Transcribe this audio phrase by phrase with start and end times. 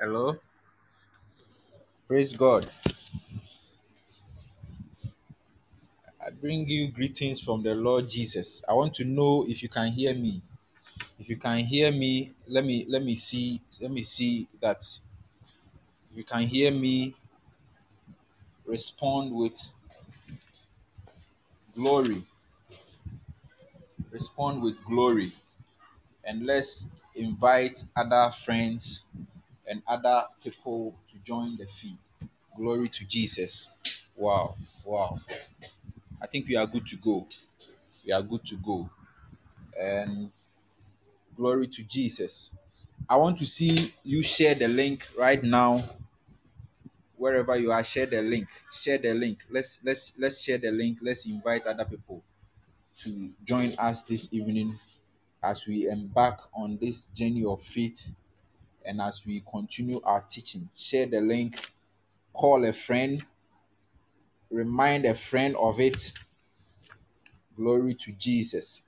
[0.00, 0.34] Hello.
[2.08, 2.70] Praise God.
[6.24, 8.62] I bring you greetings from the Lord Jesus.
[8.66, 10.40] I want to know if you can hear me.
[11.18, 14.82] If you can hear me, let me let me see let me see that
[16.10, 17.14] if you can hear me
[18.64, 19.60] respond with
[21.74, 22.22] glory.
[24.10, 25.30] Respond with glory.
[26.24, 29.02] And let's invite other friends
[29.70, 31.96] and other people to join the fee.
[32.56, 33.68] Glory to Jesus.
[34.16, 34.56] Wow.
[34.84, 35.20] Wow.
[36.20, 37.26] I think we are good to go.
[38.04, 38.90] We are good to go.
[39.78, 40.32] And
[41.36, 42.52] glory to Jesus.
[43.08, 45.84] I want to see you share the link right now.
[47.16, 48.48] Wherever you are, share the link.
[48.72, 49.38] Share the link.
[49.50, 50.98] Let's let's let's share the link.
[51.00, 52.24] Let's invite other people
[52.98, 54.78] to join us this evening
[55.42, 58.10] as we embark on this journey of faith
[58.84, 60.68] and as we continue our teaching.
[60.76, 61.70] Share the link,
[62.32, 63.24] call a friend,
[64.50, 66.12] remind a friend of it.
[67.56, 68.82] Glory to Jesus.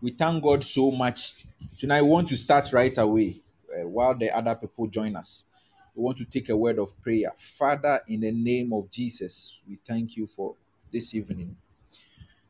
[0.00, 1.34] We thank God so much.
[1.78, 3.40] Tonight, we want to start right away
[3.72, 5.44] uh, while the other people join us.
[5.94, 7.30] We want to take a word of prayer.
[7.36, 10.56] Father, in the name of Jesus, we thank you for
[10.92, 11.56] this evening.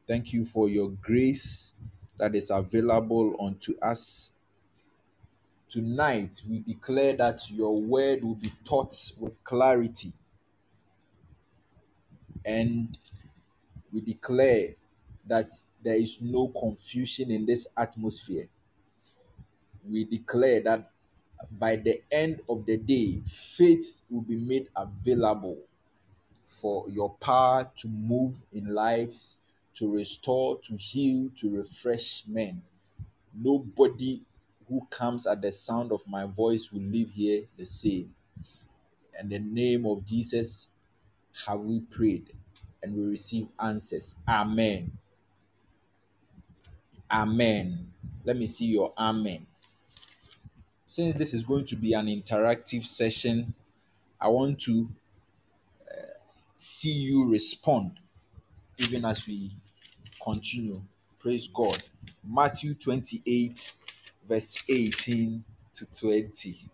[0.06, 1.74] Thank you for your grace
[2.18, 4.32] that is available unto us.
[5.72, 10.12] Tonight, we declare that your word will be taught with clarity.
[12.44, 12.98] And
[13.90, 14.74] we declare
[15.28, 15.50] that
[15.82, 18.50] there is no confusion in this atmosphere.
[19.88, 20.90] We declare that
[21.58, 25.56] by the end of the day, faith will be made available
[26.44, 29.38] for your power to move in lives,
[29.76, 32.60] to restore, to heal, to refresh men.
[33.34, 34.20] Nobody
[34.68, 38.14] who comes at the sound of my voice will live here the same.
[39.20, 40.68] In the name of Jesus,
[41.46, 42.32] have we prayed
[42.82, 44.16] and we receive answers.
[44.28, 44.92] Amen.
[47.10, 47.92] Amen.
[48.24, 49.46] Let me see your amen.
[50.86, 53.54] Since this is going to be an interactive session,
[54.20, 54.88] I want to
[55.90, 55.94] uh,
[56.56, 57.98] see you respond
[58.78, 59.50] even as we
[60.22, 60.82] continue.
[61.18, 61.82] Praise God.
[62.24, 63.74] Matthew 28,
[64.28, 66.68] verse 18 to 20.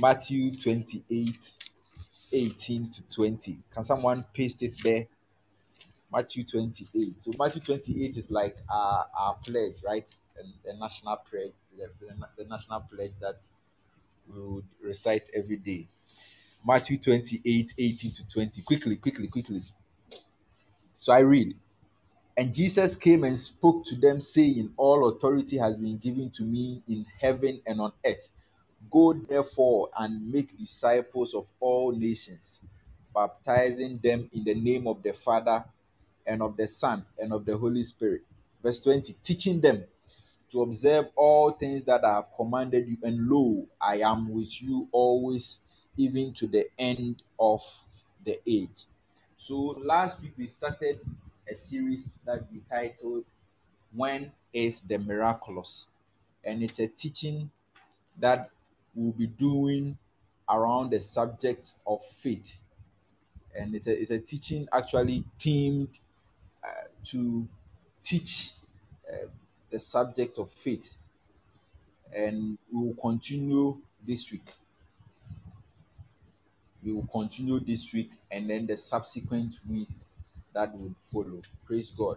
[0.00, 1.52] Matthew 28,
[2.32, 3.58] 18 to 20.
[3.74, 5.06] Can someone paste it there?
[6.12, 7.22] Matthew 28.
[7.22, 10.14] So Matthew 28 is like our, our pledge, right?
[10.36, 13.46] And the national pledge, the, the, the national pledge that
[14.32, 15.88] we would recite every day.
[16.66, 18.62] Matthew 28, 18 to 20.
[18.62, 19.60] Quickly, quickly, quickly.
[20.98, 21.56] So I read.
[22.36, 26.82] And Jesus came and spoke to them, saying, All authority has been given to me
[26.88, 28.28] in heaven and on earth.
[28.90, 32.62] Go therefore and make disciples of all nations,
[33.14, 35.64] baptizing them in the name of the Father
[36.26, 38.22] and of the Son and of the Holy Spirit.
[38.62, 39.84] Verse 20, teaching them
[40.50, 44.88] to observe all things that I have commanded you, and lo, I am with you
[44.92, 45.60] always,
[45.96, 47.62] even to the end of
[48.24, 48.84] the age.
[49.36, 51.00] So last week we started
[51.50, 53.24] a series that we titled
[53.94, 55.86] When is the Miraculous?
[56.44, 57.50] And it's a teaching
[58.18, 58.50] that
[58.94, 59.96] we'll be doing
[60.48, 62.56] around the subject of faith.
[63.56, 65.88] And it's a, it's a teaching actually themed
[66.64, 67.46] uh, to
[68.02, 68.52] teach
[69.10, 69.26] uh,
[69.70, 70.96] the subject of faith.
[72.14, 74.52] And we will continue this week.
[76.84, 80.14] We will continue this week and then the subsequent weeks
[80.54, 81.40] that would follow.
[81.64, 82.16] Praise God.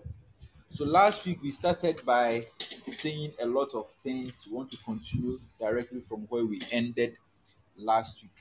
[0.71, 2.45] So last week we started by
[2.87, 4.45] saying a lot of things.
[4.47, 7.15] We want to continue directly from where we ended
[7.77, 8.31] last week.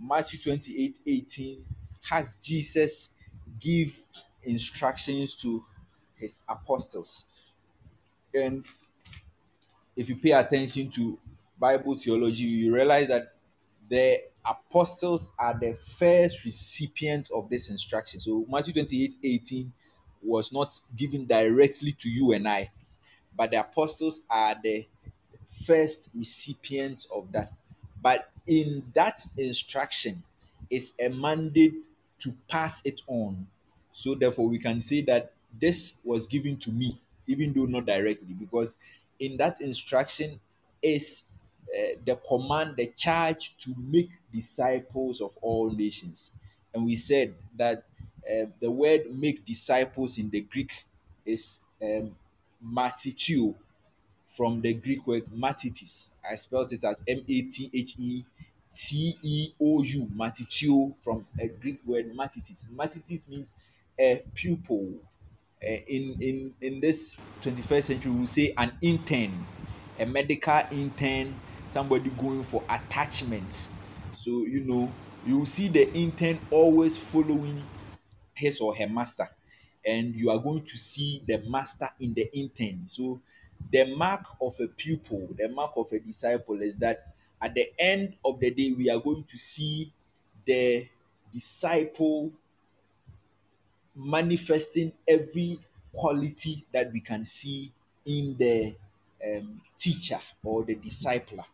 [0.00, 1.64] Matthew 28 18
[2.08, 3.10] has Jesus
[3.60, 4.02] give
[4.42, 5.62] instructions to
[6.16, 7.26] his apostles.
[8.34, 8.64] And
[9.96, 11.18] if you pay attention to
[11.58, 13.34] Bible theology, you realize that
[13.88, 18.20] the apostles are the first recipients of this instruction.
[18.20, 19.72] So Matthew 28 18
[20.22, 22.70] was not given directly to you and I,
[23.36, 24.86] but the apostles are the
[25.66, 27.52] first recipients of that.
[28.02, 30.22] But in that instruction
[30.70, 31.74] is a mandate
[32.20, 33.46] to pass it on.
[33.92, 38.34] So therefore, we can say that this was given to me, even though not directly,
[38.38, 38.76] because
[39.18, 40.40] in that instruction
[40.82, 41.24] is
[41.76, 46.32] uh, the command, the charge to make disciples of all nations.
[46.74, 47.84] And we said that
[48.30, 50.72] uh, the word make disciples in the Greek
[51.26, 52.16] is um,
[52.64, 53.54] mathitio,
[54.26, 56.10] from the Greek word matitis.
[56.28, 58.24] I spelled it as M A T H E
[58.72, 62.66] T E O U, matitio, from a Greek word matitis.
[62.74, 63.54] Matitis means
[63.98, 64.94] a pupil.
[65.62, 69.46] Uh, in in in this 21st century, we say an intern,
[69.98, 73.68] a medical intern, somebody going for attachment.
[74.12, 74.92] So you know,
[75.26, 77.62] you see the intern always following
[78.34, 79.28] his or her master,
[79.84, 82.84] and you are going to see the master in the intern.
[82.88, 83.20] So
[83.70, 88.14] the mark of a pupil, the mark of a disciple is that at the end
[88.24, 89.92] of the day, we are going to see
[90.44, 90.86] the
[91.32, 92.30] disciple
[93.94, 95.58] manifesting every
[95.92, 97.72] quality that we can see
[98.04, 98.74] in the
[99.24, 101.44] um, teacher or the discipler.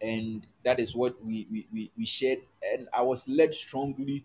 [0.00, 2.38] And that is what we, we, we, shared.
[2.72, 4.24] And I was led strongly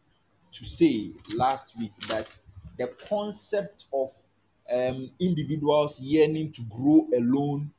[0.52, 2.36] to say last week that
[2.78, 4.12] the concept of
[4.72, 7.72] um, individuals yearning to grow alone,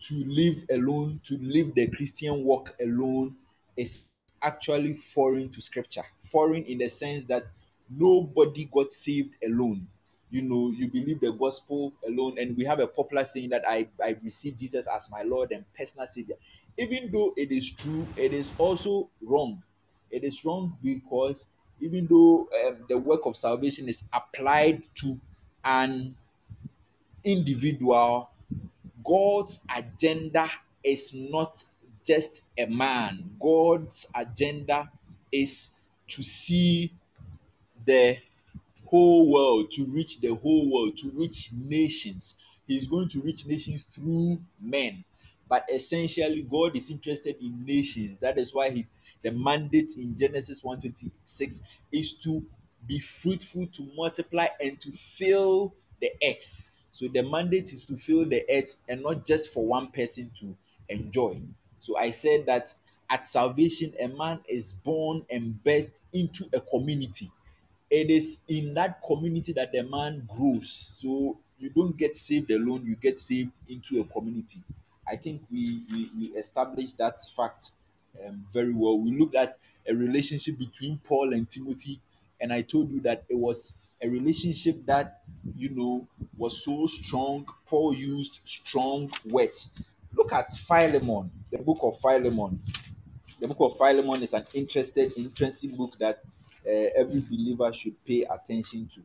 [0.00, 3.36] to live alone, to live the Christian walk alone
[3.76, 4.08] is
[4.42, 6.04] actually foreign to scripture.
[6.20, 7.44] Foreign in the sense that
[7.90, 9.86] nobody got saved alone.
[10.34, 13.86] You know, you believe the gospel alone, and we have a popular saying that I,
[14.02, 16.34] I received Jesus as my Lord and personal Savior.
[16.76, 19.62] Even though it is true, it is also wrong.
[20.10, 21.46] It is wrong because
[21.80, 25.20] even though um, the work of salvation is applied to
[25.64, 26.16] an
[27.24, 28.28] individual,
[29.04, 30.50] God's agenda
[30.82, 31.62] is not
[32.04, 33.36] just a man.
[33.40, 34.90] God's agenda
[35.30, 35.68] is
[36.08, 36.92] to see
[37.86, 38.16] the
[38.86, 42.36] whole world, to reach the whole world, to reach nations.
[42.66, 45.04] He's going to reach nations through men.
[45.48, 48.16] But essentially, God is interested in nations.
[48.20, 48.86] That is why he,
[49.22, 51.60] the mandate in Genesis 1:26
[51.92, 52.44] is to
[52.86, 56.62] be fruitful, to multiply, and to fill the earth.
[56.92, 60.56] So the mandate is to fill the earth and not just for one person to
[60.88, 61.40] enjoy.
[61.80, 62.74] So I said that
[63.10, 67.30] at salvation, a man is born and birthed into a community.
[67.94, 70.68] It is in that community that the man grows.
[70.68, 74.64] So you don't get saved alone, you get saved into a community.
[75.08, 77.70] I think we, we, we established that fact
[78.26, 78.98] um, very well.
[78.98, 79.56] We looked at
[79.88, 82.00] a relationship between Paul and Timothy,
[82.40, 85.20] and I told you that it was a relationship that
[85.56, 87.46] you know was so strong.
[87.64, 89.70] Paul used strong words.
[90.14, 92.58] Look at Philemon, the book of Philemon.
[93.38, 96.24] The book of Philemon is an interesting, interesting book that
[96.66, 99.00] every believer should pay attention to.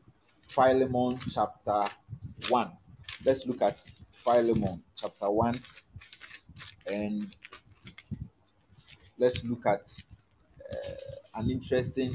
[0.46, 1.84] Philemon chapter
[2.48, 2.70] 1.
[3.24, 5.60] Let's look at Philemon chapter 1
[6.86, 7.26] and
[9.18, 9.86] let's look at
[10.72, 12.12] uh, an interesting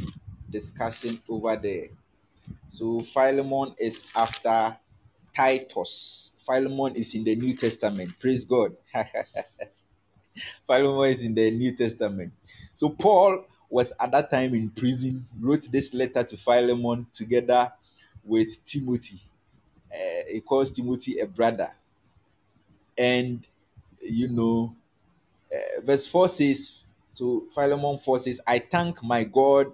[0.50, 1.88] discussion over there.
[2.70, 4.78] So Philemon is after
[5.36, 6.32] Titus.
[6.46, 8.20] Philemon is in the New Testament.
[8.20, 8.76] Praise God.
[10.68, 12.34] Philemon is in the New Testament.
[12.74, 17.70] So Paul was at that time in prison, wrote this letter to Philemon together
[18.24, 19.20] with Timothy.
[19.94, 21.70] Uh, he calls Timothy a brother.
[22.98, 23.46] And
[24.00, 24.74] you know,
[25.54, 29.74] uh, verse 4 says, so Philemon 4 says, I thank my God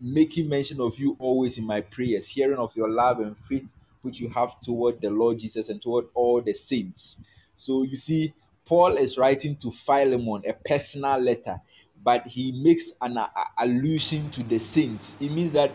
[0.00, 4.18] making mention of you always in my prayers, hearing of your love and faith which
[4.18, 7.18] you have toward the Lord Jesus and toward all the saints.
[7.54, 8.32] So you see,
[8.66, 11.60] Paul is writing to Philemon a personal letter,
[12.06, 15.16] but he makes an a, allusion to the saints.
[15.18, 15.72] It means that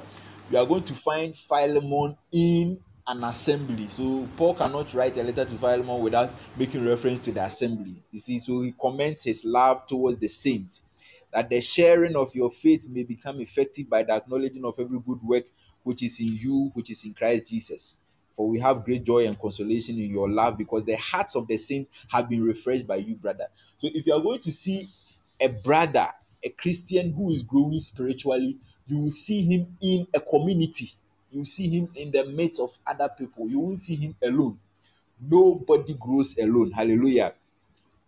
[0.49, 3.89] you are going to find Philemon in an assembly.
[3.89, 8.01] So Paul cannot write a letter to Philemon without making reference to the assembly.
[8.11, 10.83] You see, so he commends his love towards the saints,
[11.33, 15.21] that the sharing of your faith may become effective by the acknowledging of every good
[15.21, 15.43] work
[15.83, 17.97] which is in you, which is in Christ Jesus.
[18.31, 21.57] For we have great joy and consolation in your love because the hearts of the
[21.57, 23.47] saints have been refreshed by you, brother.
[23.79, 24.87] So if you are going to see
[25.41, 26.07] a brother,
[26.43, 30.89] a Christian who is growing spiritually, you will see him in a community.
[31.31, 33.49] You see him in the midst of other people.
[33.49, 34.59] You won't see him alone.
[35.19, 36.71] Nobody grows alone.
[36.71, 37.35] Hallelujah.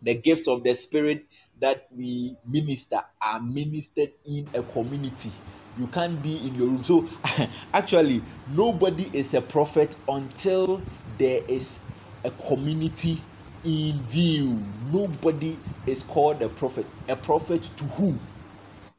[0.02, 1.26] The gifts of the Spirit
[1.60, 5.42] that we minister are ministered in a community.
[5.74, 6.84] You can't be in your room.
[6.84, 7.08] So,
[7.74, 11.80] actually, nobody is a prophet until there is
[12.24, 13.30] a community
[13.64, 14.72] in view.
[14.76, 16.92] Nobody is called a prophet.
[17.08, 18.22] A prophet to who?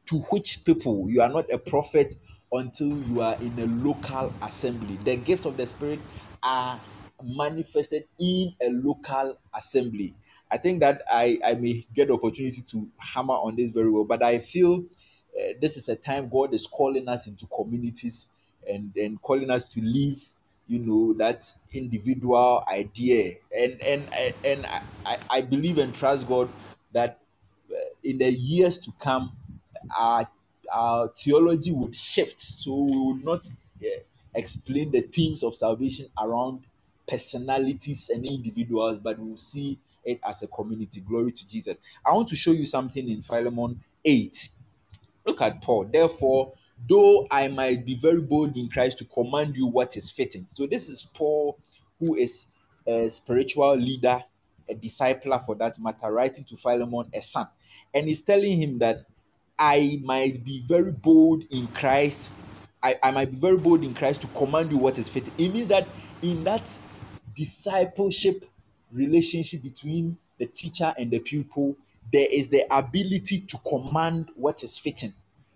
[0.10, 1.10] To which people?
[1.10, 2.16] You are not a prophet
[2.52, 4.98] until you are in a local assembly.
[5.04, 6.06] The gifts of the Spirit
[6.44, 6.82] are
[7.24, 10.16] manifested in a local assembly.
[10.52, 14.06] I think that I, I may get the opportunity to hammer on this very well,
[14.06, 14.86] but I feel
[15.40, 18.28] uh, this is a time God is calling us into communities
[18.68, 20.18] and, and calling us to live
[20.68, 23.36] you know that individual idea.
[23.58, 24.10] And and
[24.46, 24.68] and
[25.06, 26.50] I, I believe and trust god
[26.94, 27.20] that
[27.72, 29.38] uh, in the years to come
[29.98, 30.28] our
[30.74, 32.42] our theology would shift.
[32.42, 33.46] So we would not
[33.84, 33.88] uh,
[34.36, 36.66] explain the themes of salvation around
[37.08, 41.02] personalities and individuals but we'll see it as a community.
[41.02, 41.78] Glory to jesus.
[42.06, 44.50] I want to show you something in philemon 8
[45.26, 45.86] Look at Paul.
[45.86, 46.54] Therefore,
[46.88, 50.48] though I might be very bold in Christ to command you what is fitting.
[50.56, 51.58] So, this is Paul,
[52.00, 52.46] who is
[52.88, 54.24] a spiritual leader,
[54.70, 57.48] a discipler for that matter, writing to Philemon, a son.
[57.94, 59.06] And he's telling him that
[59.58, 62.34] I might be very bold in Christ.
[62.84, 65.34] I, I might be very bold in Christ to command you what is fitting.
[65.38, 65.88] It means that
[66.22, 66.72] in that
[67.36, 68.46] discipleship
[68.92, 71.76] relationship between the teacher and the pupil,
[72.12, 75.14] there is the ability to command what is fitting.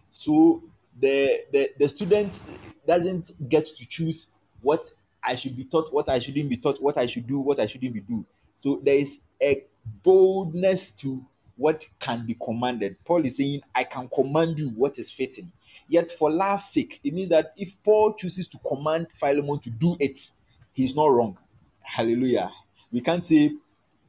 [0.10, 0.64] So
[1.00, 2.42] the, the the student
[2.88, 4.28] doesn't get to choose
[4.62, 4.92] what
[5.24, 7.68] I should be taught, what I shouldn't be taught, what I should do, what I
[7.68, 8.26] shouldn't be do.
[8.56, 9.66] So there is a
[10.04, 11.24] boldness to
[11.58, 12.96] what can be commanded.
[13.04, 15.52] Paul is saying, I can command you what is fitting.
[15.88, 19.98] Yet for love's sake, it means that if Paul chooses to command Philemon to do
[20.00, 20.32] it,
[20.74, 21.38] he's not wrong.
[21.84, 22.50] Hallelujah.
[22.92, 23.52] We can't say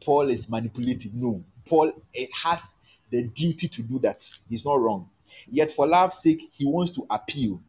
[0.05, 1.13] Paul is manipulative.
[1.15, 2.73] No, Paul it has
[3.11, 4.29] the duty to do that.
[4.49, 5.09] He's not wrong.
[5.49, 7.61] Yet, for love's sake, he wants to appeal.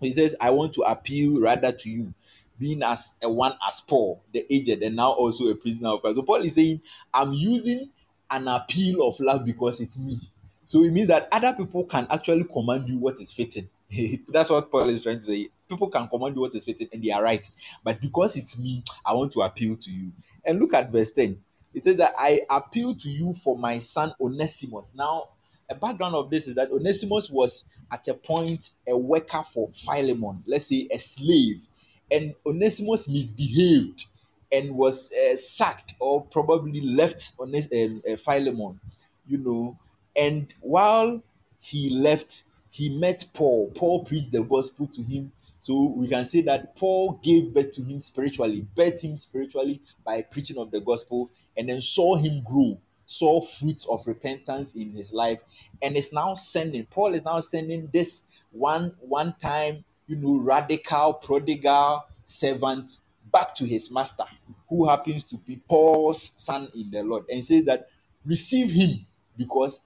[0.00, 2.12] He says, I want to appeal rather to you,
[2.58, 6.16] being as a one as Paul, the aged, and now also a prisoner of Christ.
[6.16, 6.82] So, Paul is saying,
[7.12, 7.90] I'm using
[8.30, 10.16] an appeal of love because it's me.
[10.64, 13.68] So, it means that other people can actually command you what is fitting.
[14.28, 15.48] That's what Paul is trying to say.
[15.68, 17.48] People can command you what is fitting, and they are right.
[17.82, 20.12] But because it's me, I want to appeal to you.
[20.44, 21.40] And look at verse 10.
[21.72, 24.94] It says that I appeal to you for my son Onesimus.
[24.94, 25.30] Now,
[25.70, 30.42] a background of this is that Onesimus was at a point a worker for Philemon,
[30.46, 31.66] let's say a slave,
[32.10, 34.06] and Onesimus misbehaved
[34.52, 38.78] and was uh, sacked or probably left Ones- um, uh, Philemon,
[39.26, 39.78] you know.
[40.16, 41.22] And while
[41.60, 43.70] he left, he met Paul.
[43.74, 45.32] Paul preached the gospel to him
[45.64, 50.20] so we can say that Paul gave birth to him spiritually, birthed him spiritually by
[50.20, 55.12] preaching of the gospel, and then saw him grow, saw fruits of repentance in his
[55.12, 55.40] life,
[55.82, 56.86] and is now sending.
[56.86, 62.98] Paul is now sending this one one time, you know, radical, prodigal servant
[63.32, 64.24] back to his master,
[64.68, 67.88] who happens to be Paul's son in the Lord, and says that
[68.24, 69.06] receive him
[69.36, 69.80] because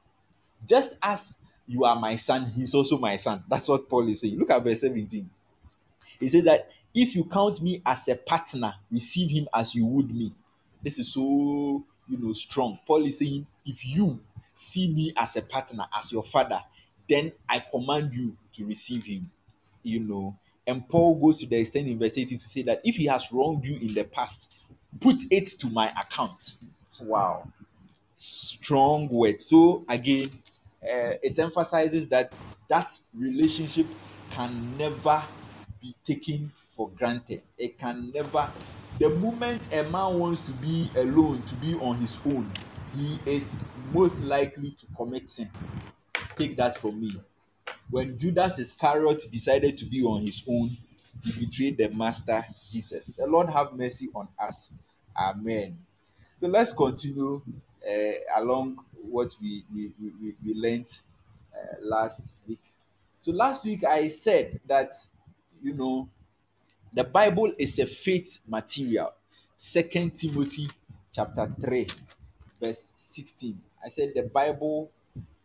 [0.66, 3.44] just as you are my son, he's also my son.
[3.48, 4.38] That's what Paul is saying.
[4.38, 5.28] Look at verse 17.
[6.20, 10.14] He said that if you count me as a partner, receive him as you would
[10.14, 10.32] me.
[10.82, 12.78] This is so you know strong.
[12.86, 14.20] Paul is saying, if you
[14.54, 16.60] see me as a partner, as your father,
[17.08, 19.30] then I command you to receive him.
[19.82, 20.36] You know,
[20.66, 23.33] and Paul goes to the extent in verse 18 to say that if he has
[23.33, 24.52] wronged you in the past,
[25.00, 26.56] put it to my account.
[27.00, 27.48] Wow.
[28.16, 29.40] Strong word.
[29.40, 30.30] So again,
[30.83, 32.33] uh, it emphasizes that
[32.68, 33.87] that relationship
[34.30, 35.22] can never
[35.80, 37.42] be taken for granted.
[37.58, 38.52] It can never.
[39.00, 42.54] The moment a man wants to be alone, to be on his own,
[42.88, 45.50] he is most likely to commit sin.
[46.36, 47.12] Take that from me.
[47.90, 50.70] When Judas Iscariot decided to be on his own,
[51.24, 53.04] he betrayed the master Jesus.
[53.16, 54.72] The Lord have mercy on us.
[55.18, 55.78] Amen.
[56.40, 57.42] So let's continue
[57.88, 60.96] uh, along what we, we, we, we learned
[61.54, 62.62] uh, last week.
[63.20, 64.92] So last week I said that
[65.60, 66.08] you know
[66.92, 69.12] the Bible is a faith material.
[69.57, 70.68] Second Timothy
[71.12, 71.87] chapter 3
[72.61, 73.61] verse 16.
[73.85, 74.90] I said the Bible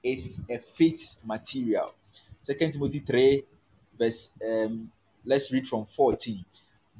[0.03, 1.93] is a faith material.
[2.41, 3.43] Second Timothy 3
[3.97, 4.91] verse um
[5.25, 6.43] let's read from 14.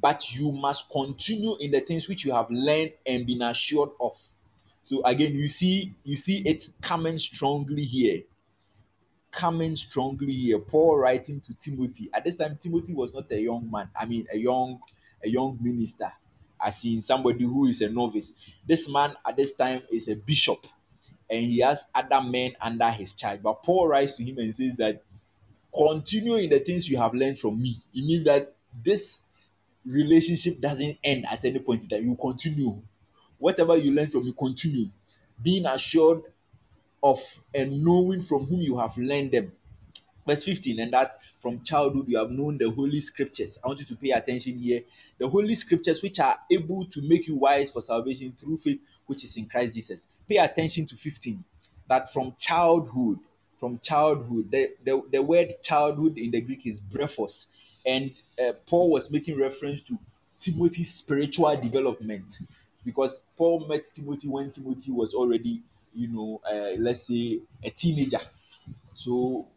[0.02, 4.18] But you must continue in the things which you have learned and been assured of.
[4.82, 8.24] So again, you see, you see it coming strongly here
[9.34, 10.60] coming strongly here.
[10.60, 12.10] Paul writing to Timothy.
[12.14, 13.90] At this time, Timothy was not a young man.
[14.00, 14.80] I mean, a young,
[15.24, 16.12] a young minister,
[16.64, 18.32] as in somebody who is a novice.
[18.66, 20.66] This man at this time is a bishop,
[21.30, 23.42] and he has other men under his charge.
[23.42, 25.04] But Paul writes to him and says that
[25.76, 27.76] continue in the things you have learned from me.
[27.94, 29.20] It means that this
[29.86, 32.82] relationship doesn't end at any point that you continue.
[33.40, 34.86] Whatever you learn from me, continue.
[35.42, 36.22] Being assured
[37.04, 37.20] of
[37.54, 39.52] and knowing from whom you have learned them.
[40.26, 43.60] Verse 15, and that from childhood you have known the holy scriptures.
[43.62, 44.82] I want you to pay attention here.
[45.18, 49.26] The holy scriptures which are able to make you wise for salvation through faith which
[49.26, 50.08] is in Christ Jesus.
[50.30, 51.44] Pay attention to 15.
[51.90, 53.20] That from childhood,
[53.58, 57.48] from childhood, the, the, the word childhood in the Greek is brephos.
[57.86, 58.12] And
[58.42, 60.00] uh, Paul was making reference to
[60.40, 62.40] Timothy's spiritual development
[62.86, 65.64] because Paul met Timothy when Timothy was already
[65.94, 68.20] you know, uh, let's say a teenager.
[68.94, 69.48] So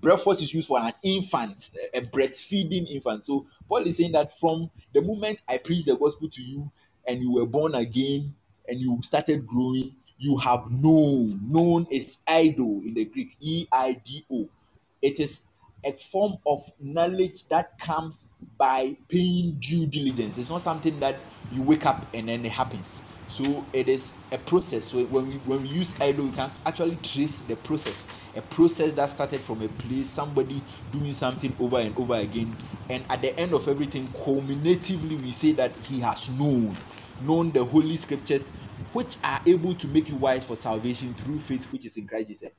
[0.00, 3.24] brephos is used for an infant, a breastfeeding infant.
[3.24, 6.70] So Paul is saying that from the moment I preached the gospel to you
[7.06, 8.34] and you were born again
[8.68, 11.40] and you started growing, you have known.
[11.44, 14.48] Known is eido in the Greek, E I D O.
[15.02, 15.42] It is
[15.84, 18.26] a form of knowledge that comes
[18.58, 20.38] by paying due diligence.
[20.38, 23.02] It's not something that you wake up and then it happens.
[23.32, 24.92] So it is a process.
[24.92, 28.06] When we, when we use eido, we can actually trace the process.
[28.34, 32.58] A process that started from a place, somebody doing something over and over again.
[32.90, 36.82] And at the end of everything, culminatively, we say that he has known,
[37.20, 38.50] known the holy scriptures,
[38.92, 42.28] which are able to make you wise for salvation through faith, which is in Christ
[42.28, 42.50] Jesus.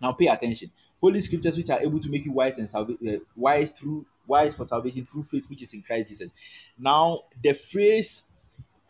[0.00, 0.72] Now pay attention.
[1.02, 4.54] Holy scriptures which are able to make you wise and salva- uh, wise through wise
[4.56, 6.32] for salvation through faith, which is in Christ Jesus.
[6.78, 8.24] Now the phrase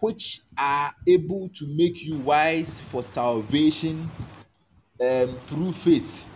[0.04, 4.06] which are able to make you wise for salvation
[5.00, 6.26] um, through faith.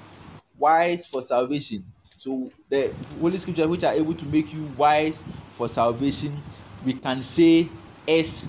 [0.58, 1.84] Wise for salvation.
[2.16, 6.42] So the Holy Scripture, which are able to make you wise for salvation,
[6.86, 7.68] we can say
[8.06, 8.42] is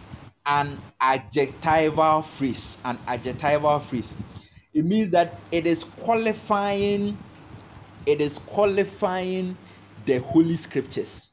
[0.46, 2.78] an adjectival phrase.
[2.86, 4.16] An adjectival phrase.
[4.74, 7.18] It means that it is qualifying.
[8.06, 9.58] It is qualifying
[10.06, 11.29] the Holy Scriptures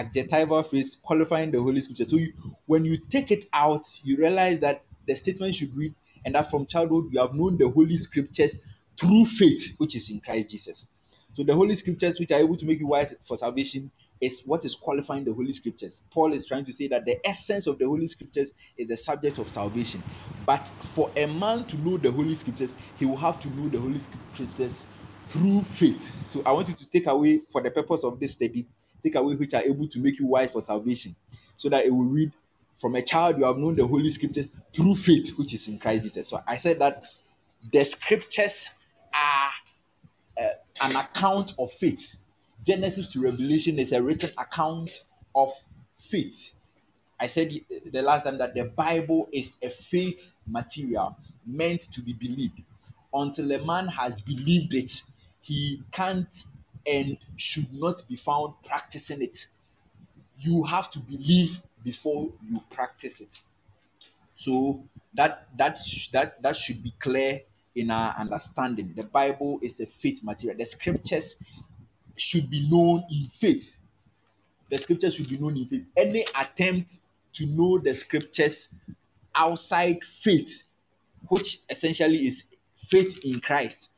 [0.00, 2.04] adjectival phrase qualifying the Holy Scripture.
[2.06, 2.32] So you,
[2.66, 6.66] when you take it out, you realize that the statement should read, and that from
[6.66, 8.60] childhood you have known the Holy Scriptures
[8.98, 10.86] through faith, which is in Christ Jesus.
[11.32, 14.64] So the Holy Scriptures, which are able to make you wise for salvation, is what
[14.64, 16.02] is qualifying the Holy Scriptures.
[16.10, 19.38] Paul is trying to say that the essence of the Holy Scriptures is the subject
[19.38, 20.04] of salvation.
[20.44, 23.80] But for a man to know the Holy Scriptures, he will have to know the
[23.80, 24.88] Holy Scriptures
[25.28, 26.06] through faith.
[26.22, 28.68] So I want you to take away, for the purpose of this study,
[29.02, 31.14] take away which are able to make you wise for salvation,
[31.56, 32.32] so that it will read
[32.78, 36.04] from a child you have known the holy scriptures through faith which is in Christ
[36.04, 36.28] Jesus.
[36.28, 37.04] So I said that
[37.72, 38.66] the scriptures
[39.14, 39.50] are
[40.42, 42.16] uh, an account of faith.
[42.64, 45.00] Genesis to Revelation is a written account
[45.34, 45.52] of
[45.96, 46.52] faith.
[47.18, 47.52] I said
[47.84, 52.62] the last time that the Bible is a faith material meant to be believed.
[53.12, 55.02] Until a man has believed it,
[55.42, 56.44] he can't
[56.86, 59.46] and should not be found practicing it.
[60.38, 63.40] You have to believe before you practice it.
[64.34, 64.82] So
[65.14, 65.78] that that
[66.12, 67.40] that that should be clear
[67.74, 68.92] in our understanding.
[68.96, 70.58] The Bible is a faith material.
[70.58, 71.36] The scriptures
[72.16, 73.78] should be known in faith.
[74.70, 75.84] The scriptures should be known in faith.
[75.96, 77.00] Any attempt
[77.34, 78.68] to know the scriptures
[79.34, 80.64] outside faith,
[81.28, 83.90] which essentially is faith in Christ,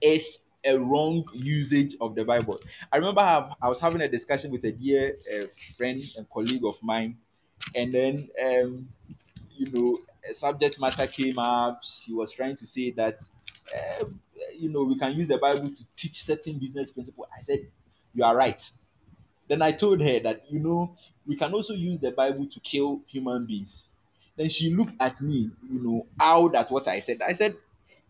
[0.00, 2.60] is a wrong usage of the Bible.
[2.92, 5.46] I remember I was having a discussion with a dear uh,
[5.76, 7.18] friend and colleague of mine,
[7.74, 8.88] and then um,
[9.50, 11.82] you know a subject matter came up.
[11.84, 13.22] She was trying to say that
[13.74, 14.04] uh,
[14.58, 17.28] you know we can use the Bible to teach certain business principles.
[17.36, 17.60] I said
[18.14, 18.70] you are right.
[19.48, 20.96] Then I told her that you know
[21.26, 23.86] we can also use the Bible to kill human beings.
[24.36, 27.20] Then she looked at me, you know, out at what I said.
[27.22, 27.56] I said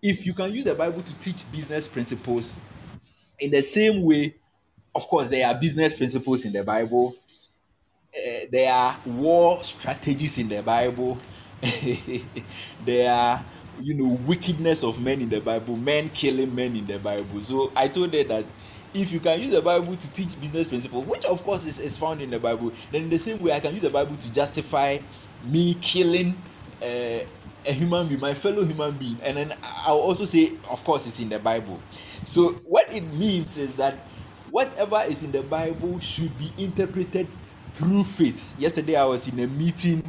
[0.03, 2.59] if you can use the Bible to teach business principles
[3.41, 4.37] in the same way,
[4.95, 7.15] of course, there are business principles in the Bible,
[8.17, 11.23] uh, there are war strategies in the Bible,
[12.81, 16.99] there are you know wickedness of men in the bible men killing men in the
[16.99, 17.43] bible.
[17.43, 18.55] So i told her that
[18.95, 21.99] if you can use the bible to teach business principles which of course is, is
[21.99, 24.33] found in the bible then in the same way i can use the bible to
[24.33, 24.99] justify
[25.43, 26.47] me killing
[26.83, 27.21] uh,
[27.67, 31.21] a human being my fellow human being and then i'll also say of course it's
[31.21, 31.85] in the bible
[32.25, 34.07] so what it means is that
[34.47, 37.37] whatever is in the bible should be interpreted
[37.75, 40.03] through faith yesterday i was in a meeting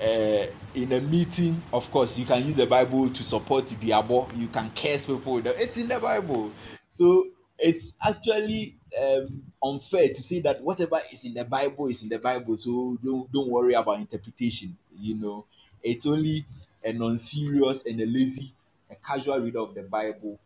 [0.00, 4.28] uh, in a meeting, of course, you can use the Bible to support the abo.
[4.36, 5.38] You can curse people.
[5.46, 6.52] It's in the Bible.
[6.88, 12.08] So it's actually um, unfair to say that whatever is in the Bible is in
[12.08, 12.56] the Bible.
[12.56, 14.76] So don't don't worry about interpretation.
[14.98, 15.46] You know,
[15.82, 16.44] it's only
[16.84, 18.52] a non-serious and a lazy,
[18.90, 20.38] a casual reader of the Bible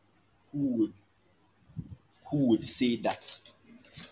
[0.52, 0.92] who would
[2.30, 3.38] who would say that.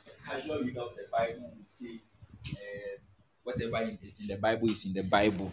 [0.06, 2.00] A casual reader of the Bible would say.
[2.48, 2.96] Uh,
[3.46, 5.52] whatever is in the Bible is in the Bible.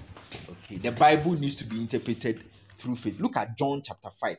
[0.49, 2.43] Okay, the Bible needs to be interpreted
[2.77, 3.19] through faith.
[3.19, 4.37] Look at John chapter 5.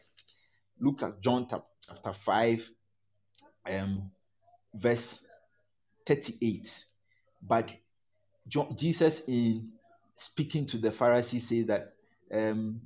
[0.81, 2.70] Look at John chapter 5,
[3.70, 4.11] um,
[4.75, 5.20] verse
[6.05, 6.85] 38.
[7.47, 7.70] But
[8.49, 9.70] John, Jesus, in
[10.16, 11.93] speaking to the Pharisees, says that,
[12.35, 12.81] um,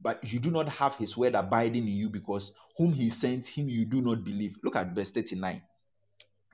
[0.00, 3.68] but you do not have his word abiding in you because whom he sent, him
[3.68, 4.56] you do not believe.
[4.62, 5.62] Look at verse 39.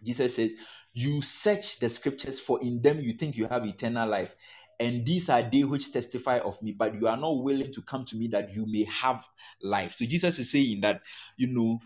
[0.04, 0.52] Jesus says,
[0.92, 4.34] You search the scriptures, for in them you think you have eternal life.
[4.78, 8.04] And these are they which testify of me, but you are not willing to come
[8.06, 9.26] to me that you may have
[9.62, 9.92] life.
[9.92, 11.00] So Jesus is saying that,
[11.38, 11.80] you know,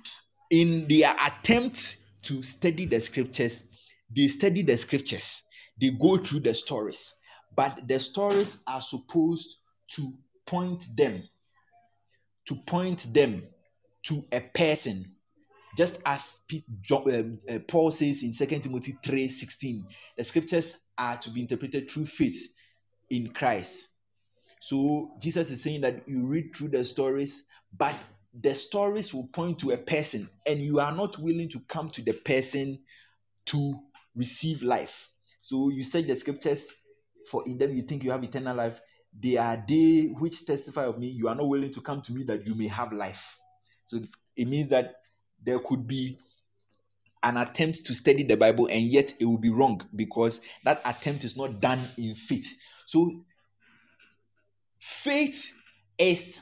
[0.51, 3.63] in their attempt to study the scriptures,
[4.15, 5.43] they study the scriptures,
[5.81, 7.15] they go through the stories,
[7.55, 9.59] but the stories are supposed
[9.93, 10.13] to
[10.51, 11.23] point them,
[12.47, 13.43] to point them
[14.03, 15.15] to a person
[15.77, 16.41] just as
[16.93, 19.85] um, uh, Paul says in 2 Timothy 3:16,
[20.17, 22.49] the scriptures are to be interpreted through faith
[23.11, 23.89] in Christ.
[24.61, 27.45] So Jesus is saying that you read through the stories,
[27.77, 27.95] but
[28.43, 32.03] the stories will point to a person, and you are not willing to come to
[32.03, 32.81] the person
[33.47, 33.75] to
[34.17, 35.09] receive life.
[35.41, 36.73] So you said the scriptures,
[37.31, 38.81] for in them you think you have eternal life.
[39.19, 41.09] They are they which testify of me.
[41.09, 43.37] You are not willing to come to me that you may have life.
[43.87, 44.01] So
[44.37, 44.97] it means that
[45.43, 46.19] there could be
[47.23, 51.25] an attempt to study the Bible, and yet it will be wrong because that attempt
[51.25, 52.51] is not done in faith.
[52.87, 53.25] So,
[54.79, 55.53] faith
[55.99, 56.39] is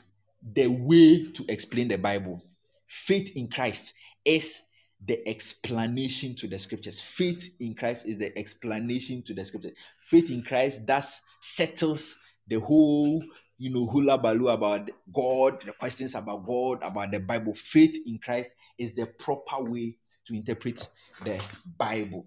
[0.53, 2.41] the way to explain the Bible.
[2.87, 4.61] Faith in Christ is
[5.05, 7.01] the explanation to the scriptures.
[7.01, 9.73] Faith in Christ is the explanation to the scriptures.
[10.07, 12.17] Faith in Christ thus settles
[12.49, 13.23] the whole
[13.59, 17.53] you know, hula baloo about God, the questions about God, about the Bible.
[17.53, 20.87] Faith in Christ is the proper way to interpret
[21.25, 21.41] the
[21.77, 22.25] Bible.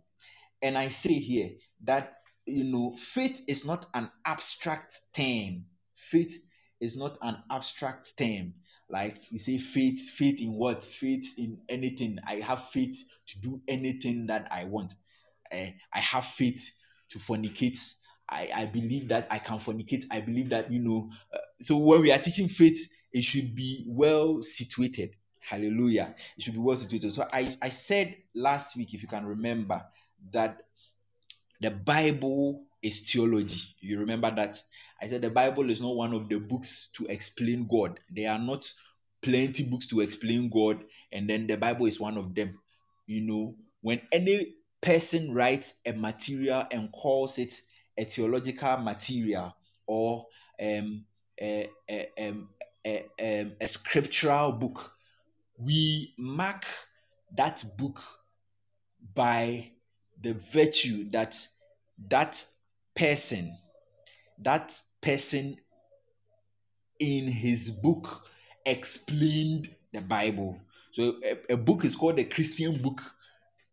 [0.61, 1.52] And I say here
[1.85, 5.64] that, you know, faith is not an abstract term.
[5.96, 6.38] Faith
[6.80, 8.52] is not an abstract term.
[8.90, 10.82] Like you say, faith, faith in what?
[10.82, 12.18] Faith in anything.
[12.26, 14.94] I have faith to do anything that I want.
[15.50, 16.70] Uh, I have faith
[17.08, 17.78] to fornicate
[18.32, 20.06] I, I believe that I can fornicate.
[20.10, 23.84] I believe that, you know, uh, so when we are teaching faith, it should be
[23.86, 25.10] well situated.
[25.40, 26.14] Hallelujah.
[26.36, 27.12] It should be well situated.
[27.12, 29.82] So I, I said last week, if you can remember,
[30.32, 30.62] that
[31.60, 33.60] the Bible is theology.
[33.80, 34.62] You remember that?
[35.00, 38.00] I said the Bible is not one of the books to explain God.
[38.10, 38.72] There are not
[39.22, 42.58] plenty books to explain God, and then the Bible is one of them.
[43.06, 47.60] You know, when any person writes a material and calls it
[47.96, 49.55] a theological material
[49.87, 50.26] or
[50.61, 51.05] um,
[51.40, 54.92] a, a, a, a, a scriptural book,
[55.59, 56.64] we mark
[57.37, 58.00] that book
[59.14, 59.70] by
[60.22, 61.46] the virtue that
[62.09, 62.44] that
[62.94, 63.57] person,
[64.38, 65.57] that person
[66.98, 68.26] in his book
[68.64, 70.61] explained the Bible.
[70.92, 73.00] So a, a, book is called a Christian book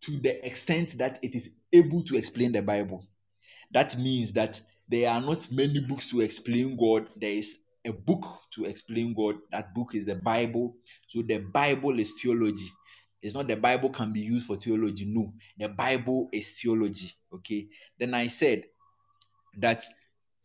[0.01, 3.05] to the extent that it is able to explain the Bible.
[3.71, 7.08] That means that there are not many books to explain God.
[7.19, 9.38] There is a book to explain God.
[9.51, 10.75] That book is the Bible.
[11.08, 12.69] So the Bible is theology.
[13.21, 15.05] It's not the Bible can be used for theology.
[15.08, 17.12] No, the Bible is theology.
[17.34, 17.67] Okay.
[17.99, 18.63] Then I said
[19.58, 19.86] that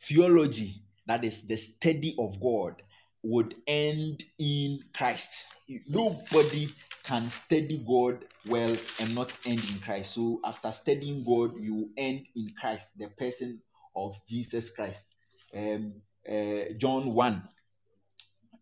[0.00, 2.82] theology, that is the study of God,
[3.22, 5.46] would end in Christ.
[5.86, 6.72] Nobody
[7.04, 10.14] can study God well and not end in Christ.
[10.14, 13.60] So after studying God, you end in Christ, the person
[13.94, 15.06] of Jesus Christ.
[15.54, 15.94] Um,
[16.28, 17.42] uh, John 1.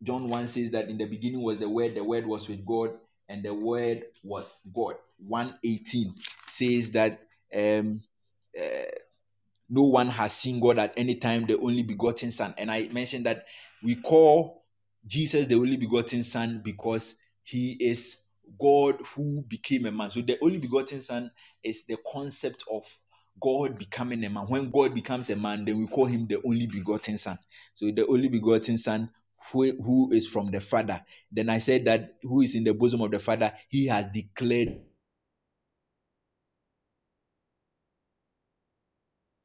[0.03, 2.91] John 1 says that in the beginning was the word, the word was with God,
[3.29, 4.97] and the word was God.
[5.19, 6.15] 118
[6.49, 7.21] says that
[7.55, 8.03] um,
[8.61, 8.91] uh,
[9.71, 12.53] no one has seen God at any time, the only begotten Son.
[12.59, 13.47] And I mentioned that
[13.83, 14.65] we call
[15.07, 18.19] Jesus, the only begotten Son, because he is
[18.61, 20.11] God who became a man.
[20.11, 21.31] So the only begotten Son
[21.63, 22.85] is the concept of
[23.41, 24.45] God becoming a man.
[24.49, 27.39] When God becomes a man, then we call him the only begotten Son.
[27.75, 29.11] So the only begotten Son
[29.51, 31.01] who, who is from the Father.
[31.31, 34.81] Then I said that who is in the bosom of the Father, he has declared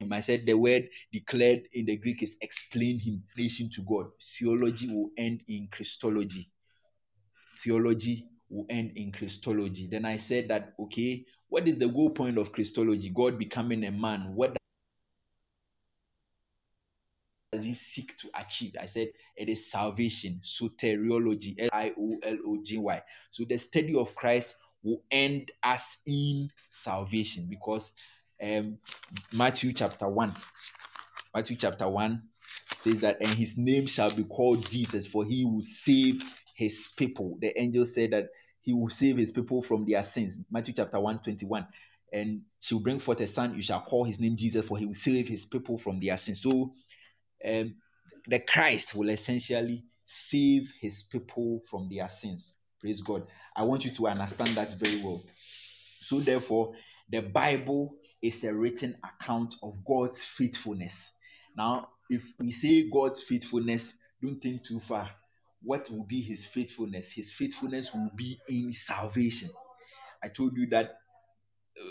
[0.00, 0.12] him.
[0.12, 4.06] I said the word declared in the Greek is explain him, relation to God.
[4.38, 6.48] Theology will end in Christology.
[7.58, 9.86] Theology will end in Christology.
[9.86, 13.10] Then I said that, okay, what is the goal point of Christology?
[13.10, 14.34] God becoming a man.
[14.34, 14.56] What
[17.52, 18.76] does he seek to achieve?
[18.80, 23.02] I said it is salvation, soteriology, L I O L O G Y.
[23.30, 27.92] So the study of Christ will end us in salvation because
[28.42, 28.78] um,
[29.32, 30.34] Matthew chapter 1.
[31.34, 32.22] Matthew chapter 1
[32.78, 36.22] says that, and his name shall be called Jesus, for he will save
[36.54, 37.36] his people.
[37.40, 38.28] The angel said that
[38.68, 40.42] he will save his people from their sins.
[40.50, 41.66] Matthew chapter 1, 21.
[42.12, 44.84] And she will bring forth a son, you shall call his name Jesus, for he
[44.84, 46.42] will save his people from their sins.
[46.42, 46.70] So
[47.48, 47.76] um,
[48.26, 52.56] the Christ will essentially save his people from their sins.
[52.78, 53.26] Praise God.
[53.56, 55.22] I want you to understand that very well.
[56.02, 56.74] So, therefore,
[57.08, 61.12] the Bible is a written account of God's faithfulness.
[61.56, 65.08] Now, if we say God's faithfulness, don't think too far.
[65.62, 67.10] What will be his faithfulness?
[67.10, 69.50] His faithfulness will be in salvation.
[70.22, 70.98] I told you that
[71.80, 71.84] uh,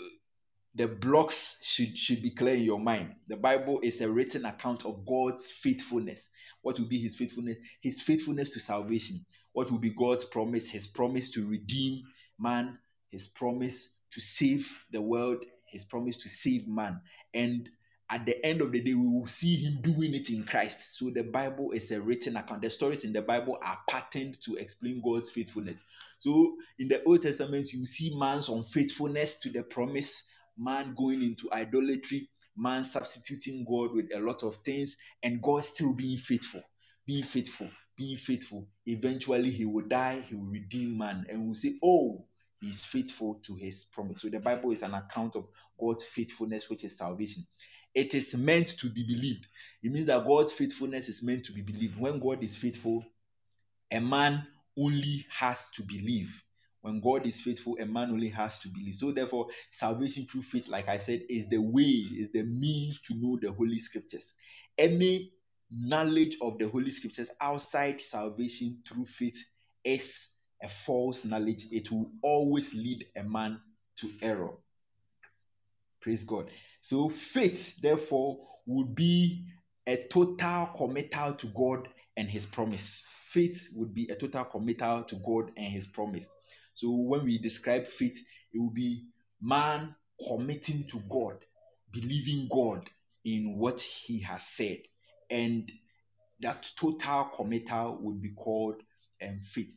[0.74, 3.14] the blocks should should be clear in your mind.
[3.28, 6.28] The Bible is a written account of God's faithfulness.
[6.62, 7.56] What will be his faithfulness?
[7.82, 9.24] His faithfulness to salvation.
[9.52, 10.68] What will be God's promise?
[10.68, 12.02] His promise to redeem
[12.38, 12.78] man,
[13.10, 17.00] his promise to save the world, his promise to save man.
[17.34, 17.68] And
[18.10, 20.98] at the end of the day, we will see him doing it in Christ.
[20.98, 22.62] So the Bible is a written account.
[22.62, 25.80] The stories in the Bible are patterned to explain God's faithfulness.
[26.18, 30.24] So in the Old Testament, you see man's unfaithfulness to the promise,
[30.58, 35.94] man going into idolatry, man substituting God with a lot of things, and God still
[35.94, 36.62] being faithful,
[37.06, 38.68] being faithful, being faithful.
[38.86, 42.24] Eventually, he will die, he will redeem man, and we'll say, Oh,
[42.60, 44.22] he's faithful to his promise.
[44.22, 45.48] So the Bible is an account of
[45.80, 47.44] God's faithfulness, which is salvation
[47.98, 49.48] it is meant to be believed.
[49.82, 51.98] It means that God's faithfulness is meant to be believed.
[51.98, 53.04] When God is faithful,
[53.90, 54.46] a man
[54.78, 56.44] only has to believe.
[56.82, 58.94] When God is faithful, a man only has to believe.
[58.94, 63.14] So, therefore, salvation through faith, like I said, is the way, is the means to
[63.16, 64.32] know the Holy Scriptures.
[64.78, 65.32] Any
[65.68, 69.42] knowledge of the Holy Scriptures outside salvation through faith
[69.82, 70.28] is
[70.62, 71.66] a false knowledge.
[71.72, 73.60] It will always lead a man
[73.96, 74.52] to error.
[76.00, 76.48] Praise God.
[76.80, 79.44] So faith, therefore, would be
[79.86, 83.04] a total committal to God and His promise.
[83.30, 86.28] Faith would be a total committal to God and His promise.
[86.74, 88.18] So when we describe faith,
[88.52, 89.06] it will be
[89.40, 89.94] man
[90.28, 91.44] committing to God,
[91.92, 92.88] believing God
[93.24, 94.78] in what He has said,
[95.30, 95.70] and
[96.40, 98.76] that total committal would be called
[99.22, 99.70] um, faith.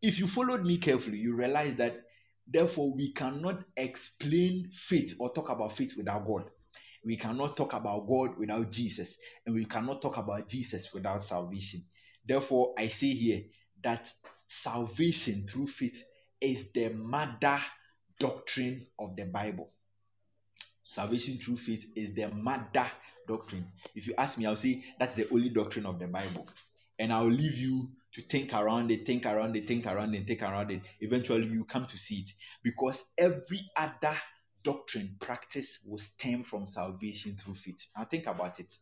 [0.00, 2.04] If you followed me carefully, you realize that
[2.50, 6.50] Therefore, we cannot explain faith or talk about faith without God.
[7.04, 11.84] We cannot talk about God without Jesus, and we cannot talk about Jesus without salvation.
[12.26, 13.42] Therefore, I say here
[13.82, 14.12] that
[14.46, 16.02] salvation through faith
[16.40, 17.60] is the mother
[18.18, 19.68] doctrine of the Bible.
[20.84, 22.90] Salvation through faith is the mother
[23.26, 23.66] doctrine.
[23.94, 26.48] If you ask me, I'll say that's the only doctrine of the Bible.
[26.98, 30.42] And I'll leave you to think around it, think around it, think around it, think
[30.42, 30.82] around it.
[31.00, 34.16] Eventually, you come to see it because every other
[34.62, 37.86] doctrine, practice will stem from salvation through faith.
[37.96, 38.76] Now, think about it.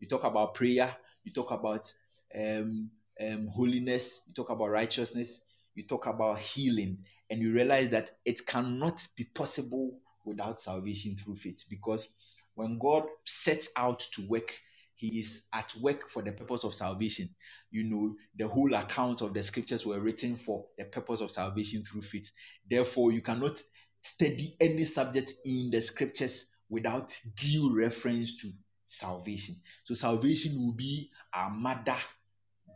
[0.00, 1.92] You talk about prayer, you talk about
[2.38, 2.90] um,
[3.24, 5.40] um, holiness, you talk about righteousness,
[5.74, 6.98] you talk about healing,
[7.30, 12.08] and you realize that it cannot be possible without salvation through faith because
[12.54, 14.52] when God sets out to work
[14.98, 17.28] he is at work for the purpose of salvation.
[17.70, 21.84] You know, the whole account of the scriptures were written for the purpose of salvation
[21.84, 22.32] through faith.
[22.68, 23.62] Therefore, you cannot
[24.02, 28.50] study any subject in the scriptures without due reference to
[28.86, 29.54] salvation.
[29.84, 31.96] So, salvation will be our mother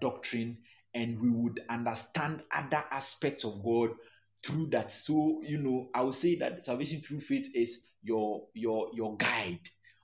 [0.01, 0.59] doctrine,
[0.95, 3.91] and we would understand other aspects of God
[4.45, 4.93] through that.
[4.93, 9.59] So, you know, I would say that salvation through faith is your your your guide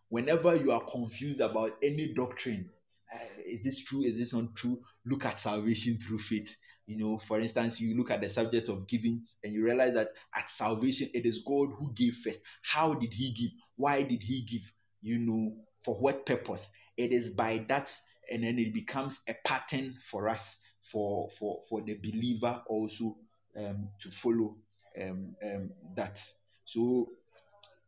[0.09, 2.71] whenever you are confused about any doctrine,
[3.12, 4.03] uh, is this true?
[4.03, 4.81] Is this not true?
[5.07, 6.55] Look at salvation through faith.
[6.87, 10.09] You know, for instance, you look at the subject of giving and you realize that
[10.35, 12.40] at salvation, it is God who gave first.
[12.62, 13.51] How did He give?
[13.77, 14.71] Why did He give?
[15.03, 16.68] You know, for what purpose?
[16.97, 17.94] It is by that,
[18.31, 23.16] and then it becomes a pattern for us for for for the believer also
[23.57, 24.57] um, to follow
[25.01, 26.23] um, um, that.
[26.64, 27.11] So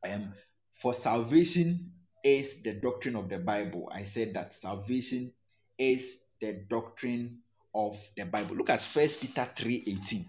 [0.09, 0.33] um,
[0.81, 1.91] for salvation
[2.23, 3.91] is the doctrine of the Bible.
[3.93, 5.33] I said that salvation
[5.79, 7.39] is the doctrine
[7.75, 8.57] of the Bible.
[8.57, 10.27] Look at First Peter three eighteen.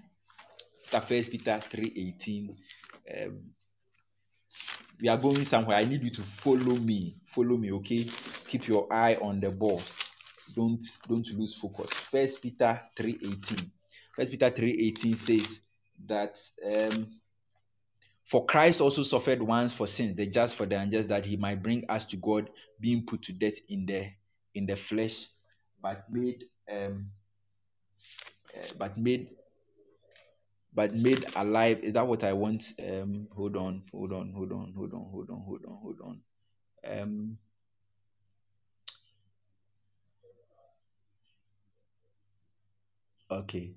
[0.86, 2.58] Look at First Peter three eighteen.
[3.22, 3.54] Um,
[5.02, 5.78] we are going somewhere.
[5.78, 7.16] I need you to follow me.
[7.26, 8.10] Follow me, okay?
[8.48, 9.82] Keep your eye on the ball.
[10.56, 11.90] Don't don't lose focus.
[11.90, 13.72] First Peter 3:18.
[14.16, 15.62] First Peter 3:18 says
[16.06, 17.21] that um,
[18.32, 21.62] for Christ also suffered once for sins, the just for the unjust, that he might
[21.62, 24.10] bring us to God, being put to death in the
[24.56, 25.28] in the flesh,
[25.82, 27.08] but made um,
[28.56, 29.32] uh, but made
[30.74, 31.80] but made alive.
[31.84, 32.72] Is that what I want?
[32.80, 36.22] Um, hold on, hold on, hold on, hold on, hold on, hold on, hold on.
[36.88, 37.38] Um,
[43.30, 43.74] okay,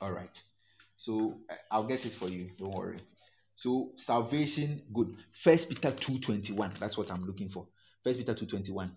[0.00, 0.40] all right.
[1.04, 1.38] So
[1.70, 2.48] I'll get it for you.
[2.58, 2.98] Don't worry.
[3.56, 5.14] So salvation, good.
[5.32, 6.72] First Peter two twenty one.
[6.80, 7.66] That's what I'm looking for.
[8.02, 8.96] First Peter two twenty one.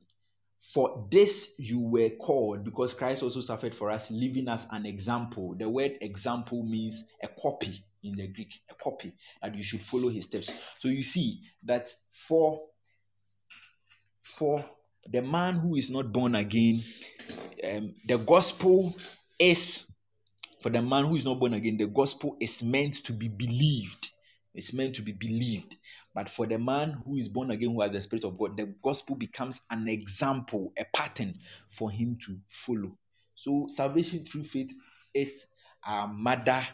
[0.73, 5.53] For this you were called because Christ also suffered for us, leaving us an example.
[5.59, 10.07] The word example means a copy in the Greek, a copy, and you should follow
[10.07, 10.49] his steps.
[10.79, 11.93] So you see that
[12.25, 12.61] for
[14.21, 14.63] for
[15.11, 16.81] the man who is not born again,
[17.65, 18.95] um, the gospel
[19.37, 19.83] is
[20.59, 24.11] for the man who is not born again, the gospel is meant to be believed.
[24.53, 25.77] It's meant to be believed.
[26.15, 28.73] But for the man who is born again, who has the Spirit of God, the
[28.83, 31.35] gospel becomes an example, a pattern
[31.69, 32.97] for him to follow.
[33.35, 34.73] So salvation through faith
[35.13, 35.45] is
[35.87, 36.67] a mother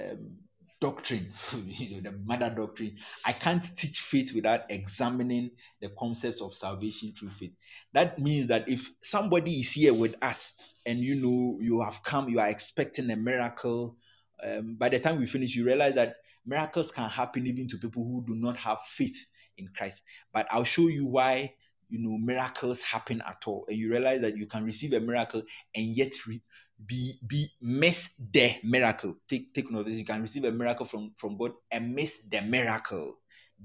[0.00, 0.38] um,
[0.80, 1.32] doctrine,
[1.66, 2.96] you know, the mother doctrine.
[3.24, 5.50] I can't teach faith without examining
[5.80, 7.52] the concepts of salvation through faith.
[7.94, 10.54] That means that if somebody is here with us
[10.86, 13.96] and you know you have come, you are expecting a miracle.
[14.42, 16.16] Um, by the time we finish, you realize that
[16.46, 19.18] miracles can happen even to people who do not have faith
[19.56, 20.02] in Christ.
[20.32, 21.54] But I'll show you why
[21.88, 25.42] you know miracles happen at all, and you realize that you can receive a miracle
[25.74, 26.42] and yet re-
[26.86, 29.16] be be miss the miracle.
[29.28, 29.98] Take take note of this.
[29.98, 33.18] You can receive a miracle from from God and miss the miracle.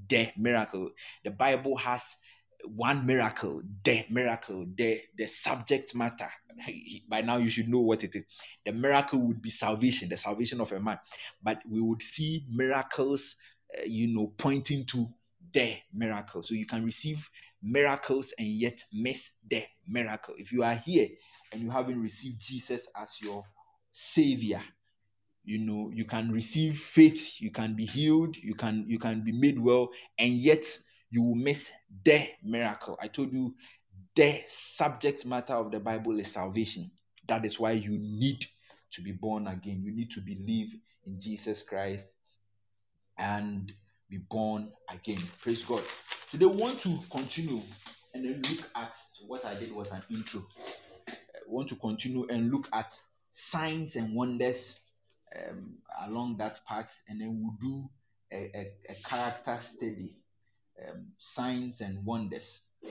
[0.09, 0.91] The miracle.
[1.23, 2.15] The Bible has
[2.65, 6.29] one miracle, the miracle, the the subject matter.
[7.09, 8.23] By now you should know what it is.
[8.65, 10.99] The miracle would be salvation, the salvation of a man.
[11.41, 13.35] But we would see miracles,
[13.77, 15.07] uh, you know, pointing to
[15.51, 16.41] the miracle.
[16.41, 17.29] So you can receive
[17.61, 20.33] miracles and yet miss the miracle.
[20.37, 21.09] If you are here
[21.53, 23.45] and you haven't received Jesus as your
[23.91, 24.61] savior,
[25.45, 29.31] you know, you can receive faith, you can be healed, you can you can be
[29.31, 30.65] made well, and yet
[31.11, 31.71] you will miss
[32.03, 32.97] the miracle.
[33.01, 33.53] I told you
[34.15, 36.89] the subject matter of the Bible is salvation.
[37.27, 38.45] That is why you need
[38.91, 39.81] to be born again.
[39.81, 40.75] You need to believe
[41.05, 42.05] in Jesus Christ
[43.17, 43.71] and
[44.09, 45.21] be born again.
[45.41, 45.83] Praise God.
[46.31, 47.61] Today, we want to continue
[48.13, 48.95] and then look at
[49.27, 50.41] what I did was an intro.
[51.47, 52.97] Want to continue and look at
[53.31, 54.79] signs and wonders
[55.35, 57.89] um, along that path, and then we'll do
[58.31, 60.15] a, a, a character study,
[60.87, 62.61] um, signs and wonders.
[62.85, 62.89] Uh,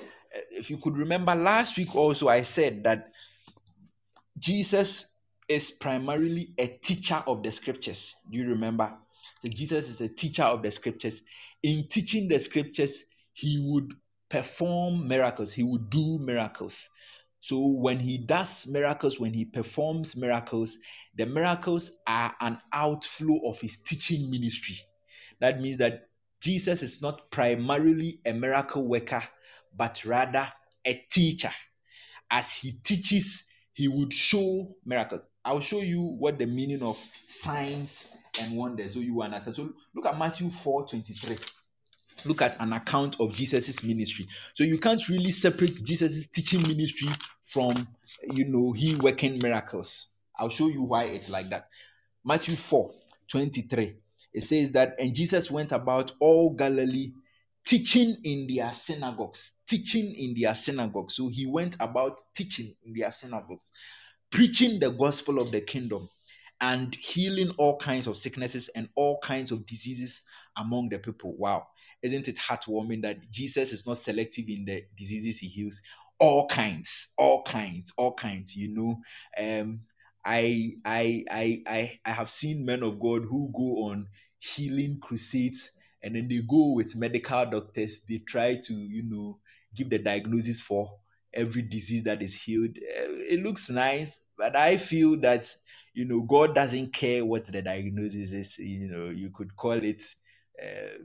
[0.51, 3.13] if you could remember last week, also, I said that
[4.39, 5.07] Jesus
[5.49, 8.17] is primarily a teacher of the scriptures.
[8.31, 8.93] Do you remember?
[9.43, 11.23] So Jesus is a teacher of the scriptures.
[11.63, 13.95] In teaching the scriptures, he would
[14.29, 16.89] perform miracles, he would do miracles.
[17.43, 20.79] So when he does miracles, when he performs miracles,
[21.17, 24.77] the miracles are an outflow of his teaching ministry.
[25.41, 26.09] That means that
[26.41, 29.25] Jesus is not primarily a miracle worker,
[29.77, 30.47] but rather
[30.85, 31.51] a teacher.
[32.31, 35.23] As he teaches, he would show miracles.
[35.45, 38.07] I'll show you what the meaning of signs
[38.41, 39.57] and wonders so you understand.
[39.57, 41.39] So look at Matthew 4 23
[42.27, 44.27] look at an account of Jesus's ministry.
[44.55, 47.09] So you can't really separate Jesus's teaching ministry
[47.45, 47.89] from,
[48.31, 50.09] you know, he working miracles.
[50.39, 51.69] I'll show you why it's like that.
[52.25, 52.93] Matthew 4
[53.31, 53.97] 23.
[54.35, 57.13] It says that, and Jesus went about all Galilee
[57.67, 61.15] teaching in their synagogues, teaching in their synagogues.
[61.15, 63.71] So he went about teaching in their synagogues,
[64.31, 66.09] preaching the gospel of the kingdom
[66.61, 70.23] and healing all kinds of sicknesses and all kinds of diseases
[70.57, 71.35] among the people.
[71.37, 71.67] Wow.
[72.03, 75.81] Isn't it heartwarming that Jesus is not selective in the diseases he heals?
[76.19, 79.01] All kinds, all kinds, all kinds, you know.
[79.39, 79.83] Um,
[80.25, 85.71] I I I I I have seen men of God who go on healing crusades
[86.03, 88.01] and then they go with medical doctors.
[88.09, 89.39] They try to, you know,
[89.75, 90.99] give the diagnosis for
[91.35, 92.77] every disease that is healed.
[92.79, 95.55] Uh, it looks nice, but I feel that
[95.95, 98.59] you know God doesn't care what the diagnosis is.
[98.59, 100.03] You know, you could call it
[100.63, 100.99] uh,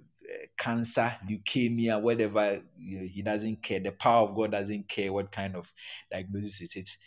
[0.58, 2.62] cancer, leukemia, whatever.
[2.78, 3.80] He doesn't care.
[3.80, 5.72] The power of God doesn't care what kind of
[6.12, 6.98] diagnosis it is.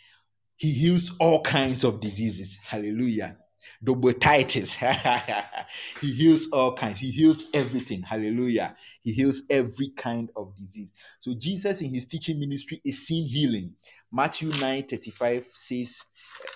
[0.57, 2.57] He heals all kinds of diseases.
[2.63, 3.37] Hallelujah.
[3.83, 4.75] Dobotitis.
[6.01, 6.99] he heals all kinds.
[6.99, 8.01] He heals everything.
[8.03, 8.75] Hallelujah.
[9.01, 10.91] He heals every kind of disease.
[11.19, 13.75] So Jesus in his teaching ministry is seen healing.
[14.11, 16.03] Matthew 9 35 says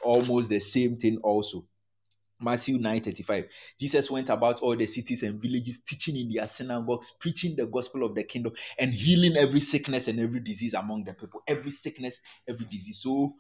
[0.03, 1.65] almost the same thing also.
[2.39, 3.45] Matthew 9 35.
[3.79, 8.03] Jesus went about all the cities and villages, teaching in their synagogues, preaching the gospel
[8.03, 11.41] of the kingdom, and healing every sickness and every disease among the people.
[11.47, 12.99] Every sickness, every disease.
[13.01, 13.35] So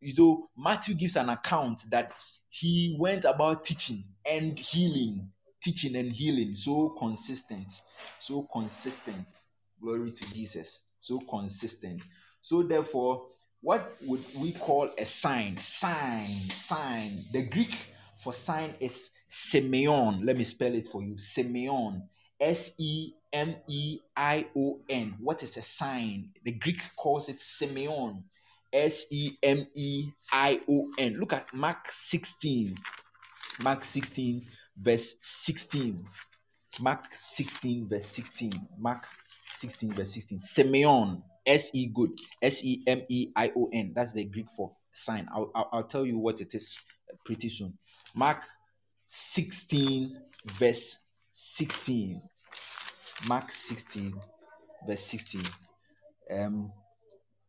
[0.00, 2.12] you know, Matthew gives an account that
[2.50, 5.30] he went about teaching and healing,
[5.62, 7.74] teaching and healing, so consistent,
[8.20, 9.28] so consistent.
[9.80, 12.02] Glory to Jesus, so consistent.
[12.42, 13.26] So, therefore,
[13.60, 15.58] what would we call a sign?
[15.58, 17.24] Sign, sign.
[17.32, 17.76] The Greek
[18.26, 20.24] for sign is semeion.
[20.24, 21.14] Let me spell it for you.
[21.14, 22.02] Semeion.
[22.40, 25.14] S E M E I O N.
[25.20, 26.30] What is a sign?
[26.42, 28.24] The Greek calls it semeion.
[28.72, 31.20] S E M E I O N.
[31.20, 32.74] Look at Mark 16.
[33.60, 34.44] Mark 16,
[34.76, 36.04] verse 16.
[36.80, 38.52] Mark 16, verse 16.
[38.76, 39.06] Mark
[39.52, 40.40] 16, verse 16.
[40.40, 41.22] Semeion.
[41.46, 42.10] S E good.
[42.42, 43.92] S E M E I O N.
[43.94, 45.28] That's the Greek for sign.
[45.32, 46.76] I'll, I'll, I'll tell you what it is
[47.24, 47.72] pretty soon.
[48.16, 48.44] Mark
[49.08, 50.18] 16,
[50.58, 50.96] verse
[51.32, 52.22] 16.
[53.28, 54.14] Mark 16,
[54.86, 55.42] verse 16.
[56.30, 56.72] Um,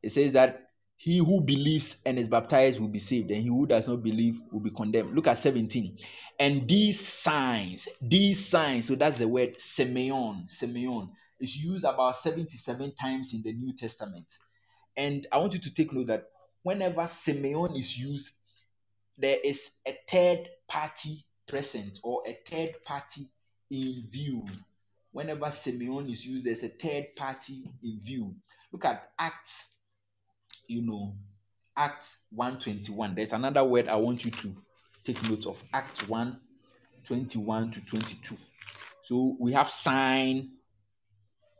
[0.03, 3.65] it says that he who believes and is baptized will be saved, and he who
[3.65, 5.15] does not believe will be condemned.
[5.15, 5.97] Look at 17.
[6.37, 12.93] And these signs, these signs, so that's the word semeion, semeion, is used about 77
[12.95, 14.25] times in the New Testament.
[14.97, 16.25] And I want you to take note that
[16.63, 18.31] whenever semeion is used,
[19.17, 23.29] there is a third party present or a third party
[23.69, 24.45] in view.
[25.11, 28.35] Whenever semeion is used, there's a third party in view.
[28.71, 29.67] Look at Acts
[30.67, 31.15] you know,
[31.75, 33.15] Acts 121.
[33.15, 34.55] There's another word I want you to
[35.03, 35.61] take note of.
[35.73, 36.39] Acts 1
[37.05, 38.37] 21 to 22.
[39.03, 40.49] So we have sign,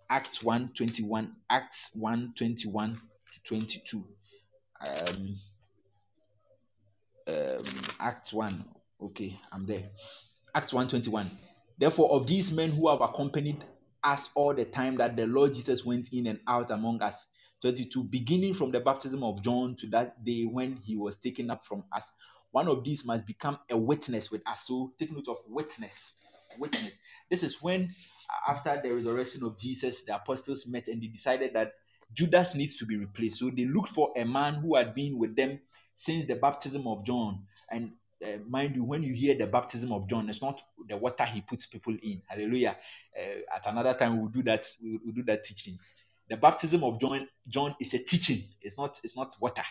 [0.10, 4.04] Acts 1 21, Acts 1 21 to 22.
[4.82, 5.36] Um,
[7.28, 7.64] um,
[8.00, 8.66] Acts 1.
[9.02, 9.84] Okay, I'm there.
[10.56, 11.30] Acts 1 21.
[11.78, 13.64] Therefore, of these men who have accompanied
[14.04, 17.26] us all the time that the Lord Jesus went in and out among us,
[17.62, 21.66] 22 beginning from the baptism of john to that day when he was taken up
[21.66, 22.06] from us
[22.52, 26.14] one of these must become a witness with us so take note of witness
[26.60, 26.98] witness
[27.30, 27.94] this is when
[28.48, 31.74] after the resurrection of jesus the apostles met and they decided that
[32.14, 35.36] judas needs to be replaced so they looked for a man who had been with
[35.36, 35.60] them
[35.96, 37.92] since the baptism of john and
[38.26, 41.42] uh, mind you, when you hear the baptism of John, it's not the water he
[41.42, 42.22] puts people in.
[42.28, 42.78] Hallelujah.
[43.18, 44.68] Uh, at another time, we'll do that.
[44.82, 45.78] We'll, we'll do that teaching
[46.30, 48.44] the baptism of John John is a teaching.
[48.62, 49.64] It's not it's not water.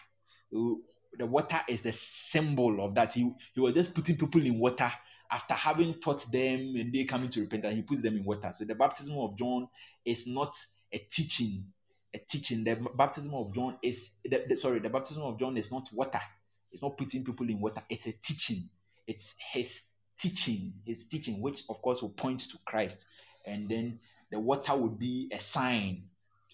[1.19, 3.15] The water is the symbol of that.
[3.15, 4.93] He, he was just putting people in water
[5.31, 7.75] after having taught them and they coming to repentance.
[7.75, 8.53] He puts them in water.
[8.55, 9.69] So the baptism of John
[10.05, 10.55] is not
[10.93, 11.65] a teaching.
[12.15, 12.65] A teaching.
[12.65, 14.81] The baptism of John is the, the, sorry.
[14.81, 16.21] The baptism of John is not water.
[16.73, 17.83] It's not putting people in water.
[17.89, 18.69] It's a teaching.
[19.07, 19.81] It's his
[20.19, 20.75] teaching.
[20.85, 23.05] His teaching, which of course will point to Christ,
[23.47, 24.01] and then
[24.31, 26.05] the water would be a sign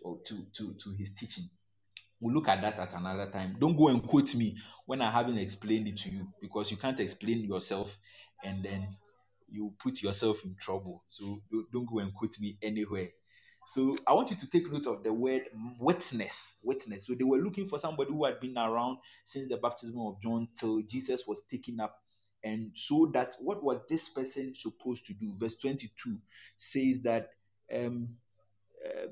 [0.03, 1.45] or to, to, to his teaching.
[2.21, 3.57] We'll look at that at another time.
[3.59, 4.57] Don't go and quote me
[4.87, 7.97] when I haven't explained it to you because you can't explain yourself
[8.45, 8.87] and then
[9.51, 11.03] you put yourself in trouble.
[11.09, 11.43] So
[11.73, 13.09] don't go and quote me anywhere.
[13.67, 15.43] So I want you to take note of the word
[15.79, 16.55] witness.
[16.63, 17.07] Witness.
[17.07, 20.49] So they were looking for somebody who had been around since the baptism of John
[20.59, 21.97] till Jesus was taken up.
[22.45, 25.35] And so that what was this person supposed to do?
[25.39, 26.19] Verse 22
[26.57, 27.31] says that
[27.73, 28.09] um,
[28.85, 29.07] uh,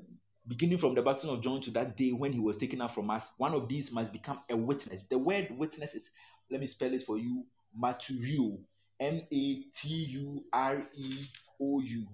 [0.47, 3.09] beginning from the baptism of John to that day when he was taken up from
[3.09, 5.03] us, one of these must become a witness.
[5.03, 6.09] The word witness is,
[6.49, 7.45] let me spell it for you,
[7.79, 8.59] marturio,
[8.99, 11.23] M A T U R E
[11.61, 12.07] O U,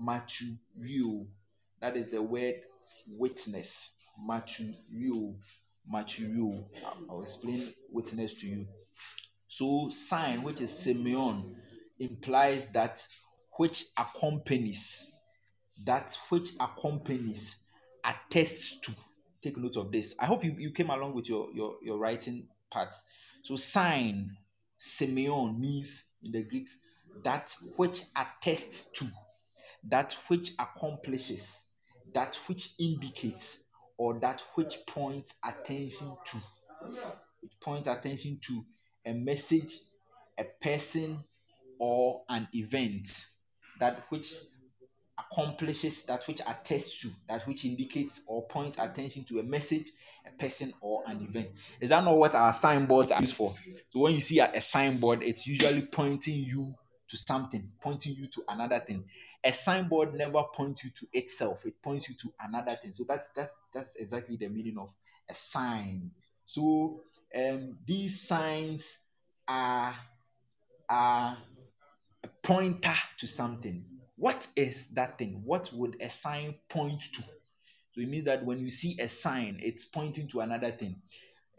[0.00, 1.26] marturio.
[1.80, 2.56] That is the word
[3.08, 3.90] witness,
[4.28, 5.36] marturio,
[5.92, 6.64] marturio.
[7.08, 8.66] I'll explain witness to you.
[9.46, 11.42] So, sign, which is Semeion,
[11.98, 13.06] implies that
[13.56, 15.10] which accompanies,
[15.84, 17.56] that which accompanies
[18.04, 18.92] attests to.
[19.42, 20.14] Take note of this.
[20.18, 22.94] I hope you, you came along with your, your, your writing part.
[23.44, 24.36] So, sign,
[24.80, 26.66] Semeion means in the Greek
[27.24, 29.06] that which attests to,
[29.84, 31.66] that which accomplishes,
[32.14, 33.58] that which indicates,
[33.96, 36.36] or that which points attention to.
[37.42, 38.64] It points attention to
[39.06, 39.74] a message,
[40.38, 41.24] a person,
[41.78, 43.26] or an event
[43.80, 44.34] that which
[45.18, 49.90] accomplishes that which attests to that which indicates or points attention to a message
[50.26, 51.48] a person or an event
[51.80, 53.54] is that not what our signboards are used for
[53.90, 56.72] so when you see a, a signboard it's usually pointing you
[57.08, 59.04] to something pointing you to another thing
[59.44, 63.28] a signboard never points you to itself it points you to another thing so that's
[63.34, 64.90] that's that's exactly the meaning of
[65.30, 66.10] a sign
[66.46, 67.02] so
[67.36, 68.98] um these signs
[69.46, 69.94] are
[70.88, 71.36] are
[72.24, 73.84] a pointer to something
[74.18, 75.40] what is that thing?
[75.44, 77.22] What would a sign point to?
[77.92, 81.00] So it means that when you see a sign, it's pointing to another thing.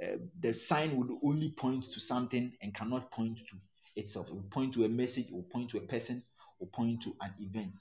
[0.01, 3.55] Uh, the sign would only point to something and cannot point to
[3.99, 4.29] itself.
[4.29, 6.23] It will point to a message, it will point to a person, it
[6.59, 7.75] will point to an event.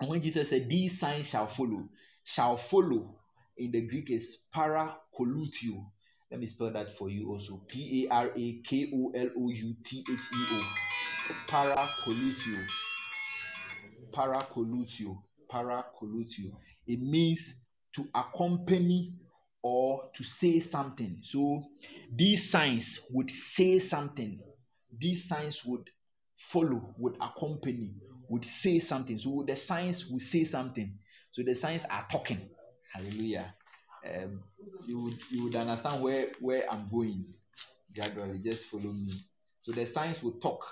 [0.00, 1.88] And when Jesus said, These signs shall follow,
[2.24, 3.16] shall follow
[3.56, 5.84] in the Greek is parakolutio.
[6.30, 7.60] Let me spell that for you also.
[7.68, 10.62] P A R A K O L O U T H E O.
[11.46, 12.66] Parakolutio
[14.12, 15.22] paracolutio.
[15.50, 16.52] Parakolutio.
[16.86, 17.56] It means
[17.94, 19.12] to accompany
[19.62, 21.18] or to say something.
[21.22, 21.64] So
[22.14, 24.40] these signs would say something.
[25.00, 25.88] These signs would
[26.36, 27.94] follow, would accompany,
[28.28, 29.18] would say something.
[29.18, 30.98] So the signs will say something.
[31.30, 32.50] So the signs are talking.
[32.92, 33.54] Hallelujah.
[34.06, 34.42] Um,
[34.86, 37.26] you would you would understand where where I'm going
[37.94, 38.38] gradually.
[38.38, 39.12] Just follow me.
[39.60, 40.64] So the signs will talk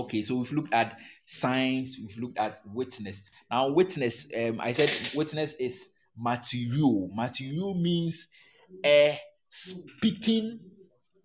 [0.00, 3.22] Okay, so we've looked at signs, we've looked at witness.
[3.50, 7.10] Now, witness, um, I said witness is material.
[7.14, 8.26] Material means
[8.84, 10.60] a speaking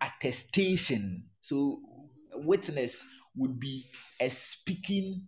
[0.00, 1.24] attestation.
[1.40, 1.80] So,
[2.44, 3.04] witness
[3.36, 3.86] would be
[4.20, 5.26] a speaking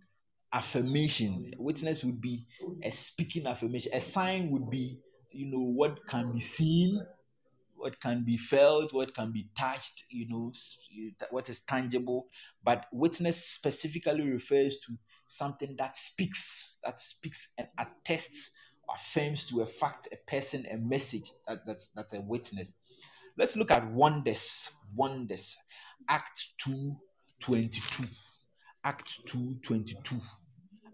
[0.53, 1.51] affirmation.
[1.57, 2.45] Witness would be
[2.83, 3.91] a speaking affirmation.
[3.93, 4.99] A sign would be,
[5.31, 7.01] you know, what can be seen
[7.79, 10.51] what can be felt, what can be touched, you know,
[11.31, 12.27] what is tangible.
[12.63, 14.97] But witness specifically refers to
[15.27, 18.51] something that speaks, that speaks and attests,
[18.93, 21.31] affirms to a fact, a person, a message.
[21.47, 22.73] That, that's that's a witness.
[23.37, 24.69] Let's look at wonders.
[24.95, 25.55] Wonders.
[26.07, 26.95] Act 2
[27.39, 28.05] 22.
[28.83, 30.21] Act 2 22.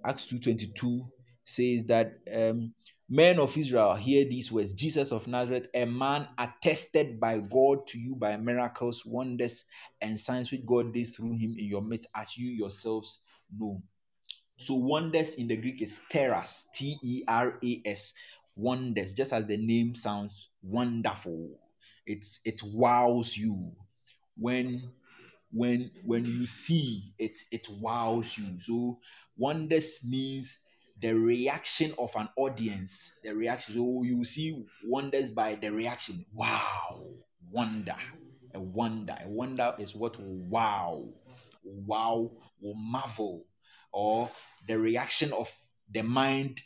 [0.05, 1.01] Acts 2 22
[1.45, 2.73] says that um,
[3.07, 7.99] Men of Israel, hear these words Jesus of Nazareth, a man attested by God to
[7.99, 9.63] you by miracles, wonders,
[10.01, 13.21] and signs which God did through him in your midst, as you yourselves
[13.55, 13.83] know.
[14.57, 18.11] So, wonders in the Greek is teras, T E R A S,
[18.55, 21.59] wonders, just as the name sounds wonderful.
[22.07, 23.71] It's it wows you
[24.37, 24.91] when
[25.51, 28.59] when when you see it, it wows you.
[28.59, 28.99] So,
[29.37, 30.57] wonders means
[31.01, 33.75] the reaction of an audience, the reaction.
[33.75, 36.25] So you see wonders by the reaction.
[36.33, 37.03] Wow,
[37.51, 37.95] wonder,
[38.53, 39.15] a wonder.
[39.23, 41.03] A wonder is what wow,
[41.63, 42.29] wow,
[42.61, 43.45] marvel,
[43.91, 44.29] or
[44.67, 45.49] the reaction of
[45.93, 46.61] the mind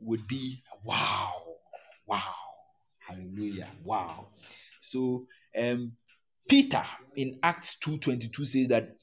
[0.00, 1.32] would be wow,
[2.06, 2.34] wow,
[2.98, 4.28] hallelujah, wow.
[4.80, 5.26] So
[5.58, 5.96] um,
[6.50, 6.84] Peter
[7.14, 8.96] in Acts 2:22 says that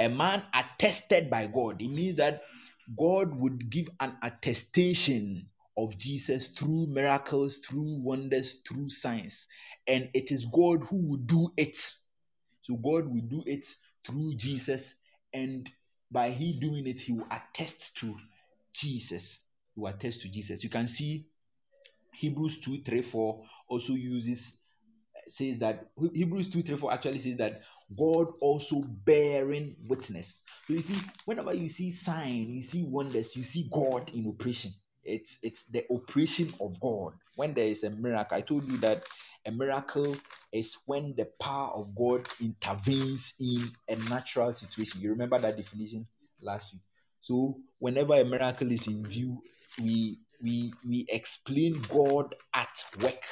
[0.00, 1.80] a man attested by God.
[1.80, 2.42] It means that
[2.98, 9.46] God would give an attestation of Jesus through miracles, through wonders, through signs.
[9.86, 11.76] And it is God who will do it.
[12.60, 13.64] So God will do it
[14.04, 14.96] through Jesus.
[15.32, 15.70] And
[16.10, 18.16] by He doing it, He will attest to
[18.72, 19.38] Jesus.
[19.76, 20.64] He will attest to Jesus.
[20.64, 21.24] You can see
[22.14, 24.52] Hebrews 2 3 4 also uses
[25.32, 27.62] says that Hebrews 2 3 4 actually says that
[27.96, 30.42] God also bearing witness.
[30.66, 34.72] So you see, whenever you see sign, you see wonders, you see God in operation.
[35.04, 37.14] It's it's the operation of God.
[37.36, 39.04] When there is a miracle, I told you that
[39.46, 40.16] a miracle
[40.52, 45.00] is when the power of God intervenes in a natural situation.
[45.00, 46.06] You remember that definition
[46.40, 46.82] last week.
[47.20, 49.38] So whenever a miracle is in view,
[49.80, 53.22] we we we explain God at work.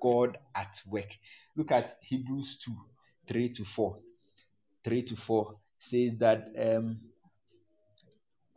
[0.00, 1.16] God at work.
[1.56, 2.72] Look at Hebrews 2
[3.28, 3.98] 3 to 4.
[4.84, 6.98] 3 to 4 says that um,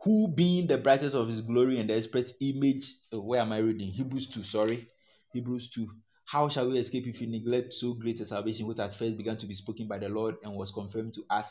[0.02, 3.58] who being the brightness of his glory and the express image, uh, where am I
[3.58, 3.88] reading?
[3.90, 4.88] Hebrews 2, sorry.
[5.32, 5.88] Hebrews 2.
[6.26, 9.36] How shall we escape if we neglect so great a salvation, which at first began
[9.38, 11.50] to be spoken by the Lord and was confirmed to us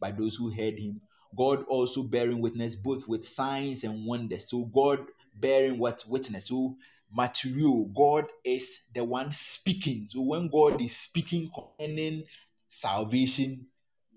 [0.00, 1.00] by those who heard him?
[1.36, 4.50] God also bearing witness both with signs and wonders.
[4.50, 5.00] So God
[5.34, 6.48] bearing what witness.
[6.48, 6.76] So
[7.12, 10.08] material, God is the one speaking.
[10.10, 12.24] So when God is speaking concerning
[12.68, 13.68] salvation,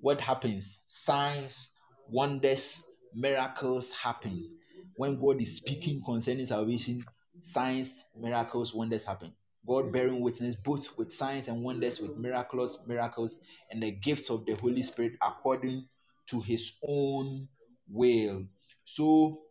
[0.02, 0.82] what happens?
[0.88, 1.70] Signs,
[2.10, 2.82] wonders,
[3.14, 4.52] miracles happen.
[4.96, 7.06] When God is speaking concerning salvation,
[7.40, 9.34] signs, miracles, wonders happen.
[9.68, 13.38] God bearing witness both with signs and wonders, with miraculous miracles,
[13.72, 15.88] and the gifts of the Holy Spirit according
[16.28, 17.48] to his own
[17.90, 18.46] will.
[18.86, 19.42] So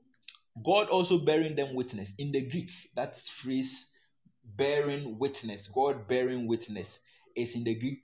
[0.64, 2.12] God also bearing them witness.
[2.18, 3.86] In the Greek, that phrase
[4.56, 6.98] bearing witness, God bearing witness
[7.36, 7.98] is in the Greek.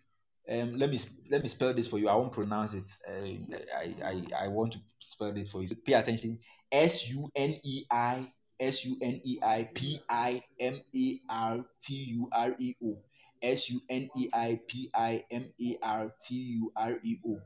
[0.51, 1.01] Um, let me
[1.31, 2.09] let me spell this for you.
[2.09, 2.85] I won't pronounce it.
[3.09, 5.69] Uh, I, I I want to spell this for you.
[5.87, 6.39] Pay attention.
[6.71, 8.27] S U N E I
[8.61, 12.99] S U N E I P I M A R T U R E O.
[13.43, 17.41] S U N E I P I M A R T U R E O.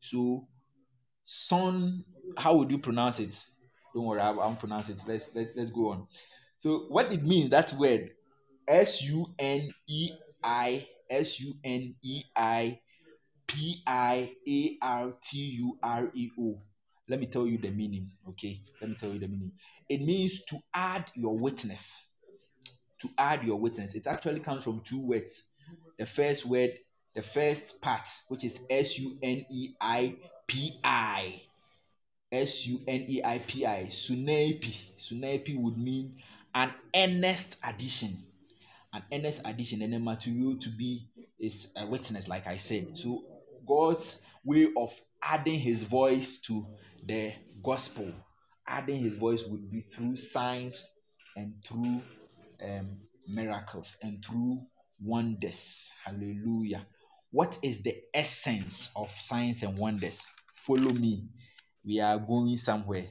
[0.00, 0.44] So,
[1.24, 2.04] son,
[2.36, 3.36] how would you pronounce it?
[3.94, 5.02] Don't worry, I won't pronounce it.
[5.06, 6.06] Let's let's let's go on.
[6.58, 8.10] So, what it means that word
[8.68, 10.10] S U N E
[10.42, 12.80] I S U N E I
[13.46, 16.60] P I A R T U R E O.
[17.08, 18.12] Let me tell you the meaning.
[18.28, 19.52] Okay, let me tell you the meaning.
[19.88, 22.06] It means to add your witness.
[23.00, 23.94] To add your witness.
[23.94, 25.44] It actually comes from two words.
[25.98, 26.78] The first word,
[27.14, 30.14] the first part, which is S U N E I
[30.46, 31.40] P I.
[32.32, 33.84] S U N E I P I.
[33.86, 34.74] Sunepi.
[34.98, 36.16] Sunepi would mean
[36.54, 38.18] an earnest addition.
[38.92, 41.08] An earnest addition and a material to be
[41.38, 42.96] is a witness, like I said.
[42.98, 43.22] So
[43.66, 46.66] God's way of adding his voice to
[47.06, 48.12] the gospel,
[48.66, 50.88] adding his voice would be through signs
[51.36, 52.00] and through
[52.62, 52.96] um,
[53.28, 54.60] miracles and through
[55.00, 55.92] wonders.
[56.04, 56.86] Hallelujah.
[57.30, 60.26] What is the essence of signs and wonders?
[60.54, 61.28] Follow me.
[61.84, 63.06] We are going somewhere.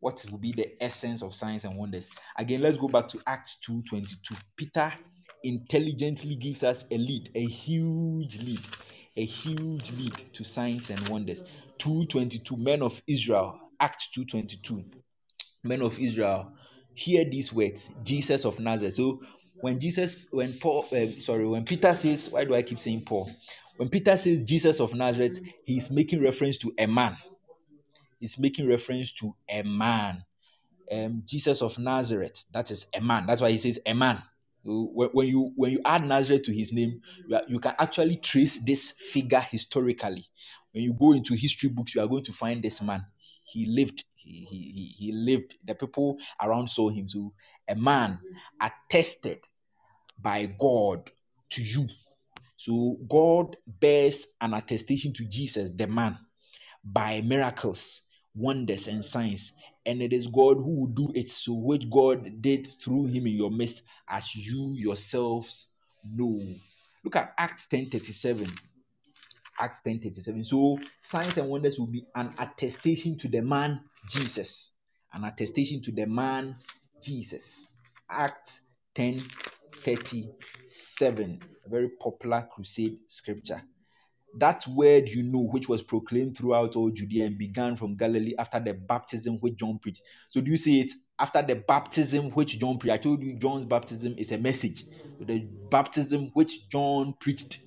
[0.00, 2.08] What will be the essence of signs and wonders?
[2.36, 4.36] Again, let's go back to Acts 2:22.
[4.56, 4.92] Peter
[5.42, 8.60] intelligently gives us a lead, a huge lead,
[9.16, 11.42] a huge lead to signs and wonders.
[11.78, 14.84] 222 men of Israel, Act 222.
[15.64, 16.52] Men of Israel,
[16.94, 18.94] hear these words, Jesus of Nazareth.
[18.94, 19.22] So
[19.60, 23.30] when Jesus, when Paul, uh, sorry, when Peter says, why do I keep saying Paul?
[23.76, 27.16] When Peter says Jesus of Nazareth, he's making reference to a man.
[28.26, 30.24] He's making reference to a man.
[30.90, 33.26] Um, Jesus of Nazareth, that is a man.
[33.26, 34.22] That's why he says a man
[34.66, 38.58] when you when you add Nazareth to his name, you, are, you can actually trace
[38.58, 40.24] this figure historically.
[40.72, 43.04] When you go into history books, you are going to find this man.
[43.44, 44.04] He lived.
[44.14, 45.54] He, he, he lived.
[45.64, 47.08] The people around saw him.
[47.08, 47.32] So
[47.68, 48.18] a man
[48.60, 49.38] attested
[50.20, 51.10] by God
[51.50, 51.86] to you.
[52.56, 56.18] So God bears an attestation to Jesus, the man,
[56.82, 58.02] by miracles,
[58.36, 59.52] wonders, and signs
[59.86, 61.30] and it is God who will do it.
[61.30, 65.68] So, which God did through him in your midst, as you yourselves
[66.04, 66.42] know.
[67.04, 68.50] Look at Acts 10 37.
[69.58, 70.44] Acts 10 37.
[70.44, 74.72] So, signs and wonders will be an attestation to the man Jesus.
[75.12, 76.56] An attestation to the man
[77.00, 77.64] Jesus.
[78.10, 78.62] Acts
[78.96, 79.22] 10
[79.84, 81.40] 37.
[81.64, 83.62] A very popular crusade scripture
[84.34, 88.60] that word you know, which was proclaimed throughout all Judea and began from Galilee after
[88.60, 90.02] the baptism which John preached.
[90.28, 92.94] So, do you see it after the baptism which John preached?
[92.94, 94.84] I told you John's baptism is a message.
[95.20, 97.60] The baptism which John preached.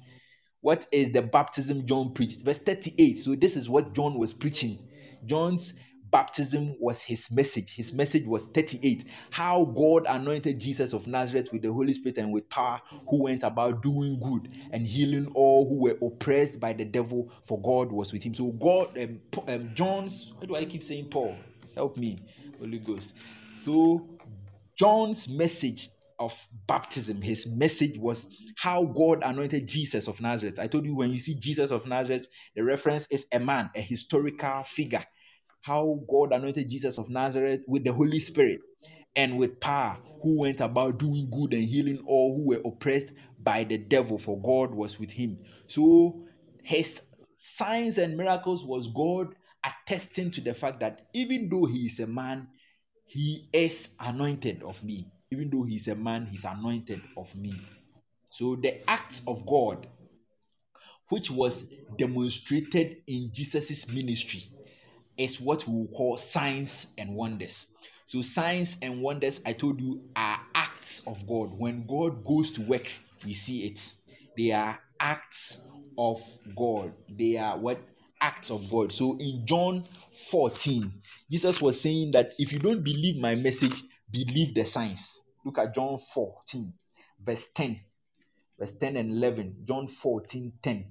[0.61, 2.41] What is the baptism John preached?
[2.41, 3.19] Verse 38.
[3.19, 4.87] So, this is what John was preaching.
[5.25, 5.73] John's
[6.11, 7.75] baptism was his message.
[7.75, 9.05] His message was 38.
[9.31, 13.43] How God anointed Jesus of Nazareth with the Holy Spirit and with power, who went
[13.43, 18.13] about doing good and healing all who were oppressed by the devil, for God was
[18.13, 18.33] with him.
[18.33, 21.45] So, God, um, um, John's, why do I keep saying Paul?
[21.75, 22.25] Help me,
[22.59, 23.13] Holy Ghost.
[23.55, 24.09] So,
[24.77, 25.89] John's message
[26.19, 26.35] of
[26.67, 30.59] baptism, his message was how God anointed Jesus of Nazareth.
[30.59, 33.81] I told you when you see Jesus of Nazareth, the reference is a man, a
[33.81, 35.03] historical figure
[35.61, 38.59] how God anointed Jesus of Nazareth with the Holy Spirit
[39.15, 43.63] and with power, who went about doing good and healing all who were oppressed by
[43.63, 45.37] the devil, for God was with him.
[45.67, 46.23] So
[46.63, 47.01] his
[47.37, 49.35] signs and miracles was God
[49.65, 52.47] attesting to the fact that even though he is a man,
[53.05, 55.11] he is anointed of me.
[55.31, 57.59] Even though he is a man, he's anointed of me.
[58.31, 59.87] So the acts of God,
[61.09, 61.65] which was
[61.97, 64.43] demonstrated in Jesus' ministry,
[65.19, 67.67] is what we call signs and wonders.
[68.05, 71.51] So, signs and wonders, I told you, are acts of God.
[71.59, 72.89] When God goes to work,
[73.23, 73.93] we see it.
[74.35, 75.59] They are acts
[75.97, 76.21] of
[76.55, 76.93] God.
[77.09, 77.79] They are what?
[78.21, 78.91] Acts of God.
[78.91, 79.83] So, in John
[80.31, 80.91] 14,
[81.29, 85.21] Jesus was saying that if you don't believe my message, believe the signs.
[85.45, 86.73] Look at John 14,
[87.23, 87.79] verse 10.
[88.57, 89.57] Verse 10 and 11.
[89.65, 90.85] John 14, 10.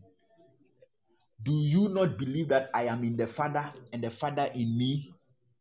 [1.43, 5.13] Do you not believe that I am in the Father and the Father in me?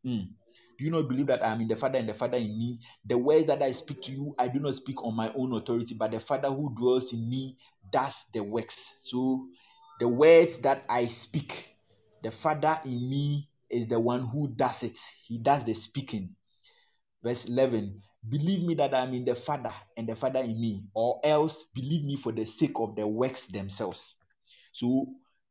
[0.06, 0.30] Mm.
[0.78, 2.80] Do you not believe that I am in the Father and the Father in me?
[3.06, 5.96] The words that I speak to you, I do not speak on my own authority,
[5.96, 7.58] but the Father who dwells in me
[7.92, 8.96] does the works.
[9.04, 9.48] So
[10.00, 11.70] the words that I speak,
[12.24, 15.00] the Father in me is the one who does it.
[15.26, 16.36] He does the speaking.
[17.24, 20.84] Verse 11 Believe me that I am in the Father and the Father in me,
[20.94, 24.16] or else believe me for the sake of the works themselves.
[24.74, 25.08] So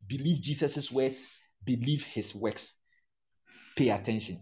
[0.07, 1.26] believe Jesus' words,
[1.64, 2.74] believe his works.
[3.76, 4.40] Pay attention.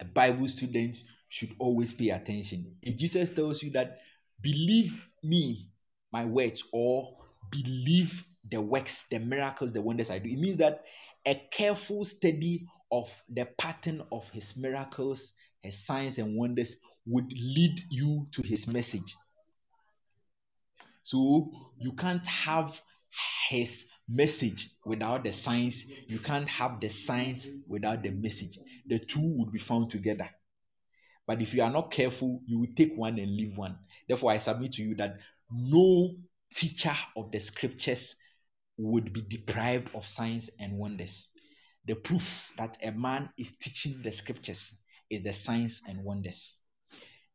[0.00, 2.74] A Bible student should always pay attention.
[2.82, 3.98] If Jesus tells you that
[4.40, 5.68] believe me,
[6.12, 7.16] my words, or
[7.50, 10.84] believe the works, the miracles, the wonders I do, it means that
[11.26, 16.76] a careful study of the pattern of his miracles, his signs and wonders
[17.06, 19.14] would lead you to his message.
[21.02, 22.80] So you can't have
[23.48, 25.86] his message without the signs.
[26.08, 28.58] You can't have the signs without the message.
[28.86, 30.28] The two would be found together.
[31.26, 33.78] But if you are not careful, you will take one and leave one.
[34.08, 35.18] Therefore, I submit to you that
[35.50, 36.16] no
[36.52, 38.16] teacher of the scriptures
[38.76, 41.28] would be deprived of signs and wonders.
[41.86, 44.74] The proof that a man is teaching the scriptures
[45.08, 46.56] is the signs and wonders.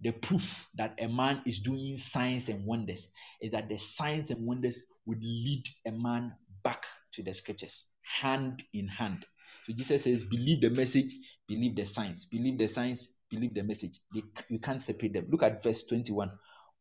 [0.01, 0.43] The proof
[0.75, 3.07] that a man is doing signs and wonders
[3.41, 6.33] is that the signs and wonders would lead a man
[6.65, 9.25] back to the scriptures, hand in hand.
[9.65, 11.13] So Jesus says, believe the message,
[11.47, 13.99] believe the signs, believe the signs, believe the message.
[14.13, 15.27] They, you can't separate them.
[15.29, 16.31] Look at verse 21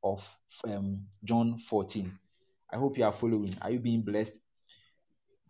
[0.02, 0.36] of
[0.68, 2.18] um, John 14.
[2.72, 3.54] I hope you are following.
[3.62, 4.32] Are you being blessed?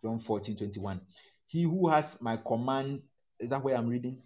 [0.03, 1.01] John 14, 21.
[1.47, 3.01] He who has my command,
[3.39, 4.21] is that where I'm reading?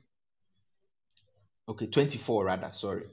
[1.67, 3.05] Okay, 24 rather, sorry.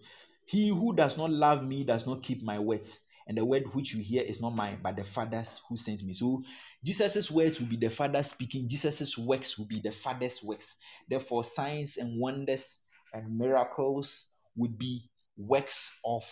[0.46, 3.92] He who does not love me does not keep my words and the word which
[3.94, 6.12] you hear is not mine, but the Father's who sent me.
[6.12, 6.42] So
[6.84, 10.76] Jesus's words will be the Father speaking, Jesus's works will be the Father's works.
[11.08, 12.76] Therefore, signs and wonders
[13.12, 16.24] and miracles would be works of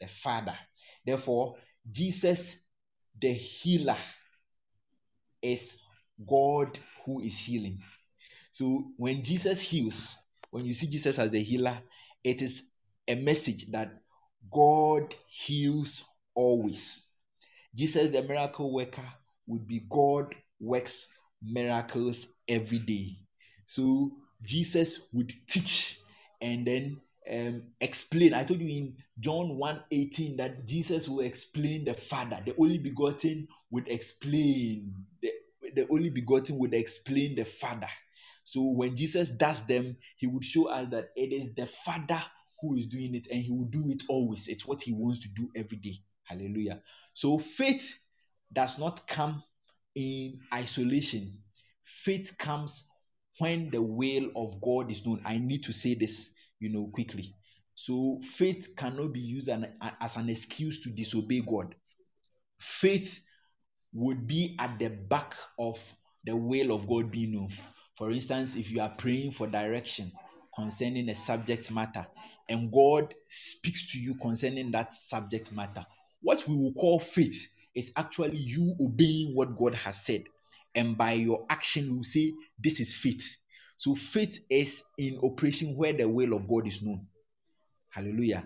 [0.00, 0.56] the Father.
[1.06, 1.56] Therefore,
[1.90, 2.56] Jesus,
[3.20, 3.98] the healer,
[5.40, 5.80] is
[6.28, 7.78] God who is healing.
[8.52, 10.16] So when Jesus heals,
[10.50, 11.78] when you see Jesus as the healer,
[12.22, 12.64] it is
[13.08, 13.92] a message that
[14.52, 16.04] God heals
[16.34, 17.02] always.
[17.74, 19.04] Jesus, the miracle worker,
[19.46, 21.06] would be God works
[21.42, 23.16] miracles every day.
[23.66, 24.12] So
[24.42, 25.98] Jesus would teach
[26.40, 28.34] and then um, explain.
[28.34, 32.40] I told you in John 1 18 that Jesus will explain the Father.
[32.44, 34.94] The only begotten would explain.
[35.22, 35.32] The,
[35.74, 37.88] the only begotten would explain the Father.
[38.44, 42.22] So when Jesus does them, he would show us that it is the Father
[42.60, 44.48] who is doing it and he will do it always.
[44.48, 46.00] It's what he wants to do every day.
[46.24, 46.82] Hallelujah.
[47.14, 47.96] So faith
[48.52, 49.42] does not come
[49.94, 51.38] in isolation.
[51.84, 52.88] Faith comes
[53.38, 55.20] when the will of God is known.
[55.24, 57.34] I need to say this, you know, quickly.
[57.74, 61.74] So faith cannot be used as an excuse to disobey God.
[62.58, 63.20] Faith
[63.92, 65.78] would be at the back of
[66.24, 67.48] the will of God being known.
[67.94, 70.12] For instance, if you are praying for direction
[70.54, 72.06] concerning a subject matter
[72.48, 75.84] and God speaks to you concerning that subject matter,
[76.22, 80.24] what we will call faith is actually you obeying what God has said.
[80.74, 83.36] And by your action, we will say, This is faith.
[83.76, 87.06] So faith is in operation where the will of God is known.
[87.90, 88.44] Hallelujah.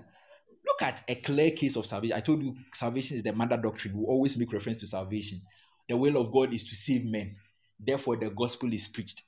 [0.66, 2.16] Look at a clear case of salvation.
[2.16, 3.96] I told you salvation is the mother doctrine.
[3.96, 5.40] We always make reference to salvation.
[5.88, 7.36] The will of God is to save men.
[7.78, 9.22] Therefore, the gospel is preached.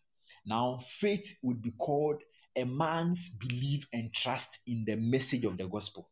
[0.47, 2.23] Now, faith would be called
[2.57, 6.09] a man's belief and trust in the message of the gospel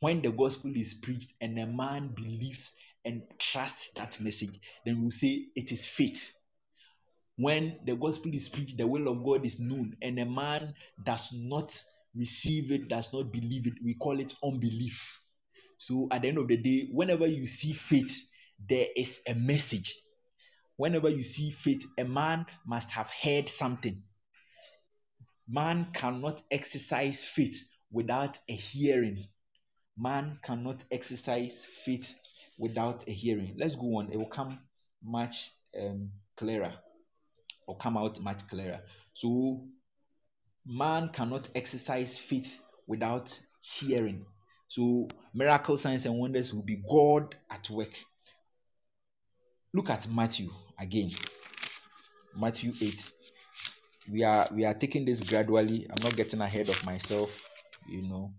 [0.00, 2.72] when the gospel is preached and a man believes
[3.04, 6.34] and trusts that message, then we'll say it is faith.
[7.36, 10.74] When the gospel is preached, the will of God is known, and a man
[11.04, 11.80] does not
[12.14, 15.20] receive it, does not believe it, we call it unbelief.
[15.78, 18.20] So at the end of the day, whenever you see faith,
[18.68, 19.94] there is a message.
[20.76, 24.02] Whenever you see faith, a man must have heard something.
[25.48, 29.28] Man cannot exercise faith without a hearing
[29.98, 32.14] man cannot exercise faith
[32.58, 33.54] without a hearing.
[33.58, 34.10] Let's go on.
[34.12, 34.60] It will come
[35.02, 36.72] much um, clearer
[37.66, 38.80] or come out much clearer.
[39.14, 39.64] So,
[40.66, 44.24] man cannot exercise faith without hearing.
[44.68, 47.98] So, miracle signs and wonders will be God at work.
[49.74, 51.10] Look at Matthew again.
[52.36, 53.10] Matthew 8.
[54.10, 55.86] We are we are taking this gradually.
[55.90, 57.30] I'm not getting ahead of myself,
[57.86, 58.32] you know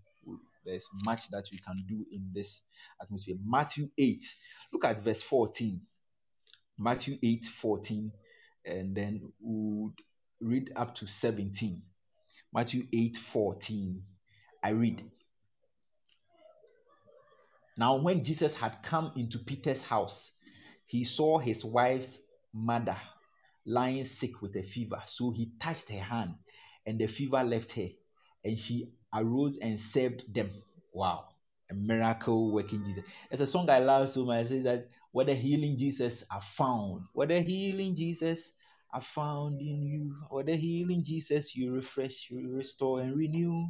[0.64, 2.62] there's much that we can do in this
[3.00, 3.36] atmosphere.
[3.44, 4.24] Matthew 8,
[4.72, 5.80] look at verse 14.
[6.78, 8.12] Matthew 8 14,
[8.64, 9.94] and then we would
[10.40, 11.82] read up to 17.
[12.52, 14.02] Matthew 8 14.
[14.62, 15.02] I read.
[17.76, 20.32] Now, when Jesus had come into Peter's house,
[20.86, 22.18] he saw his wife's
[22.52, 22.96] mother
[23.64, 25.02] lying sick with a fever.
[25.06, 26.34] So he touched her hand,
[26.86, 27.88] and the fever left her,
[28.44, 30.50] and she arose and served them.
[30.92, 31.28] Wow,
[31.70, 33.04] a miracle working Jesus.
[33.30, 34.46] It's a song I love so much.
[34.46, 38.52] It says that a healing Jesus I found, a healing Jesus
[38.92, 43.68] I found in you, a healing Jesus you refresh, you restore, and renew.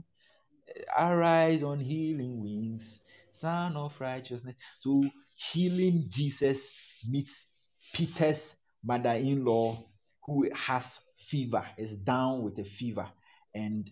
[0.97, 3.01] Arise on healing wings,
[3.32, 4.55] Sun of righteousness.
[4.78, 6.70] So healing Jesus
[7.09, 7.47] meets
[7.93, 9.84] Peter's mother-in-law
[10.24, 13.09] who has fever, is down with a fever,
[13.55, 13.91] and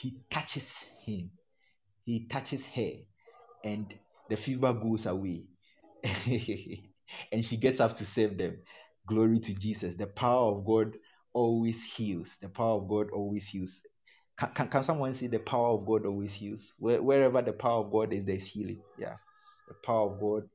[0.00, 1.30] he touches him.
[2.04, 2.92] He touches her,
[3.64, 3.92] and
[4.28, 5.44] the fever goes away.
[7.32, 8.58] and she gets up to save them.
[9.06, 9.94] Glory to Jesus.
[9.94, 10.94] The power of God
[11.34, 12.38] always heals.
[12.40, 13.82] The power of God always heals.
[14.38, 16.74] Can, can, can someone say the power of God always heals?
[16.78, 18.82] Where, wherever the power of God is, there's healing.
[18.98, 19.16] Yeah.
[19.68, 20.48] The power of God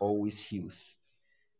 [0.00, 0.96] always heals.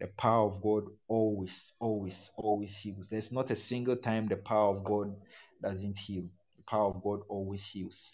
[0.00, 3.08] The power of God always, always, always heals.
[3.08, 5.14] There's not a single time the power of God
[5.62, 6.24] doesn't heal.
[6.68, 8.12] Power of God always heals.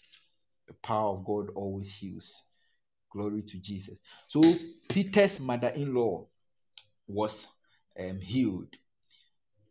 [0.67, 2.43] The power of God always heals.
[3.11, 3.99] Glory to Jesus.
[4.27, 4.55] So
[4.89, 6.27] Peter's mother-in-law
[7.07, 7.47] was
[7.99, 8.69] um, healed.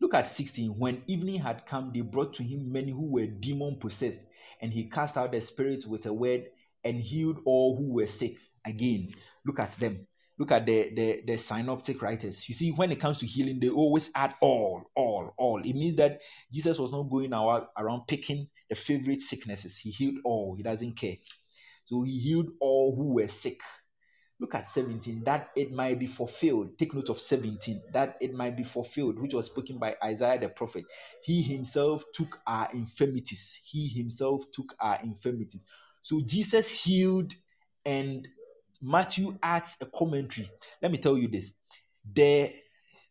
[0.00, 0.78] Look at 16.
[0.78, 4.20] When evening had come, they brought to him many who were demon possessed,
[4.60, 6.46] and he cast out the spirits with a word
[6.84, 8.36] and healed all who were sick.
[8.66, 9.14] Again,
[9.46, 10.06] look at them.
[10.38, 12.48] Look at the, the, the synoptic writers.
[12.48, 15.60] You see, when it comes to healing, they always add all, all, all.
[15.60, 16.20] It means that
[16.52, 19.76] Jesus was not going around picking the favorite sicknesses.
[19.76, 20.54] He healed all.
[20.56, 21.16] He doesn't care.
[21.84, 23.60] So he healed all who were sick.
[24.40, 26.78] Look at 17, that it might be fulfilled.
[26.78, 30.48] Take note of 17, that it might be fulfilled, which was spoken by Isaiah the
[30.48, 30.84] prophet.
[31.22, 33.60] He himself took our infirmities.
[33.64, 35.64] He himself took our infirmities.
[36.02, 37.34] So Jesus healed,
[37.84, 38.26] and
[38.82, 40.50] Matthew adds a commentary.
[40.82, 41.54] Let me tell you this.
[42.14, 42.54] The,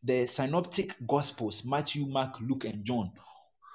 [0.04, 3.12] the synoptic gospels, Matthew, Mark, Luke, and John,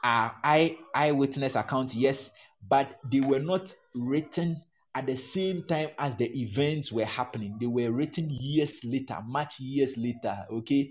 [0.07, 2.31] eye eyewitness accounts, yes,
[2.69, 4.63] but they were not written
[4.95, 7.57] at the same time as the events were happening.
[7.61, 10.47] They were written years later, much years later.
[10.51, 10.91] Okay,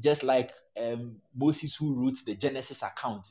[0.00, 3.28] just like um, Moses, who wrote the Genesis account.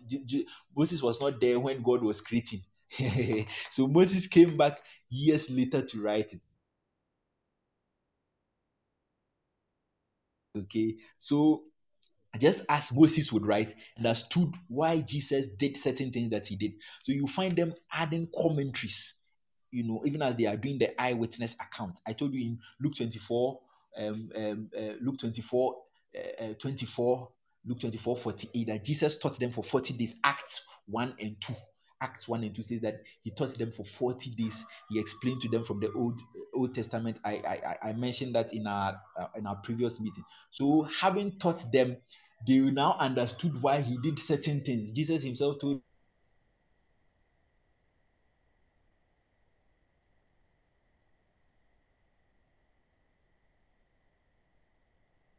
[0.75, 2.61] Moses was not there when God was creating.
[3.71, 4.79] so Moses came back
[5.09, 6.41] years later to write it.
[10.57, 11.63] Okay, so
[12.39, 16.73] just as Moses would write, understood why Jesus did certain things that he did.
[17.03, 19.13] So you find them adding commentaries,
[19.71, 21.99] you know, even as they are doing the eyewitness account.
[22.07, 23.59] I told you in Luke 24,
[23.97, 25.75] um, um, uh, Luke 24,
[26.15, 27.27] uh, uh, 24,
[27.65, 31.53] Luke 24, 48, that Jesus taught them for 40 days, Acts 1 and 2.
[32.01, 34.63] Acts 1 and 2 says that he taught them for 40 days.
[34.89, 36.19] He explained to them from the Old
[36.53, 37.17] Old Testament.
[37.23, 37.33] I
[37.83, 40.23] I, I mentioned that in our uh, in our previous meeting.
[40.51, 41.97] So having taught them
[42.47, 44.91] they now understood why he did certain things.
[44.91, 45.81] Jesus himself told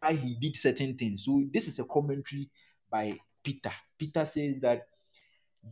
[0.01, 1.25] why he did certain things.
[1.25, 2.51] So this is a commentary
[2.91, 3.73] by Peter.
[3.99, 4.89] Peter says that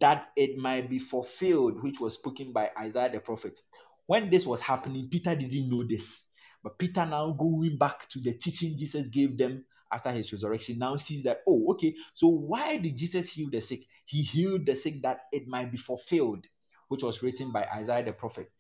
[0.01, 3.61] that it might be fulfilled, which was spoken by Isaiah the prophet.
[4.07, 6.21] When this was happening, Peter didn't know this.
[6.63, 9.65] But Peter now going back to the teaching Jesus gave them
[9.95, 13.85] after his resurrection now sees that, oh, okay, so why did Jesus heal the sick?
[14.05, 16.45] He healed the sick that it might be fulfilled,
[16.89, 18.51] which was written by Isaiah the prophet.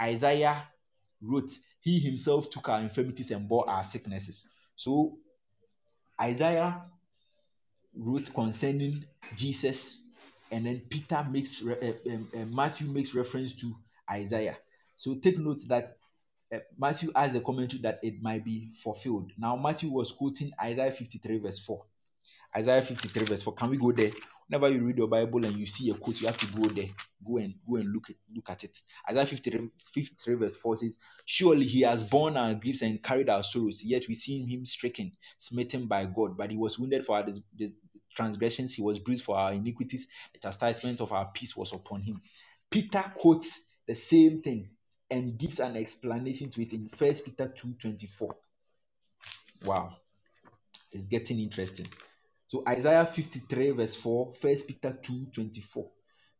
[0.00, 0.68] Isaiah
[1.22, 4.44] wrote, He himself took our infirmities and bore our sicknesses.
[4.76, 5.16] So
[6.20, 6.82] Isaiah
[7.96, 9.04] wrote concerning
[9.34, 9.98] Jesus,
[10.50, 13.74] and then Peter makes uh, uh, Matthew makes reference to
[14.10, 14.58] Isaiah.
[14.96, 16.03] So take note that uh,
[16.54, 19.32] Eh, Matthew has the commentary that it might be fulfilled.
[19.36, 21.84] Now, Matthew was quoting Isaiah 53, verse 4.
[22.56, 23.54] Isaiah 53, verse 4.
[23.54, 24.12] Can we go there?
[24.46, 26.90] Whenever you read your Bible and you see a quote, you have to go there.
[27.26, 28.78] Go and go and look at look at it.
[29.10, 33.42] Isaiah 53, 53 verse 4 says, Surely he has borne our griefs and carried our
[33.42, 36.36] sorrows, yet we see him stricken, smitten by God.
[36.36, 37.26] But he was wounded for our
[37.56, 37.72] the
[38.14, 42.20] transgressions, he was bruised for our iniquities, the chastisement of our peace was upon him.
[42.70, 44.68] Peter quotes the same thing
[45.10, 48.34] and gives an explanation to it in First Peter 2:24.
[49.64, 49.96] Wow,
[50.92, 51.86] it's getting interesting.
[52.48, 55.90] So Isaiah 53 verse 4, First Peter 2:24.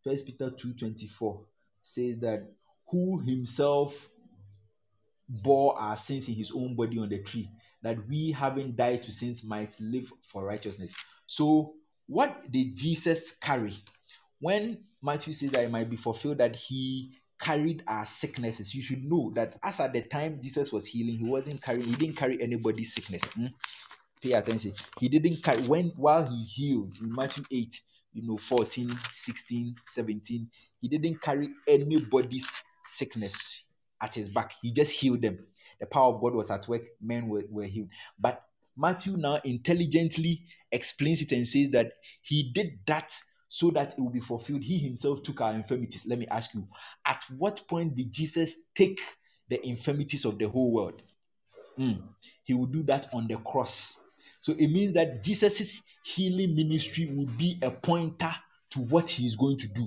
[0.03, 1.45] First Peter 2:24
[1.83, 2.47] says that
[2.89, 3.95] who himself
[5.29, 7.49] bore our sins in his own body on the tree,
[7.83, 10.95] that we having died to sins might live for righteousness.
[11.27, 11.75] So
[12.07, 13.75] what did Jesus carry?
[14.41, 18.75] When Matthew says that it might be fulfilled that he carried our sicknesses.
[18.75, 21.97] You should know that as at the time Jesus was healing, he wasn't carrying, he
[21.97, 23.23] didn't carry anybody's sickness.
[23.33, 23.47] Hmm?
[24.23, 24.73] Pay attention.
[24.99, 27.81] He didn't carry when while he healed in Matthew 8,
[28.15, 32.47] you know, 14, 16, 17, he didn't carry anybody's
[32.85, 33.65] sickness
[34.01, 34.53] at his back.
[34.63, 35.39] He just healed them.
[35.81, 37.89] The power of God was at work, men were, were healed.
[38.19, 38.43] But
[38.77, 43.15] Matthew now intelligently explains it and says that he did that
[43.55, 44.65] so that it will be fulfilled.
[44.65, 46.05] He himself took our infirmities.
[46.05, 46.67] Let me ask you,
[47.07, 49.01] at what point did Jesus take
[49.49, 51.01] the infirmities of the whole world?
[51.79, 52.03] Mm.
[52.43, 53.99] He will do that on the cross.
[54.41, 58.35] So it means that Jesus' healing ministry will be a pointer
[58.71, 59.87] to what he is going to do.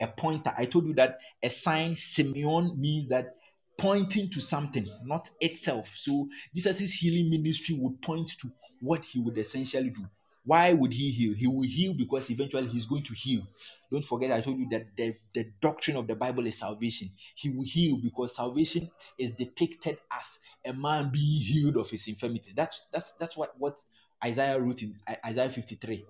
[0.00, 0.54] A pointer.
[0.56, 3.34] I told you that a sign, Semeion, means that
[3.76, 5.88] pointing to something, not itself.
[5.88, 10.06] So Jesus' healing ministry would point to what he would essentially do.
[10.46, 11.34] Why would he heal?
[11.34, 13.42] He will heal because eventually he's going to heal.
[13.90, 17.10] Don't forget, I told you that the, the doctrine of the Bible is salvation.
[17.34, 18.88] He will heal because salvation
[19.18, 22.54] is depicted as a man being healed of his infirmities.
[22.54, 23.82] That's that's that's what, what
[24.24, 24.94] Isaiah wrote in
[25.24, 26.04] Isaiah 53.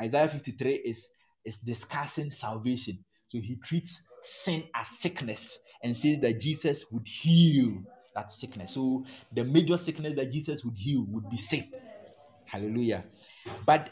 [0.00, 1.08] Isaiah 53 is,
[1.44, 3.04] is discussing salvation.
[3.28, 7.82] So he treats sin as sickness and says that Jesus would heal
[8.14, 8.74] that sickness.
[8.74, 11.64] So the major sickness that Jesus would heal would be sin.
[12.50, 13.04] Hallelujah.
[13.64, 13.90] But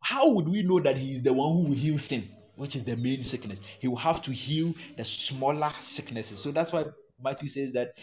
[0.00, 2.82] how would we know that he is the one who will heal sin, which is
[2.82, 3.60] the main sickness?
[3.78, 6.40] He will have to heal the smaller sicknesses.
[6.40, 6.86] So that's why
[7.22, 7.94] Matthew says that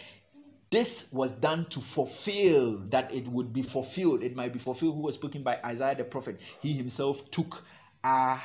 [0.70, 4.22] this was done to fulfill that it would be fulfilled.
[4.22, 6.40] It might be fulfilled who was spoken by Isaiah the prophet.
[6.62, 7.62] He himself took
[8.02, 8.40] our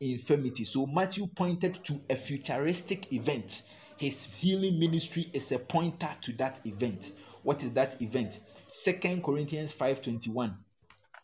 [0.00, 0.64] infirmity.
[0.64, 3.62] So Matthew pointed to a futuristic event.
[3.96, 7.12] His healing ministry is a pointer to that event.
[7.44, 8.40] What is that event?
[8.66, 10.54] Second Corinthians 5:21.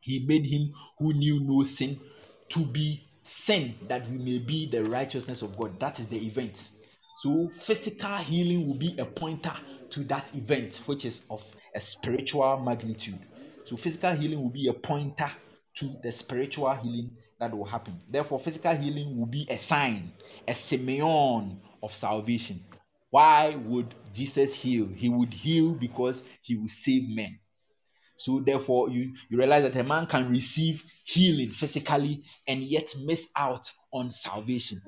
[0.08, 2.00] He made him who knew no sin
[2.48, 5.78] to be sin that we may be the righteousness of God.
[5.78, 6.70] That is the event.
[7.18, 9.52] So, physical healing will be a pointer
[9.90, 11.44] to that event, which is of
[11.74, 13.18] a spiritual magnitude.
[13.66, 15.30] So, physical healing will be a pointer
[15.74, 18.00] to the spiritual healing that will happen.
[18.08, 20.12] Therefore, physical healing will be a sign,
[20.46, 22.64] a Semeion of salvation.
[23.10, 24.86] Why would Jesus heal?
[24.86, 27.38] He would heal because he will save men.
[28.18, 33.30] So therefore, you, you realize that a man can receive healing physically and yet miss
[33.36, 34.82] out on salvation.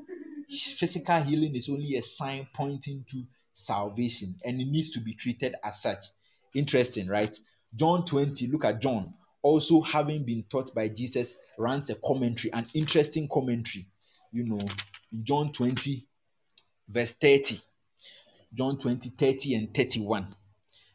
[0.48, 3.22] Physical healing is only a sign pointing to
[3.52, 6.06] salvation, and it needs to be treated as such.
[6.54, 7.38] Interesting, right?
[7.76, 9.14] John 20, look at John.
[9.42, 13.86] Also, having been taught by Jesus, runs a commentary, an interesting commentary.
[14.32, 14.58] You know,
[15.12, 16.04] in John 20,
[16.88, 17.60] verse 30.
[18.52, 20.26] John 20, 30 and 31.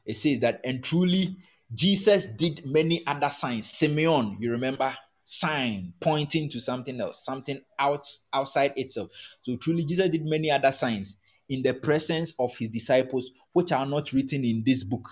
[0.05, 1.37] It says that, and truly
[1.73, 3.71] Jesus did many other signs.
[3.73, 9.09] Semeion, you remember, sign pointing to something else, something out, outside itself.
[9.41, 11.17] So truly, Jesus did many other signs
[11.49, 15.07] in the presence of his disciples, which are not written in this book.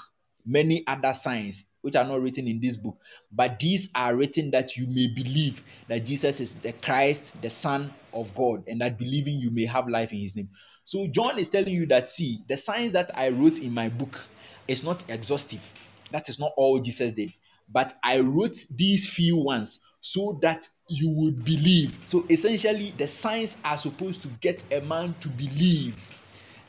[0.46, 2.98] Many other signs which are not written in this book,
[3.32, 7.94] but these are written that you may believe that Jesus is the Christ, the Son
[8.14, 10.50] of God, and that believing you may have life in his name.
[10.86, 14.20] So, John is telling you that, see, the signs that I wrote in my book
[14.68, 15.74] is not exhaustive
[16.14, 17.34] that is not all Jesus did.
[17.70, 21.98] But I wrote these few ones so that you would believe.
[22.06, 25.98] So essentially, the signs are supposed to get a man to believe.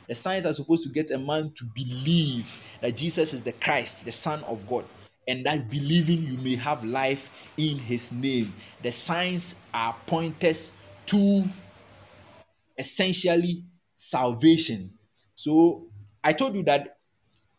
[0.09, 4.05] The signs are supposed to get a man to believe that Jesus is the Christ,
[4.05, 4.87] the Son of God,
[5.29, 8.55] and that believing you may have life in His name.
[8.83, 10.73] The signs are pointers
[11.07, 11.45] to
[12.79, 13.65] essentially
[13.97, 14.93] salvation.
[15.35, 15.89] So
[16.23, 16.99] I told you that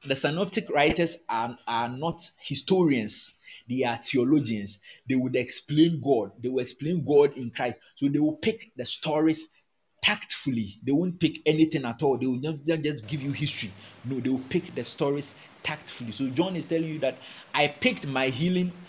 [0.07, 3.33] the synoptic writers are, are not historians.
[3.69, 4.79] They are theologians.
[5.09, 6.31] They would explain god.
[6.41, 7.79] They will explain god in christ.
[7.95, 9.47] So they will pick the stories
[10.03, 10.79] tactfully.
[10.83, 12.17] They won't pick anything at all.
[12.17, 13.75] They will not just give you history.
[14.03, 16.11] No they will pick the stories tactfully.
[16.11, 17.19] So john is telling you that
[17.53, 18.85] i picked my healing.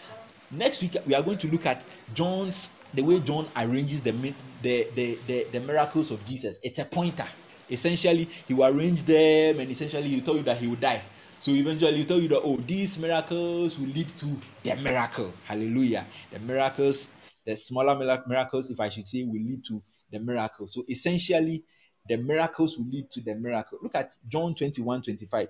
[0.51, 4.13] Next week we are going to look at john's the way john arranges the
[4.61, 6.59] the the, the, the miracles of jesus.
[6.63, 7.29] It's a pointer
[7.71, 11.03] essentially he will arrange them and essentially he will tell you that he will die.
[11.39, 14.27] So eventually he will tell you that oh these miracles will lead to
[14.63, 15.33] the miracle.
[15.45, 16.07] Hallelujah.
[16.33, 17.09] The miracles
[17.45, 17.97] the smaller
[18.27, 20.67] miracles if i should say will lead to the miracle.
[20.67, 21.65] So essentially
[22.09, 23.79] the miracles will lead to the miracle.
[23.83, 25.49] Look at john 21 25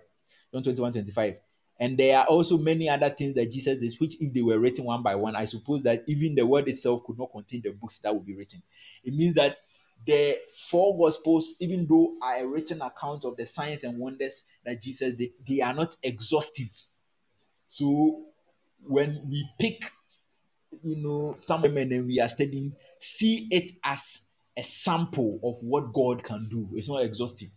[0.53, 1.35] john 21 25
[1.79, 4.85] and there are also many other things that jesus did which if they were written
[4.85, 7.99] one by one i suppose that even the word itself could not contain the books
[7.99, 8.63] that would be written.
[9.05, 9.59] It means that
[10.05, 10.39] the
[10.71, 15.15] four gospels, even though are a written account of the signs and wonders that Jesus
[15.15, 16.71] did, they are not exhaustive.
[17.69, 18.27] So
[18.83, 19.91] when we pick,
[20.83, 24.21] you know, some women and we are studying, see it as
[24.57, 26.69] a sample of what God can do.
[26.75, 27.51] It's not exhaustive.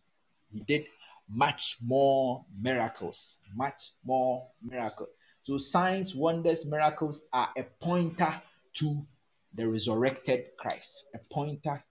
[0.52, 0.86] He did
[1.30, 5.10] much more miracles, much more miracles.
[5.44, 8.42] So signs, wonders, miracles are a pointer
[8.76, 9.06] to
[9.54, 11.84] the resurrected Christ, a pointer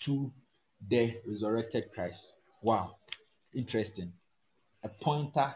[0.00, 0.32] to
[0.88, 2.32] the resurrected Christ.
[2.62, 2.96] Wow,
[3.54, 4.12] interesting.
[4.82, 5.54] A pointer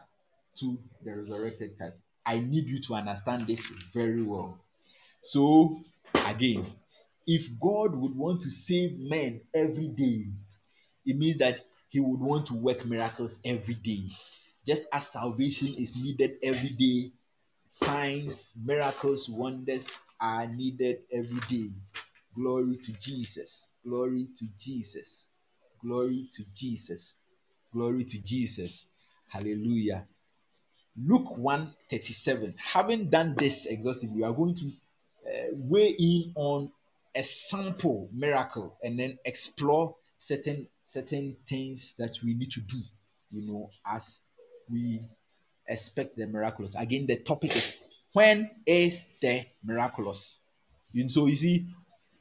[0.60, 2.00] to the resurrected Christ.
[2.26, 4.58] I need you to understand this very well.
[5.22, 5.80] So,
[6.26, 6.66] again,
[7.26, 10.26] if God would want to save men every day,
[11.06, 14.08] it means that He would want to work miracles every day.
[14.66, 17.12] Just as salvation is needed every day,
[17.68, 19.90] signs, miracles, wonders
[20.20, 21.70] are needed every day.
[22.34, 23.66] Glory to Jesus.
[23.86, 25.26] Glory to Jesus.
[25.82, 27.14] Glory to Jesus.
[27.72, 28.86] Glory to Jesus.
[29.28, 30.06] Hallelujah.
[30.96, 32.54] Luke 1 37.
[32.58, 34.66] Having done this exhaustively, we are going to
[35.26, 36.70] uh, weigh in on
[37.14, 42.80] a sample miracle and then explore certain certain things that we need to do
[43.30, 44.20] you know as
[44.70, 45.00] we
[45.68, 47.72] expect the miraculous again the topic is
[48.12, 50.40] when is the miraculous
[50.94, 51.66] and so you see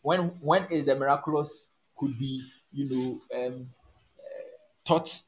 [0.04, 1.66] when when is the miraculous
[1.98, 3.70] could be you know um,
[4.20, 4.44] uh,
[4.86, 5.22] taught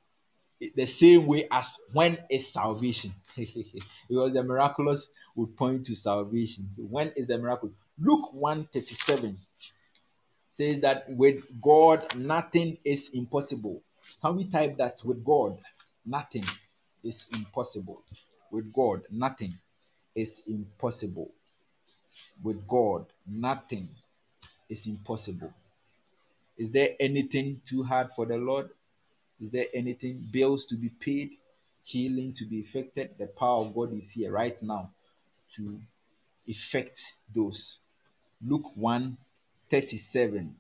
[0.76, 3.12] the same way as when is salvation.
[4.08, 6.70] Because the miraculous would point to salvation.
[6.76, 9.38] So when is the miracle luke 137
[10.52, 13.82] says that with god nothing is impossible.
[14.22, 15.00] Can we type that?
[15.04, 15.60] With god
[16.06, 16.46] nothing
[17.04, 18.04] is impossible.
[18.52, 19.58] With god nothing
[20.16, 21.32] is impossible.
[22.42, 23.90] With god nothing
[24.70, 25.54] is impossible
[26.58, 28.70] is there anything too hard for the lord
[29.40, 30.28] is there anything?
[30.32, 31.32] Bills to be paid,
[31.84, 33.16] healing to be effected.
[33.18, 34.92] The power of God is here right now
[35.56, 35.80] to
[36.48, 37.80] effect those.
[38.46, 39.18] Luke 1
[39.70, 40.56] 37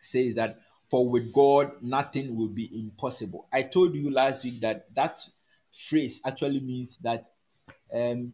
[0.00, 3.46] says that, For with God nothing will be impossible.
[3.52, 5.18] I told you last week that that
[5.88, 7.30] phrase actually means that
[7.92, 8.32] um,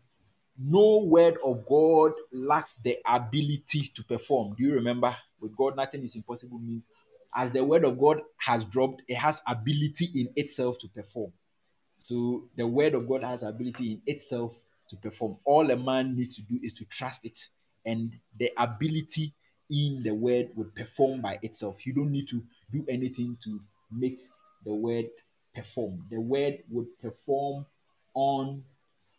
[0.59, 4.55] no word of God lacks the ability to perform.
[4.57, 5.17] Do you remember?
[5.41, 6.85] With God, nothing is impossible means
[7.35, 11.33] as the word of God has dropped, it has ability in itself to perform.
[11.97, 14.57] So the word of God has ability in itself
[14.91, 15.37] to perform.
[15.45, 17.39] All a man needs to do is to trust it,
[17.85, 19.35] and the ability
[19.71, 21.87] in the word would perform by itself.
[21.87, 23.61] You don't need to do anything to
[23.93, 24.19] make
[24.65, 25.07] the word
[25.55, 26.07] perform.
[26.11, 27.67] The word would perform
[28.15, 28.65] on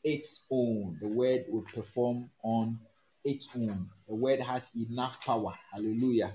[0.10, 0.98] its own.
[1.02, 2.80] The word will perform on
[3.23, 3.90] its own.
[4.07, 5.53] The word has enough power.
[5.72, 6.34] Hallelujah.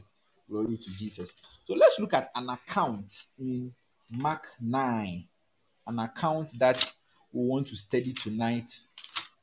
[0.48, 1.34] Glory to Jesus.
[1.66, 3.72] So let's look at an account in
[4.10, 5.24] Mark 9,
[5.86, 6.92] an account that
[7.32, 8.78] we want to study tonight,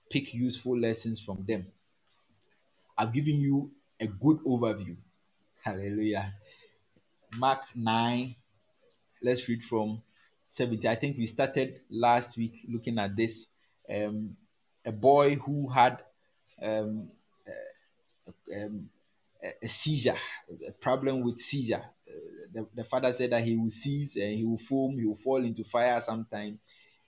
[0.09, 1.65] pick useful lessons from them.
[2.97, 4.95] I've given you a good overview.
[5.63, 6.33] Hallelujah.
[7.37, 8.35] Mark 9,
[9.23, 10.01] let's read from
[10.47, 10.87] 70.
[10.87, 13.47] I think we started last week looking at this.
[13.89, 14.35] Um,
[14.85, 15.99] a boy who had
[16.61, 17.09] um,
[18.55, 18.89] um,
[19.61, 20.17] a seizure,
[20.67, 21.83] a problem with seizure.
[22.53, 25.43] The, the father said that he will seize and he will foam, he will fall
[25.43, 26.63] into fire sometimes.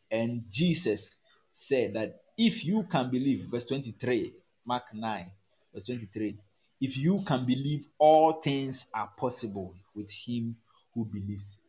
[0.09, 1.17] And Jesus
[1.51, 4.33] said that if you can believe, verse 23,
[4.65, 5.25] Mark 9,
[5.73, 6.37] verse 23,
[6.81, 10.55] if you can believe, all things are possible with him
[10.93, 11.59] who believes.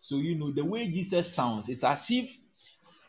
[0.00, 2.36] So, you know, the way Jesus sounds, it's as if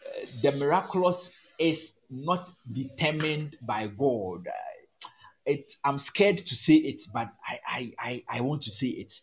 [0.06, 4.48] uh, the miraculous is not determined by God.
[5.46, 9.14] It i'm scared to say it but I, I i i want to say it.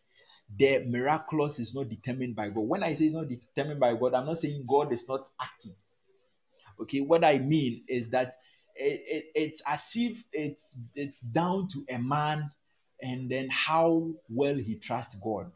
[0.59, 2.61] The miraculous is not determined by god.
[2.61, 5.75] When i say it's not determined by god i'm not saying god is not acting.
[6.81, 8.35] Okay what i mean is that
[8.77, 12.51] it, it, it's as if it's it's down to a man
[13.03, 15.51] and then how well he trusts god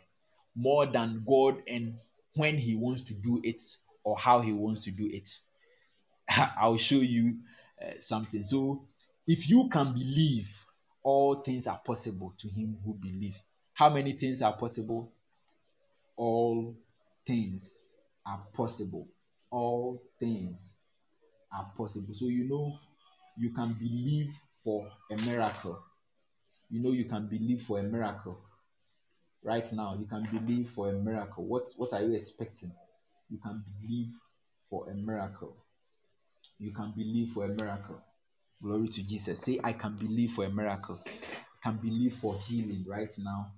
[0.54, 1.94] more than god and
[2.36, 3.62] when he wants to do it
[4.04, 5.28] or how he wants to do it
[6.58, 7.38] i'll show you
[7.82, 8.88] uh, something so
[9.26, 10.50] if you can believe,
[11.02, 13.40] all things are possible to him who believes.
[13.72, 15.12] How many things are possible?
[16.16, 16.76] All
[17.26, 17.78] things
[18.26, 19.08] are possible.
[19.50, 20.76] All things
[21.52, 22.14] are possible.
[22.14, 22.78] So you know
[23.38, 25.78] you can believe for a miracle.
[26.70, 28.38] You know you can believe for a miracle.
[29.42, 31.44] Right now, you can believe for a miracle.
[31.44, 32.72] What what are you expecting?
[33.28, 34.14] You can believe
[34.70, 35.63] for a miracle.
[36.58, 38.00] You can believe for a miracle.
[38.62, 39.40] Glory to Jesus.
[39.40, 41.00] Say, I can believe for a miracle.
[41.04, 43.52] I can believe for healing right now.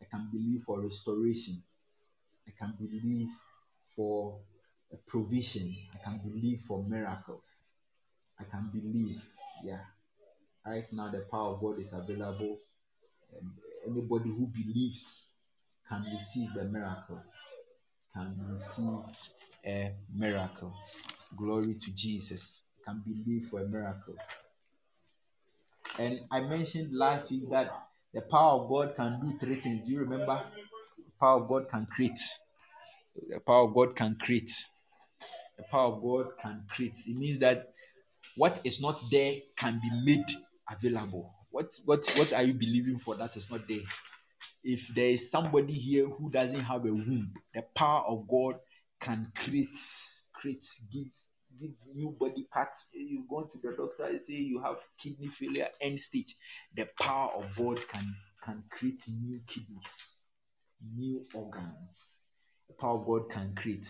[0.00, 1.62] I can believe for restoration.
[2.46, 3.28] I can believe
[3.96, 4.40] for
[4.92, 5.74] a provision.
[5.94, 7.46] I can believe for miracles.
[8.38, 9.20] I can believe.
[9.64, 9.80] Yeah.
[10.66, 12.58] Right now, the power of God is available.
[13.32, 13.50] And
[13.86, 15.24] anybody who believes
[15.88, 17.20] can receive a miracle.
[18.14, 19.16] Can receive
[19.66, 20.74] a miracle.
[21.36, 22.64] Glory to Jesus.
[22.84, 24.14] Can believe for a miracle.
[25.98, 27.70] And I mentioned last week that
[28.14, 29.84] the power of God can do three things.
[29.86, 30.42] Do you remember?
[30.96, 32.20] The power of God can create.
[33.28, 34.50] The power of God can create.
[35.56, 36.96] The power of God can create.
[37.06, 37.64] It means that
[38.36, 40.26] what is not there can be made
[40.70, 41.34] available.
[41.50, 43.80] What what what are you believing for that is not there?
[44.62, 48.60] If there is somebody here who doesn't have a womb, the power of God
[49.00, 49.76] can create,
[50.38, 51.06] create, give
[51.60, 52.84] give new body parts.
[52.92, 56.36] You go to the doctor and say you have kidney failure, end stage.
[56.74, 60.16] The power of God can can create new kidneys,
[60.96, 62.20] new organs.
[62.68, 63.88] The power of God can create.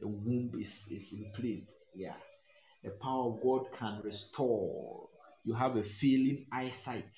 [0.00, 1.68] The womb is, is in place.
[1.94, 2.14] Yeah.
[2.84, 5.08] The power of God can restore.
[5.44, 7.10] You have a failing eyesight.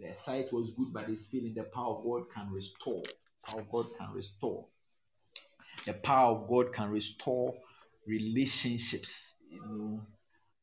[0.00, 1.54] The sight was good, but it's failing.
[1.54, 3.02] The power of God can restore.
[3.02, 4.64] The power of God can restore.
[5.84, 7.54] The power of God can restore
[8.06, 9.34] relationships.
[9.50, 10.00] You know,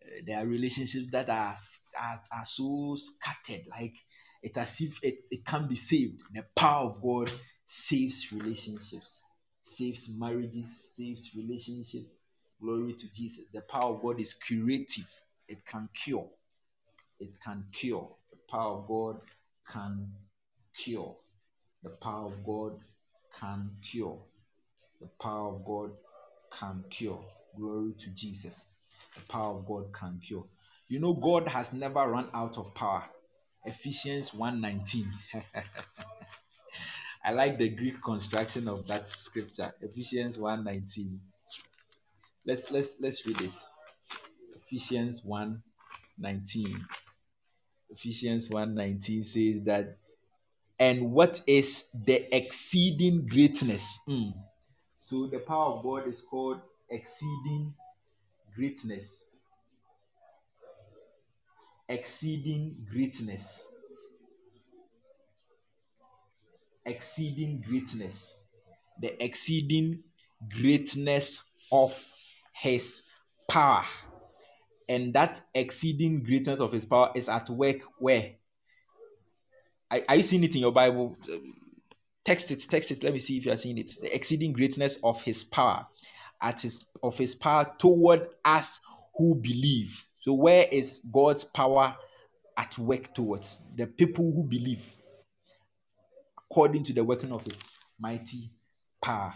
[0.06, 1.56] uh, there are relationships that are,
[2.02, 3.96] are, are so scattered, like
[4.42, 6.22] it's as if it, it can be saved.
[6.34, 7.32] The power of God
[7.66, 9.24] saves relationships,
[9.62, 12.12] saves marriages, saves relationships.
[12.62, 13.46] Glory to Jesus.
[13.54, 15.10] The power of God is curative,
[15.48, 16.30] it can cure.
[17.20, 18.10] It can cure.
[18.32, 19.22] The power of God
[19.72, 20.12] can
[20.76, 21.16] cure.
[21.84, 22.80] The power of God
[23.40, 24.20] can cure.
[25.00, 25.92] The power of God
[26.60, 27.24] can cure.
[27.58, 28.68] Glory to Jesus.
[29.16, 30.46] The power of God can cure.
[30.88, 33.04] You know, God has never run out of power.
[33.66, 35.08] Ephesians 1:19.
[37.26, 39.72] I like the Greek construction of that scripture.
[39.82, 41.20] Ephesians 1:19.
[42.46, 43.60] Let's let's let's read it.
[44.58, 46.86] Ephesians 1:19.
[47.90, 49.98] Ephesians 1:19 says that
[50.80, 54.00] and what is the exceeding greatness?
[54.08, 54.34] Mm.
[55.04, 57.74] So the power of God is called exceeding
[58.56, 59.22] greatness.
[61.90, 63.66] Exceeding greatness.
[66.86, 68.44] Exceeding greatness.
[69.02, 70.06] The exceeding
[70.50, 72.02] greatness of
[72.54, 73.02] his
[73.50, 73.84] power.
[74.88, 78.36] And that exceeding greatness of his power is at work where?
[79.92, 81.18] Are, are you seeing it in your Bible?
[82.26, 83.04] Text it, text it.
[83.04, 83.98] Let me see if you are seeing it.
[84.02, 85.86] The exceeding greatness of his power,
[86.42, 88.80] at his of his power toward us
[89.18, 90.02] who believe.
[90.22, 91.96] So where is God's power
[92.58, 94.96] at work towards the people who believe,
[96.50, 97.56] according to the working of his
[98.00, 98.52] mighty
[99.02, 99.34] power?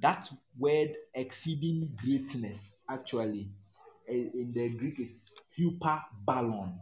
[0.00, 0.28] That
[0.58, 3.50] word exceeding greatness actually
[4.06, 5.22] in the Greek is
[5.58, 6.78] hyperballon.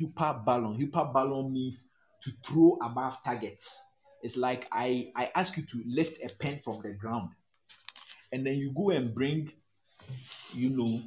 [0.00, 0.78] Hyperballon.
[0.78, 1.84] Hyperballon means
[2.22, 3.76] to throw above targets
[4.26, 7.30] it's like I, I ask you to lift a pen from the ground
[8.32, 9.52] and then you go and bring,
[10.52, 11.00] you know,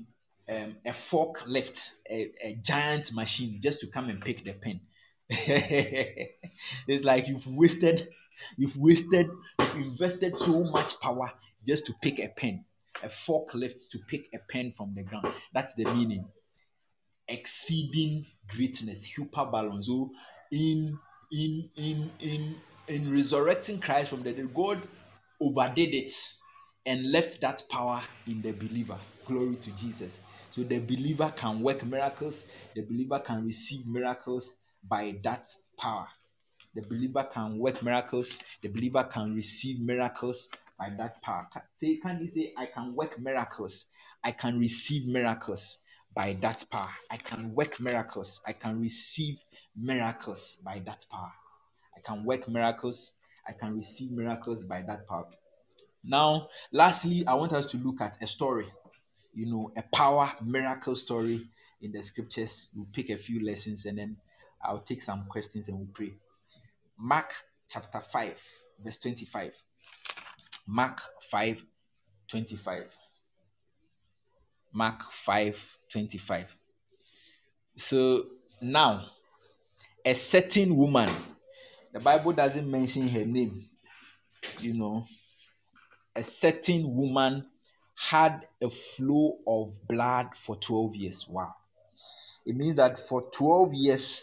[0.47, 4.79] um, a fork lift, a, a giant machine just to come and pick the pen.
[5.29, 8.07] it's like you've wasted,
[8.55, 9.29] you've wasted,
[9.59, 11.29] you've invested so much power
[11.67, 12.63] just to pick a pen,
[13.03, 15.27] a forklift to pick a pen from the ground.
[15.53, 16.25] That's the meaning.
[17.27, 19.83] Exceeding greatness, hyperballon.
[19.83, 20.09] So
[20.53, 20.97] in
[21.33, 22.55] in in in
[22.89, 24.87] in resurrecting Christ from the dead, God
[25.41, 26.13] overdid it
[26.85, 28.99] and left that power in the believer.
[29.25, 30.19] Glory to Jesus.
[30.51, 32.45] So the believer can work miracles,
[32.75, 34.53] the believer can receive miracles
[34.89, 35.47] by that
[35.79, 36.07] power.
[36.75, 40.49] The believer can work miracles, the believer can receive miracles
[40.79, 41.47] by that power.
[41.75, 43.87] Say, can you say, I can work miracles,
[44.23, 45.79] I can receive miracles
[46.15, 46.89] by that power.
[47.11, 49.43] I can work miracles, I can receive
[49.75, 51.33] miracles by that power.
[51.99, 53.11] I can work miracles.
[53.47, 55.27] I can receive miracles by that power.
[56.03, 58.67] Now, lastly, I want us to look at a story,
[59.33, 61.41] you know, a power miracle story
[61.81, 62.69] in the scriptures.
[62.75, 64.17] We'll pick a few lessons and then
[64.63, 66.13] I'll take some questions and we'll pray.
[66.97, 67.33] Mark
[67.67, 68.41] chapter 5,
[68.83, 69.53] verse 25.
[70.67, 71.01] Mark
[71.31, 71.65] 5,
[72.29, 72.97] 25.
[74.71, 76.55] Mark 5, 25.
[77.75, 78.25] So
[78.61, 79.05] now,
[80.05, 81.09] a certain woman
[81.93, 83.65] the Bible doesn't mention her name.
[84.59, 85.05] You know,
[86.15, 87.45] a certain woman
[87.95, 91.27] had a flow of blood for 12 years.
[91.27, 91.55] Wow.
[92.45, 94.21] It means that for 12 years,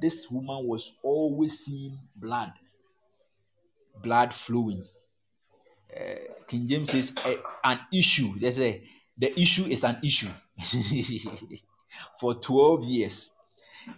[0.00, 2.52] this woman was always seeing blood,
[4.02, 4.84] blood flowing.
[5.94, 6.14] Uh,
[6.46, 7.34] King James says uh,
[7.64, 8.38] an issue.
[8.38, 8.82] There's a
[9.18, 10.30] the issue is an issue
[12.20, 13.32] for 12 years.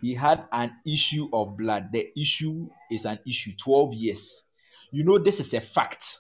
[0.01, 1.91] He had an issue of blood.
[1.93, 4.43] The issue is an issue 12 years.
[4.91, 6.19] You know, this is a fact.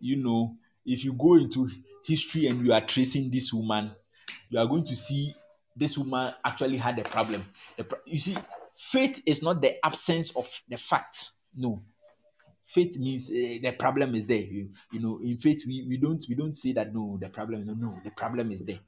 [0.00, 1.70] You know, if you go into
[2.04, 3.90] history and you are tracing this woman,
[4.50, 5.34] you are going to see
[5.76, 7.44] this woman actually had a problem.
[8.04, 8.36] You see,
[8.76, 11.30] faith is not the absence of the fact.
[11.54, 11.82] No,
[12.66, 16.22] faith means uh, the problem is there you, you know in faith we, we don't
[16.28, 18.80] we don't say that no the problem no no the problem is there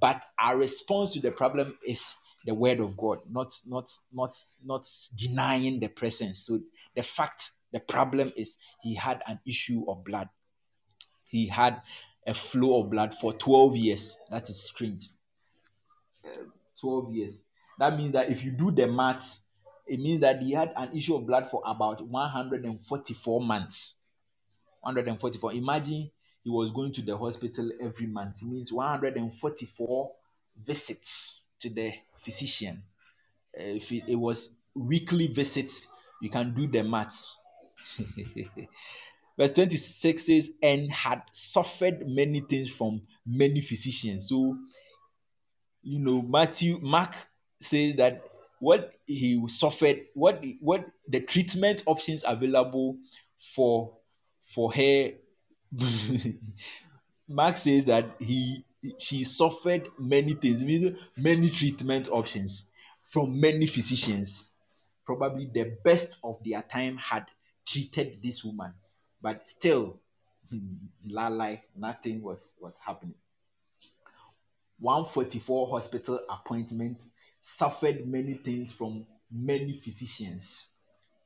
[0.00, 2.14] but our response to the problem is
[2.46, 6.60] the word of god not not not not denying the presence so
[6.94, 10.28] the fact the problem is he had an issue of blood
[11.24, 11.80] he had
[12.26, 15.08] a flow of blood for 12 years that is strange
[16.24, 16.44] uh,
[16.80, 17.44] 12 years
[17.78, 19.42] that means that if you do the math
[19.86, 23.94] it means that he had an issue of blood for about 144 months.
[24.80, 25.52] 144.
[25.54, 26.10] Imagine
[26.42, 28.42] he was going to the hospital every month.
[28.42, 30.12] It means 144
[30.64, 31.92] visits to the
[32.24, 32.82] physician.
[33.58, 35.86] Uh, if it, it, was weekly visits,
[36.20, 37.36] you can do the maths.
[39.38, 44.28] Verse 26 says, and had suffered many things from many physicians.
[44.28, 44.56] So,
[45.82, 47.14] you know, Matthew, Mark
[47.60, 48.22] says that
[48.60, 52.98] what he suffered, what what the treatment options available
[53.38, 53.96] for
[54.42, 55.10] for her.
[57.28, 58.64] Mark says that he
[58.98, 60.62] she suffered many things,
[61.16, 62.64] many treatment options
[63.04, 64.46] from many physicians.
[65.04, 67.26] Probably the best of their time had
[67.66, 68.72] treated this woman,
[69.20, 70.00] but still,
[70.50, 70.74] hmm,
[71.06, 73.14] la lie, nothing was was happening.
[74.78, 77.04] 144 hospital appointment
[77.40, 80.68] suffered many things from many physicians.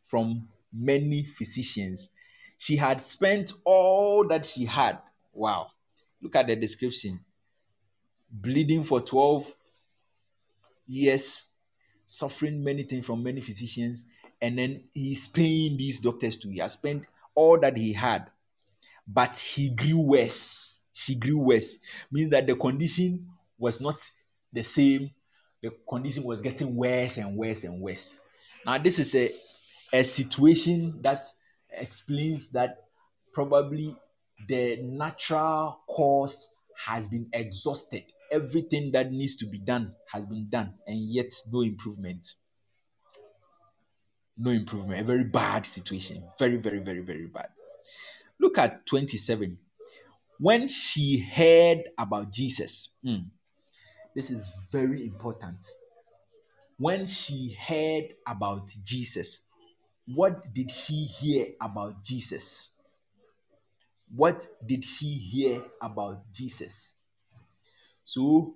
[0.05, 2.11] From many physicians.
[2.59, 4.99] She had spent all that she had.
[5.33, 5.69] Wow.
[6.21, 7.21] Look at the description.
[8.31, 9.51] Bleeding for 12
[10.87, 11.45] years,
[12.05, 14.03] suffering many things from many physicians,
[14.41, 16.51] and then he's paying these doctors too.
[16.51, 17.05] He has spent
[17.35, 18.31] all that he had,
[19.07, 20.81] but he grew worse.
[20.93, 21.77] She grew worse.
[22.11, 23.29] Means that the condition
[23.59, 24.09] was not
[24.53, 25.11] the same
[25.63, 28.15] the condition was getting worse and worse and worse.
[28.65, 29.33] Now, this is a,
[29.93, 31.27] a situation that
[31.71, 32.85] explains that
[33.33, 33.97] probably
[34.49, 36.47] the natural cause
[36.85, 38.05] has been exhausted.
[38.31, 42.27] Everything that needs to be done has been done, and yet no improvement.
[44.39, 45.01] No improvement.
[45.01, 46.25] A very bad situation.
[46.39, 47.49] Very, very, very, very bad.
[48.41, 49.59] Look at 27.
[50.39, 53.29] When she heard about Jesus, hmm,
[54.15, 55.65] this is very important.
[56.79, 59.41] When she heard about Jesus,
[60.07, 62.71] what did she hear about Jesus?
[64.15, 66.96] What did she hear about Jesus?
[68.07, 68.55] So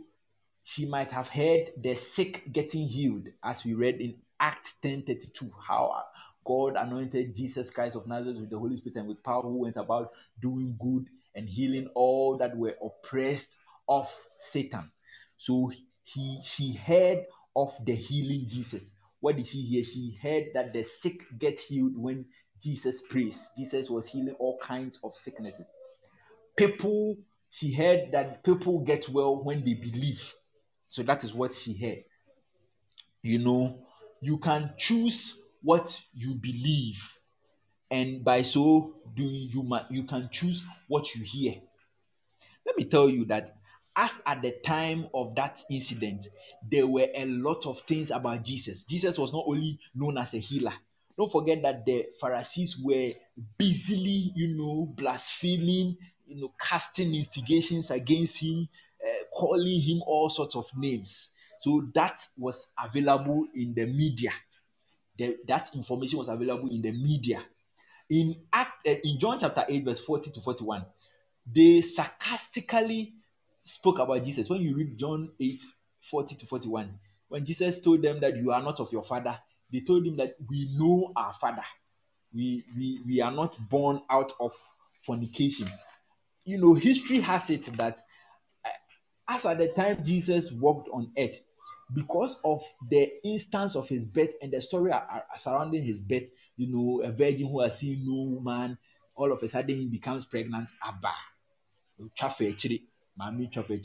[0.64, 6.04] she might have heard the sick getting healed, as we read in Acts 10:32, how
[6.46, 9.76] God anointed Jesus Christ of Nazareth with the Holy Spirit and with power, who went
[9.76, 11.06] about doing good
[11.36, 13.56] and healing all that were oppressed
[13.88, 14.08] of
[14.38, 14.92] Satan.
[15.38, 15.72] So
[16.04, 18.90] he she heard of the healing Jesus.
[19.20, 19.84] What did she hear?
[19.84, 22.26] She heard that the sick get healed when
[22.62, 23.50] Jesus prays.
[23.58, 25.66] Jesus was healing all kinds of sicknesses.
[26.56, 27.16] People,
[27.50, 30.34] she heard that people get well when they believe.
[30.88, 32.04] So that is what she heard.
[33.22, 33.86] You know,
[34.20, 37.02] you can choose what you believe,
[37.90, 41.56] and by so doing, you you can choose what you hear.
[42.64, 43.56] Let me tell you that
[43.96, 46.26] as at the time of that incident,
[46.70, 48.84] there were a lot of things about Jesus.
[48.84, 50.72] Jesus was not only known as a healer.
[51.18, 53.12] Don't forget that the Pharisees were
[53.58, 55.98] busily, you know, blaspheming,
[56.30, 58.68] you know, casting instigations against him,
[59.04, 61.30] uh, calling him all sorts of names.
[61.58, 64.30] So that was available in the media.
[65.18, 67.42] The, that information was available in the media.
[68.08, 70.86] In Act uh, in John chapter 8, verse 40 to 41,
[71.52, 73.14] they sarcastically
[73.64, 74.48] spoke about Jesus.
[74.48, 75.62] When you read John 8
[76.10, 76.98] 40 to 41,
[77.28, 79.36] when Jesus told them that you are not of your father,
[79.72, 81.64] they told him that we know our father.
[82.32, 84.52] We, we, we are not born out of
[85.04, 85.68] fornication.
[86.50, 88.00] You know, history has it that
[88.64, 88.70] uh,
[89.28, 91.42] as at the time Jesus walked on earth,
[91.94, 94.92] because of the instance of his birth and the story
[95.36, 96.24] surrounding his birth,
[96.56, 98.76] you know, a virgin who has seen no man,
[99.14, 100.70] all of a sudden he becomes pregnant.
[100.84, 101.12] Abba.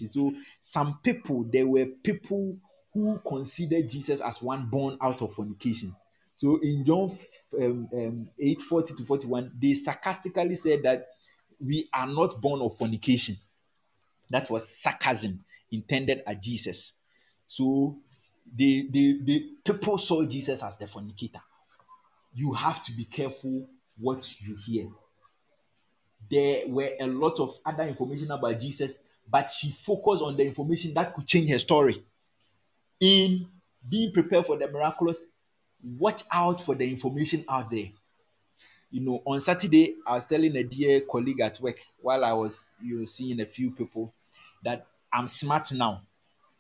[0.07, 2.57] So some people, there were people
[2.93, 5.95] who considered Jesus as one born out of fornication.
[6.35, 7.11] So in John
[7.61, 11.07] um, um, 8 40 to 41, they sarcastically said that
[11.59, 13.37] we are not born of fornication.
[14.29, 16.93] That was sarcasm intended at Jesus.
[17.47, 17.97] So
[18.55, 21.41] the, they, they people saw Jesus as the fornicator.
[22.33, 23.67] You have to be careful
[23.97, 24.87] what you hear.
[26.29, 28.97] There were a lot of other information about Jesus,
[29.29, 32.03] but she focused on the information that could change her story.
[32.99, 33.47] In
[33.87, 35.25] being prepared for the miraculous,
[35.83, 37.89] watch out for the information out there.
[38.91, 42.71] You know, on Saturday, I was telling a dear colleague at work while I was
[42.81, 44.13] you know, seeing a few people
[44.63, 46.01] that I'm smart now.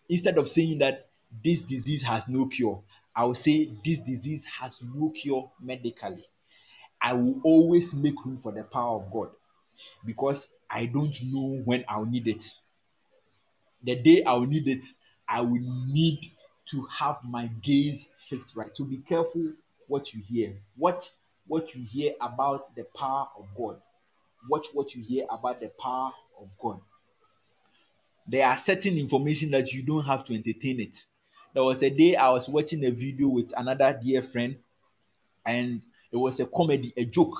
[0.09, 1.07] Instead of saying that
[1.43, 2.83] this disease has no cure,
[3.15, 6.25] I will say this disease has no cure medically.
[7.01, 9.29] I will always make room for the power of God
[10.05, 12.43] because I don't know when I'll need it.
[13.83, 14.83] The day I'll need it,
[15.27, 16.31] I will need
[16.67, 18.75] to have my gaze fixed right.
[18.75, 19.53] So be careful
[19.87, 20.57] what you hear.
[20.77, 21.09] Watch
[21.47, 23.81] what you hear about the power of God.
[24.49, 26.79] Watch what you hear about the power of God.
[28.27, 31.03] There are certain information that you don't have to entertain it.
[31.53, 34.57] There was a day I was watching a video with another dear friend,
[35.45, 35.81] and
[36.11, 37.37] it was a comedy, a joke.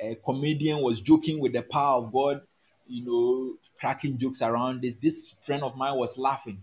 [0.00, 2.42] A comedian was joking with the power of God,
[2.86, 4.94] you know, cracking jokes around this.
[4.94, 6.60] This friend of mine was laughing,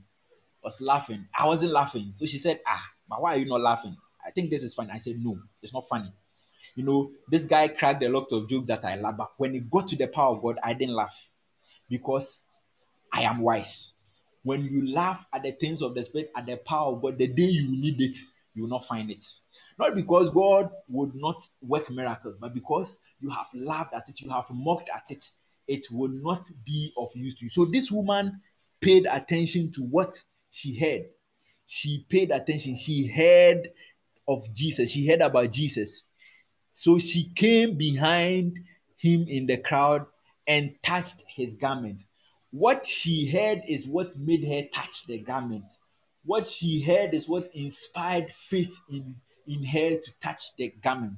[0.64, 1.28] was laughing.
[1.38, 2.14] I wasn't laughing.
[2.14, 3.98] So she said, Ah, but why are you not laughing?
[4.26, 4.92] I think this is funny.
[4.92, 6.14] I said, No, it's not funny.
[6.76, 9.70] You know, this guy cracked a lot of jokes that I laugh, but when it
[9.70, 11.30] got to the power of God, I didn't laugh
[11.90, 12.40] because
[13.14, 13.94] I am wise.
[14.44, 17.28] When you laugh at the things of the spirit, at the power of God, the
[17.28, 18.18] day you need it,
[18.54, 19.26] you will not find it.
[19.78, 24.30] Not because God would not work miracles, but because you have laughed at it, you
[24.30, 25.30] have mocked at it,
[25.68, 27.50] it will not be of use to you.
[27.50, 28.42] So this woman
[28.82, 30.22] paid attention to what
[30.52, 31.06] she heard.
[31.66, 32.76] She paid attention.
[32.76, 33.72] She heard
[34.28, 34.92] of Jesus.
[34.92, 36.04] She heard about Jesus.
[36.76, 38.60] So she came behind
[38.98, 40.06] him in the crowd
[40.46, 42.04] and touched his garment.
[42.52, 45.64] What she heard is what made her touch the garment.
[46.26, 49.16] What she heard is what inspired faith in,
[49.48, 51.14] in her to touch the garment.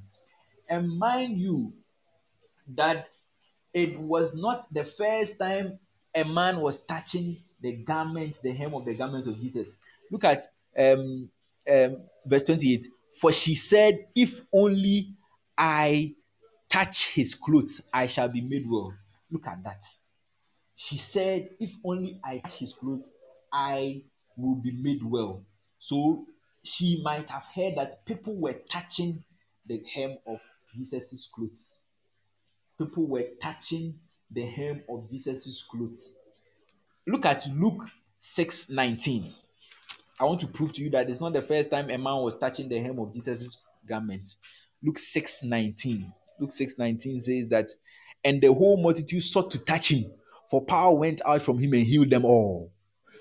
[0.68, 1.72] And mind you,
[2.76, 3.08] that
[3.74, 5.80] it was not the first time
[6.14, 9.78] a man was touching the garment, the hem of the garment of Jesus.
[10.12, 10.44] Look at
[10.78, 11.28] um,
[11.68, 12.86] um, verse 28.
[13.20, 15.14] For she said, If only
[15.58, 16.14] I
[16.68, 18.94] touch his clothes, I shall be made well.
[19.30, 19.82] Look at that.
[20.76, 23.10] She said, If only I touch his clothes,
[23.52, 24.04] I
[24.36, 25.44] will be made well.
[25.80, 26.26] So
[26.62, 29.24] she might have heard that people were touching
[29.66, 30.38] the hem of
[30.74, 31.74] Jesus' clothes.
[32.78, 33.98] People were touching
[34.30, 36.12] the hem of Jesus' clothes.
[37.06, 37.84] Look at Luke
[38.20, 39.34] 6 19.
[40.20, 42.36] I want to prove to you that it's not the first time a man was
[42.36, 43.58] touching the hem of Jesus'
[43.88, 44.36] garment.
[44.82, 46.12] Luke 6 19.
[46.40, 47.70] Luke 6 19 says that,
[48.24, 50.10] and the whole multitude sought to touch him,
[50.50, 52.72] for power went out from him and healed them all.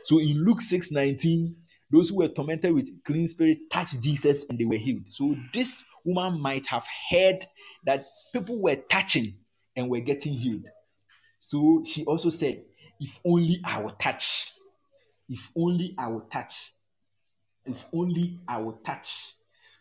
[0.06, 1.56] So in Luke 6 19,
[1.92, 5.04] those who were tormented with clean spirit touched Jesus and they were healed.
[5.08, 7.46] So this woman might have heard
[7.86, 9.36] that people were touching
[9.76, 10.66] and were getting healed.
[11.40, 12.64] So she also said,
[13.00, 14.52] If only I will touch,
[15.30, 16.74] if only I will touch,
[17.66, 19.34] if only I will touch.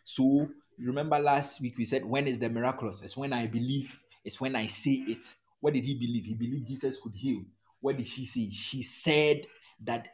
[0.04, 0.48] So
[0.78, 3.02] remember last week we said, When is the miraculous?
[3.02, 5.24] It's when I believe, it's when I say it.
[5.60, 6.24] What did he believe?
[6.24, 7.42] He believed Jesus could heal.
[7.80, 8.50] What did she say?
[8.50, 9.46] She said
[9.84, 10.08] that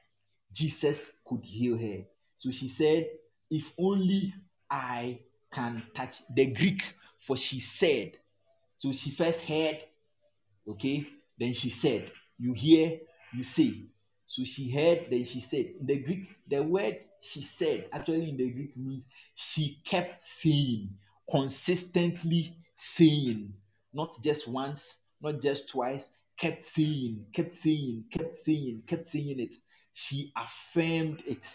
[0.53, 2.05] Jesus could heal her.
[2.37, 3.07] So she said,
[3.51, 4.35] If only
[4.71, 5.21] I
[5.53, 8.13] can touch the Greek for she said.
[8.77, 9.79] So she first heard,
[10.69, 11.07] okay,
[11.39, 12.99] then she said, You hear,
[13.35, 13.85] you say.
[14.27, 15.75] So she heard, then she said.
[15.81, 20.91] In the Greek, the word she said actually in the Greek means she kept saying,
[21.31, 23.55] consistently saying,
[23.93, 29.55] not just once, not just twice, kept saying, kept saying, kept saying, kept saying it.
[29.93, 31.47] She affirmed it.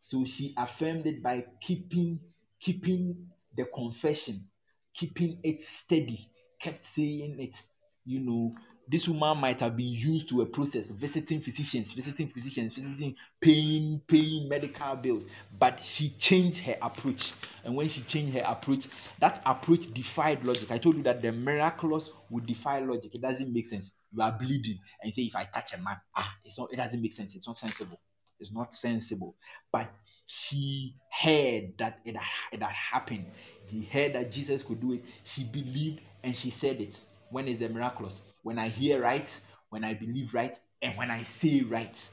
[0.00, 2.20] So she affirmed it by keeping
[2.60, 4.48] keeping the confession,
[4.94, 6.28] keeping it steady,
[6.60, 7.60] kept saying it.
[8.04, 8.54] You know,
[8.90, 14.00] this woman might have been used to a process visiting physicians visiting physicians visiting paying
[14.06, 15.24] paying medical bills
[15.58, 17.32] but she changed her approach.
[17.64, 18.88] And when she changed her approach
[19.20, 20.70] that approach defied logic.
[20.70, 23.14] I told you that the miraculous would defy logic.
[23.14, 23.92] It doesn't make sense.
[24.12, 24.78] You are bleeding.
[25.02, 27.34] And you say if i touch a man ah it's not it doesn't make sense.
[27.34, 28.00] It's not sensible.
[28.38, 29.36] It's not sensible.
[29.72, 29.90] But
[30.26, 32.16] she heard that it,
[32.52, 33.26] it had happened.
[33.70, 35.04] She heard that jesus could do it.
[35.24, 37.00] She believed and she said it
[37.30, 38.22] when is the miraculous?
[38.42, 39.40] When I hear right,
[39.70, 42.08] when I believe right, and when I say right.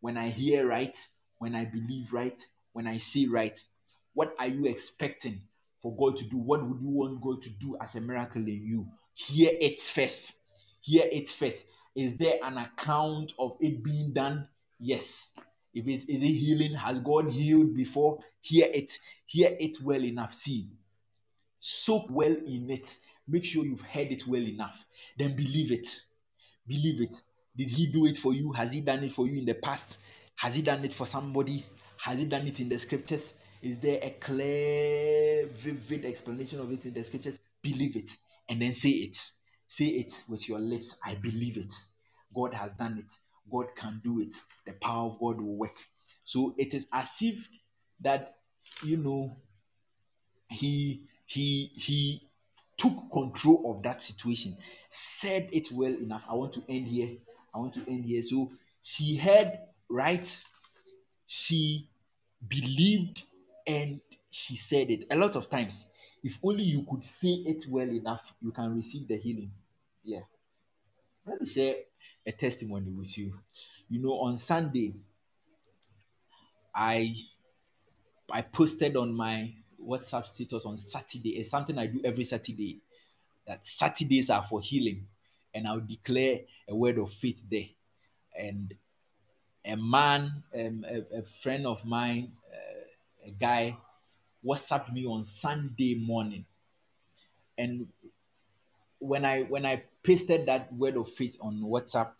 [0.00, 0.96] When I hear right,
[1.38, 2.40] when I believe right,
[2.72, 3.62] when I say right.
[4.14, 5.40] What are you expecting
[5.82, 6.38] for God to do?
[6.38, 8.86] What would you want God to do as a miracle in you?
[9.14, 10.34] Hear it first.
[10.80, 11.62] Hear it first.
[11.94, 14.48] Is there an account of it being done?
[14.78, 15.32] Yes.
[15.74, 18.18] If it's is it healing, has God healed before?
[18.40, 20.32] Hear it, hear it well enough.
[20.32, 20.68] See,
[21.58, 22.96] soak well in it.
[23.28, 24.84] Make sure you've heard it well enough.
[25.18, 25.88] Then believe it.
[26.66, 27.22] Believe it.
[27.56, 28.52] Did he do it for you?
[28.52, 29.98] Has he done it for you in the past?
[30.36, 31.64] Has he done it for somebody?
[31.98, 33.34] Has he done it in the scriptures?
[33.62, 37.38] Is there a clear, vivid explanation of it in the scriptures?
[37.62, 38.10] Believe it
[38.48, 39.16] and then say it.
[39.66, 40.96] Say it with your lips.
[41.04, 41.72] I believe it.
[42.34, 43.12] God has done it.
[43.50, 44.36] God can do it.
[44.66, 45.76] The power of God will work.
[46.24, 47.48] So it is as if
[48.00, 48.34] that
[48.82, 49.36] you know
[50.50, 52.25] he he he
[52.76, 54.56] took control of that situation,
[54.88, 56.24] said it well enough.
[56.28, 57.16] I want to end here.
[57.54, 58.22] I want to end here.
[58.22, 58.50] So
[58.82, 59.58] she heard
[59.88, 60.44] right,
[61.26, 61.88] she
[62.48, 63.22] believed,
[63.66, 64.00] and
[64.30, 65.04] she said it.
[65.10, 65.88] A lot of times,
[66.22, 69.50] if only you could say it well enough, you can receive the healing.
[70.04, 70.20] Yeah.
[71.26, 71.74] Let me share
[72.26, 73.34] a testimony with you.
[73.88, 74.94] You know, on Sunday,
[76.74, 77.14] I
[78.30, 79.54] I posted on my
[79.86, 81.38] WhatsApp status on Saturday.
[81.38, 82.80] It's something I do every Saturday.
[83.46, 85.06] That Saturdays are for healing,
[85.54, 87.66] and I'll declare a word of faith there.
[88.36, 88.74] And
[89.64, 93.76] a man, um, a, a, friend of mine, uh, a guy,
[94.44, 96.44] WhatsApped me on Sunday morning,
[97.56, 97.86] and
[98.98, 102.12] when I when I pasted that word of faith on WhatsApp,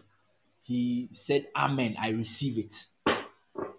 [0.62, 1.96] he said, "Amen.
[1.98, 2.86] I receive it."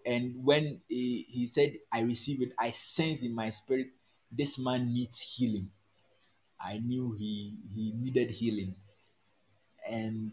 [0.07, 3.87] And when he, he said, I receive it, I sensed in my spirit,
[4.31, 5.69] this man needs healing.
[6.59, 8.75] I knew he he needed healing.
[9.89, 10.31] And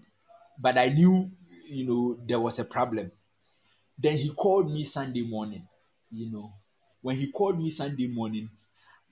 [0.61, 1.31] but I knew,
[1.69, 3.11] you know, there was a problem.
[3.99, 5.67] Then he called me Sunday morning,
[6.13, 6.53] you know.
[7.03, 8.51] When he called me Sunday morning,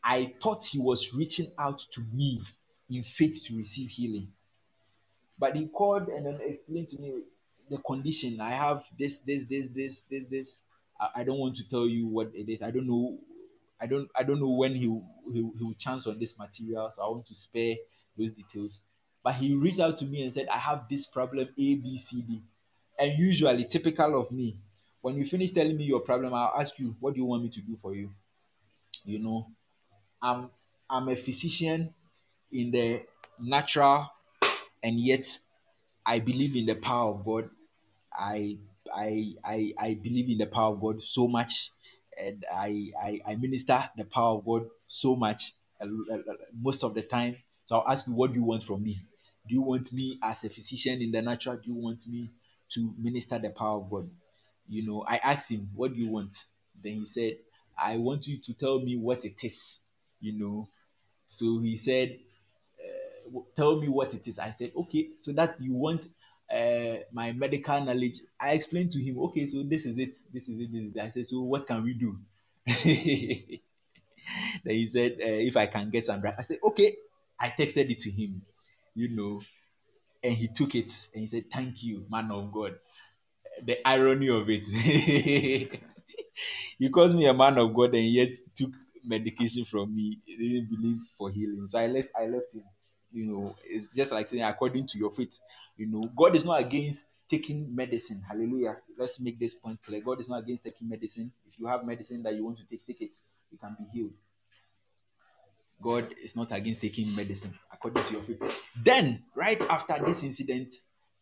[0.05, 2.41] I thought he was reaching out to me
[2.89, 4.33] in faith to receive healing.
[5.39, 7.23] But he called and then explained to me,
[7.71, 8.41] the condition.
[8.41, 10.61] I have this this this this this this.
[11.01, 12.63] I, I, don't want to tell you what it is.
[12.63, 13.19] I don't know.
[13.83, 14.87] I don't i don't know when he
[15.33, 17.75] he he will chance on this material so i want to spare
[18.17, 18.83] those details.
[19.25, 22.23] But he reached out to me and said i have this problem a b c
[22.23, 22.43] d.
[22.97, 24.61] And usually typical of me
[25.01, 27.49] when you finish telling me your problem i'll ask you what do you want me
[27.51, 28.11] to do for you?
[29.05, 29.49] You know
[30.23, 30.51] i'm
[30.89, 31.93] i'm a physician
[32.53, 33.05] in the
[33.41, 34.09] natural
[34.81, 35.27] and yet
[36.05, 37.51] I believe in the power of God.
[38.13, 38.59] I
[38.93, 41.71] I I I believe in the power of God so much,
[42.19, 46.85] and I I, I minister the power of God so much uh, uh, uh, most
[46.85, 47.37] of the time.
[47.67, 49.01] So I'll ask you, what do you want from me?
[49.49, 51.57] Do you want me as a physician in the natural?
[51.57, 52.31] Do you want me
[52.71, 54.11] to minister the power of God?
[54.69, 56.33] You know, I asked him, what do you want?
[56.83, 57.39] Then he said,
[57.77, 59.81] I want you to tell me what it is.
[60.21, 60.69] You know,
[61.27, 62.19] so he said,
[63.55, 64.39] tell me what it is.
[64.39, 66.07] I said, okay, so that you want
[66.53, 68.21] uh, my medical knowledge.
[68.41, 71.01] I explained to him, okay, so this is it, this is it, this is it.
[71.01, 72.19] I said, so what can we do?
[72.67, 73.61] then
[74.65, 76.37] he said, uh, if I can get some drugs.
[76.39, 76.97] I said, okay.
[77.41, 78.43] I texted it to him,
[78.95, 79.43] you know,
[80.23, 82.79] and he took it and he said, thank you, man of God.
[83.65, 84.65] The irony of it.
[86.79, 88.71] he calls me a man of God and yet took
[89.05, 90.21] medication from me.
[90.25, 91.67] He didn't believe for healing.
[91.67, 92.63] So I left I left him
[93.13, 95.41] you know it's just like saying according to your faith
[95.77, 98.23] you know god is not against taking medicine.
[98.29, 98.77] Hallelujah.
[98.99, 100.03] Let's make this point clear.
[100.03, 101.33] God is not against taking medicine.
[101.49, 103.17] If you have medicine that you want to take take it.
[103.51, 104.13] You can be healed.
[105.81, 108.43] God is not against taking medicine according to your faith.
[108.77, 110.75] Then right after this incident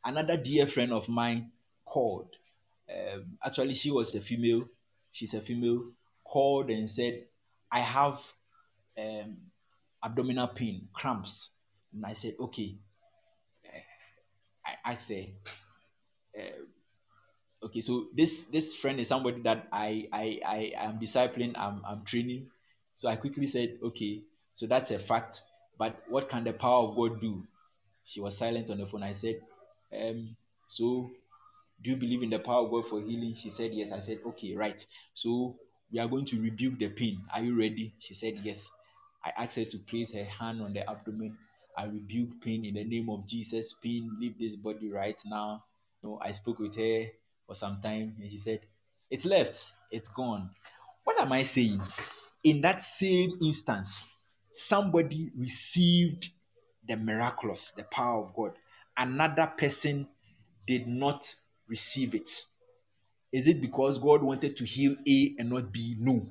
[0.05, 1.53] another dear friend of mine
[1.85, 2.29] called.
[2.91, 4.69] Um, actually she was a female.
[5.13, 5.93] She's a female.
[6.25, 7.25] Called and said
[7.73, 8.21] i have
[8.99, 9.37] um,
[10.03, 11.51] abdominal pain cramps
[11.93, 12.79] and I said, okay.
[14.65, 15.25] I asked her,
[16.39, 21.83] uh, okay, so this this friend is somebody that I I I am discipling, I'm
[21.85, 22.49] I'm training.
[22.95, 24.23] So I quickly said, okay,
[24.55, 25.43] so that's a fact.
[25.79, 27.47] But what can the power of God do?
[28.05, 29.03] She was silent on the phone.
[29.03, 29.41] I said,
[29.99, 30.37] um,
[30.69, 31.11] so
[31.83, 33.35] do you believe in the power of God for healing?
[33.35, 33.93] She said, yes.
[33.93, 34.85] I said, okay, right.
[35.15, 35.57] So
[35.91, 37.23] we are going to rebuke the pain.
[37.35, 37.95] Are you ready?
[37.99, 38.71] She said, yes.
[39.25, 41.39] I asked her to place her hand on the abdomen
[41.81, 43.73] I rebuke pain in the name of Jesus.
[43.73, 45.65] Pain, leave this body right now.
[46.03, 47.07] You know, I spoke with her
[47.47, 48.61] for some time and she said,
[49.11, 50.51] It's left, it's gone.
[51.05, 51.81] What am I saying?
[52.45, 53.99] In that same instance,
[54.53, 56.29] somebody received
[56.87, 58.53] the miraculous, the power of God.
[58.99, 60.07] Another person
[60.67, 61.35] did not
[61.67, 62.29] receive it.
[63.33, 65.97] Is it because God wanted to heal A and not B?
[65.99, 66.27] No.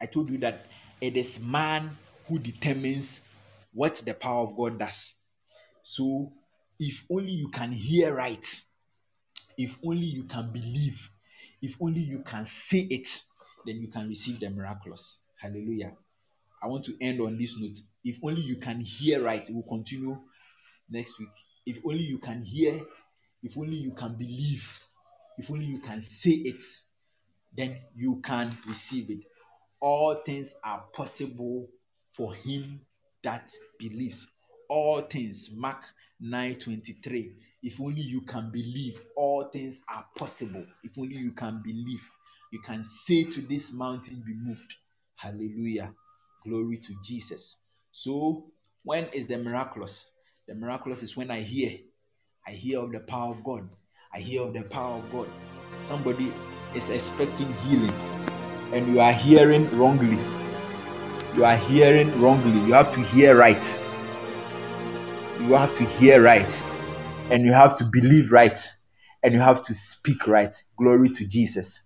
[0.00, 0.66] I told you that
[1.00, 1.96] it is man
[2.28, 3.20] who determines
[3.72, 5.14] what the power of God does.
[5.82, 6.32] So,
[6.78, 8.46] if only you can hear right,
[9.58, 11.10] if only you can believe,
[11.62, 13.08] If only you can say it,
[13.64, 15.20] then you can receive the miraculous.
[15.40, 15.92] Hallelujah.
[16.62, 17.78] I want to end on this note.
[18.04, 20.18] If only you can hear right, we'll continue
[20.90, 21.30] next week.
[21.66, 22.84] If only you can hear,
[23.42, 24.80] if only you can believe,
[25.38, 26.62] if only you can say it,
[27.56, 29.20] then you can receive it.
[29.80, 31.68] All things are possible
[32.10, 32.80] for him
[33.24, 34.26] that believes.
[34.70, 35.82] All things, Mark
[36.20, 37.32] 9 23.
[37.64, 40.64] If only you can believe, all things are possible.
[40.84, 42.02] If only you can believe,
[42.52, 44.74] you can say to this mountain, Be moved.
[45.16, 45.94] Hallelujah.
[46.46, 47.58] Glory to Jesus.
[47.92, 48.46] So,
[48.84, 50.06] when is the miraculous?
[50.48, 51.78] The miraculous is when I hear.
[52.46, 53.68] I hear of the power of God.
[54.14, 55.28] I hear of the power of God.
[55.86, 56.32] Somebody
[56.74, 57.94] is expecting healing
[58.72, 60.18] and you are hearing wrongly.
[61.34, 62.60] You are hearing wrongly.
[62.66, 63.64] You have to hear right.
[65.40, 66.62] You have to hear right.
[67.30, 68.58] And you have to believe right.
[69.22, 70.52] And you have to speak right.
[70.76, 71.80] Glory to Jesus.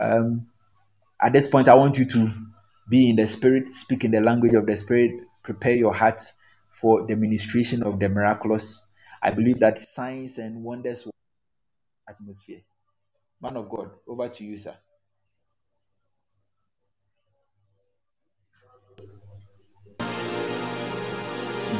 [0.00, 0.46] Um,
[1.20, 2.32] at this point, I want you to
[2.88, 5.12] be in the spirit, speak in the language of the spirit,
[5.42, 6.22] prepare your heart
[6.70, 8.80] for the ministration of the miraculous.
[9.22, 11.06] I believe that signs and wonders
[12.08, 12.60] atmosphere.
[13.42, 14.74] Man of God, over to you, sir.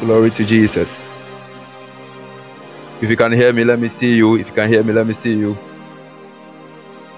[0.01, 1.06] Glory to Jesus.
[3.02, 4.36] If you can hear me, let me see you.
[4.36, 5.52] If you can hear me, let me see you.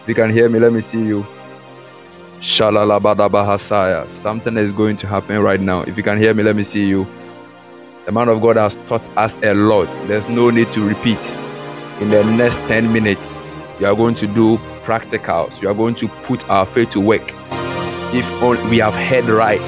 [0.02, 1.24] If you can hear me, let me see you.
[2.40, 4.08] Shalalabadabahasaya.
[4.08, 5.82] Something is going to happen right now.
[5.82, 7.06] If you can hear me, let me see you.
[8.04, 9.88] The man of God has taught us a lot.
[10.08, 11.24] There's no need to repeat.
[12.00, 13.38] In the next 10 minutes,
[13.78, 15.62] you are going to do practicals.
[15.62, 17.32] You are going to put our faith to work.
[18.12, 19.60] If we have heard right,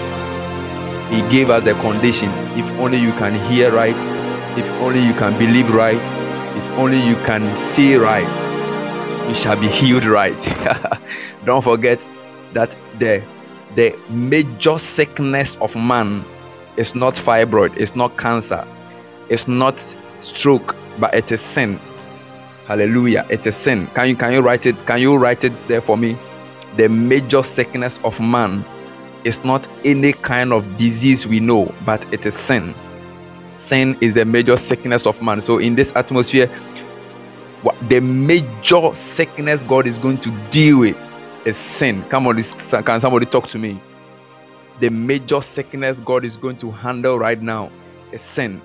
[1.11, 2.31] He gave us the condition.
[2.59, 3.97] If only you can hear right,
[4.59, 5.97] if only you can believe right,
[6.57, 8.29] if only you can see right,
[9.29, 10.41] you shall be healed right.
[11.45, 12.05] Don't forget
[12.53, 13.23] that the
[13.75, 16.25] the major sickness of man
[16.77, 18.67] is not fibroid, it's not cancer,
[19.29, 19.79] it's not
[20.21, 21.79] stroke, but it is sin.
[22.67, 23.27] Hallelujah.
[23.29, 23.87] It is a sin.
[23.89, 24.75] Can you can you write it?
[24.87, 26.17] Can you write it there for me?
[26.77, 28.65] The major sickness of man
[29.25, 32.75] is not any kind of disease we know, but it is sin.
[33.55, 35.41] Sin is the major sickness of man.
[35.41, 36.51] So in this atmosphere,
[37.89, 40.97] the major sickness God is going to deal with
[41.47, 42.03] is sin.
[42.09, 43.81] Come on, can somebody talk to me?
[44.81, 47.71] The major sickness God is going to handle right now
[48.13, 48.61] is sin.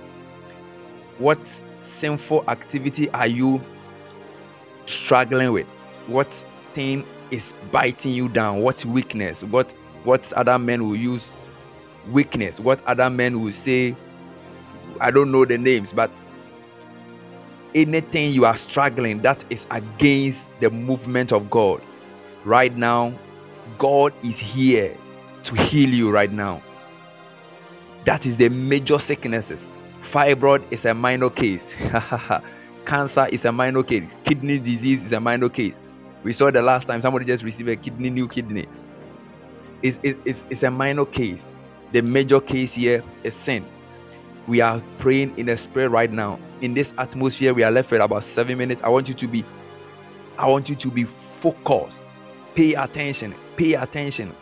[1.17, 1.39] What
[1.81, 3.61] sinful activity are you
[4.85, 5.67] struggling with?
[6.07, 6.31] What
[6.73, 8.61] thing is biting you down?
[8.61, 9.43] What weakness?
[9.43, 9.73] What
[10.03, 11.35] what other men will use
[12.11, 12.59] weakness?
[12.59, 13.95] What other men will say?
[14.99, 16.11] I don't know the names, but
[17.75, 21.81] anything you are struggling that is against the movement of God
[22.45, 23.13] right now,
[23.77, 24.95] God is here
[25.43, 26.61] to heal you right now.
[28.05, 29.69] That is the major sicknesses.
[30.01, 31.73] Fibroid is a minor case.
[32.85, 34.09] Cancer is a minor case.
[34.23, 35.79] Kidney disease is a minor case.
[36.23, 38.67] We saw the last time somebody just received a kidney, new kidney.
[39.81, 41.53] It's, it's, it's a minor case.
[41.91, 43.65] The major case here is sin.
[44.47, 46.39] We are praying in the spirit right now.
[46.61, 48.81] In this atmosphere, we are left with about seven minutes.
[48.83, 49.45] I want you to be,
[50.37, 52.01] I want you to be focused.
[52.55, 53.33] Pay attention.
[53.55, 54.35] Pay attention.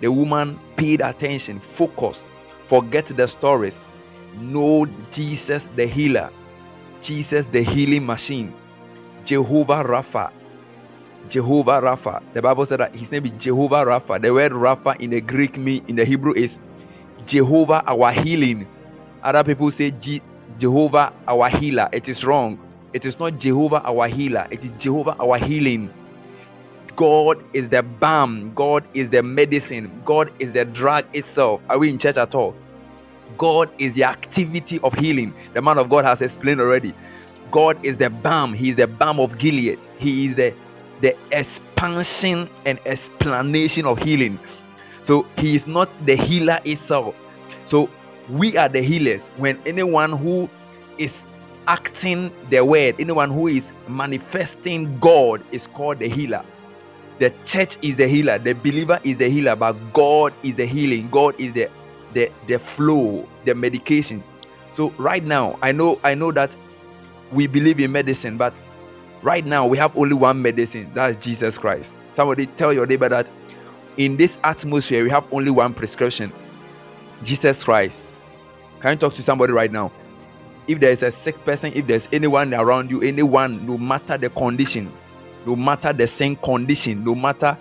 [0.00, 2.24] The woman paid attention, focus,
[2.68, 3.84] forget the stories.
[4.36, 6.30] Know Jesus the healer,
[7.02, 8.54] Jesus the healing machine,
[9.24, 10.30] Jehovah Rapha.
[11.28, 12.22] Jehovah Rapha.
[12.32, 14.20] The Bible said that his name is Jehovah Rapha.
[14.20, 16.60] The word Rapha in the Greek me in the Hebrew is
[17.26, 18.66] Jehovah our healing.
[19.22, 19.92] Other people say
[20.58, 21.88] Jehovah our healer.
[21.92, 22.58] It is wrong.
[22.92, 24.46] It is not Jehovah our healer.
[24.50, 25.92] It is Jehovah our healing.
[26.98, 31.60] God is the balm, God is the medicine, God is the drug itself.
[31.68, 32.56] Are we in church at all?
[33.36, 35.32] God is the activity of healing.
[35.54, 36.92] The man of God has explained already.
[37.52, 40.52] God is the balm, He is the balm of Gilead, He is the,
[41.00, 44.38] the expansion and explanation of healing.
[45.02, 47.14] So He is not the healer itself.
[47.64, 47.88] So
[48.28, 49.28] we are the healers.
[49.36, 50.48] When anyone who
[50.98, 51.24] is
[51.66, 56.44] acting the word, anyone who is manifesting God is called the healer.
[57.18, 61.08] The church is the healer, the believer is the healer, but God is the healing.
[61.10, 61.68] God is the
[62.14, 64.22] the the flow, the medication.
[64.72, 66.56] So right now, I know I know that
[67.32, 68.54] we believe in medicine, but
[69.22, 70.90] right now we have only one medicine.
[70.94, 71.96] That's Jesus Christ.
[72.12, 73.30] Somebody tell your neighbor that
[73.96, 76.32] in this atmosphere we have only one prescription.
[77.24, 78.12] Jesus Christ.
[78.80, 79.90] Can you talk to somebody right now?
[80.66, 84.30] If there is a sick person, if there's anyone around you, anyone, no matter the
[84.30, 84.92] condition,
[85.46, 87.56] no matter the same condition, no matter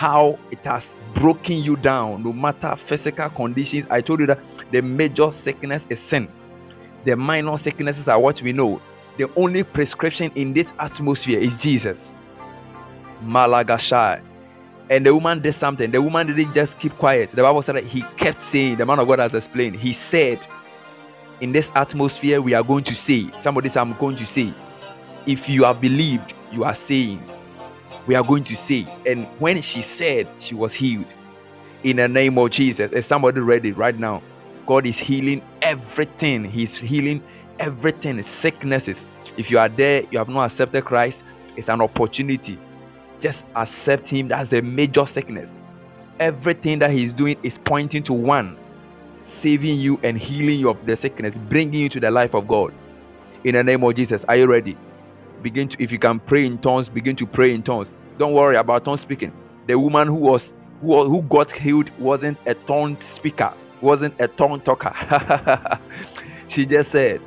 [0.00, 3.86] how it has broken you down, no matter physical conditions.
[3.90, 4.40] I told you that
[4.70, 6.26] the major sickness is sin.
[7.04, 8.80] The minor sicknesses are what we know.
[9.20, 12.14] The only prescription in this atmosphere is Jesus.
[13.22, 14.22] Malagashai.
[14.88, 15.90] And the woman did something.
[15.90, 17.28] The woman didn't just keep quiet.
[17.28, 19.76] The Bible said that he kept saying, the man of God has explained.
[19.76, 20.38] He said,
[21.42, 24.54] In this atmosphere, we are going to say, somebody said, I'm going to say,
[25.26, 27.22] if you are believed, you are saying,
[28.06, 28.86] we are going to say.
[29.04, 31.04] And when she said, she was healed.
[31.82, 32.90] In the name of Jesus.
[32.92, 34.22] Is somebody ready right now?
[34.64, 36.44] God is healing everything.
[36.44, 37.22] He's healing
[37.60, 39.06] everything, is sicknesses.
[39.36, 41.22] If you are there, you have not accepted Christ,
[41.56, 42.58] it's an opportunity.
[43.20, 44.28] Just accept Him.
[44.28, 45.54] That's the major sickness.
[46.18, 48.58] Everything that He's doing is pointing to one
[49.14, 52.72] saving you and healing you of the sickness, bringing you to the life of God.
[53.44, 54.76] In the name of Jesus, are you ready?
[55.42, 57.92] Begin to, if you can pray in tongues, begin to pray in tongues.
[58.18, 59.32] Don't worry about tongue speaking.
[59.66, 64.60] The woman who was who, who got healed wasn't a tongue speaker, wasn't a tongue
[64.60, 64.92] talker.
[66.48, 67.20] she just said,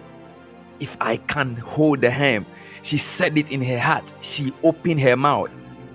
[0.84, 2.46] If I can hold the hem,
[2.82, 4.04] she said it in her heart.
[4.20, 5.50] She opened her mouth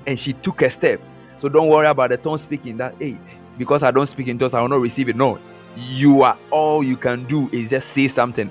[0.06, 0.98] and she took a step.
[1.36, 3.18] So don't worry about the tongue speaking that, hey,
[3.58, 5.16] because I don't speak in tongues, I will not receive it.
[5.16, 5.38] No,
[5.76, 8.50] you are all you can do is just say something.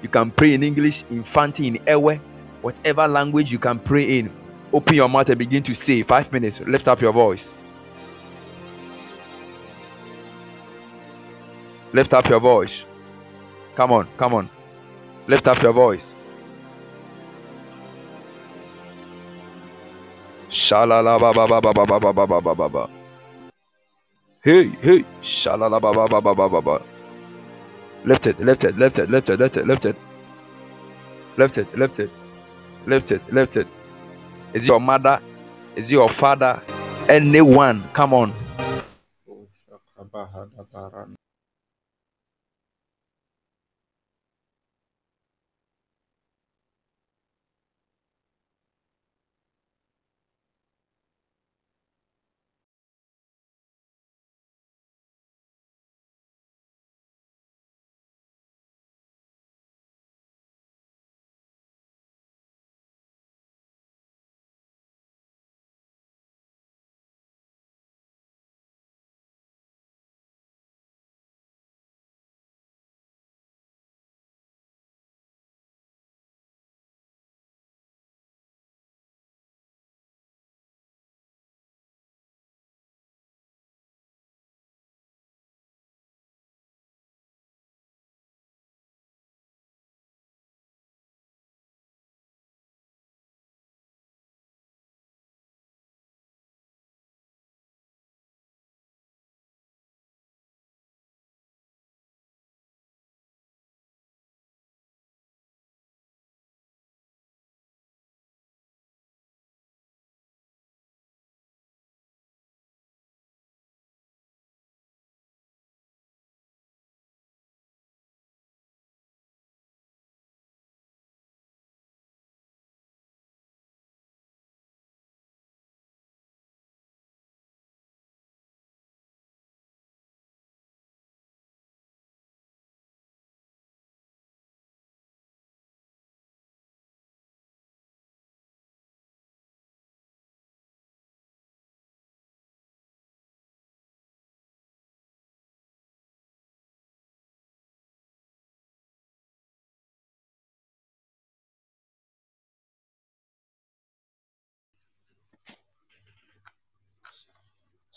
[0.00, 2.18] You can pray in English, in Fanti, in Ewe,
[2.62, 4.34] whatever language you can pray in.
[4.72, 6.02] Open your mouth and begin to say.
[6.02, 6.60] Five minutes.
[6.60, 7.52] Lift up your voice.
[11.92, 12.86] Lift up your voice.
[13.74, 14.55] Come on, come on.
[15.26, 16.14] Lift up your voice.
[20.48, 22.88] Shalala ba ba ba ba ba ba.
[24.42, 26.80] Hey, hey, shalala ba ba ba ba.
[28.04, 29.96] Lift it, lift it, lift it, lift it, lift it, lift it.
[31.36, 32.10] Lift it, lift it,
[32.86, 33.66] lift it, lift it.
[34.54, 35.20] Is it your mother?
[35.74, 36.62] Is it your father?
[37.08, 37.82] Anyone?
[37.92, 38.32] Come on.
[39.28, 39.46] Oh,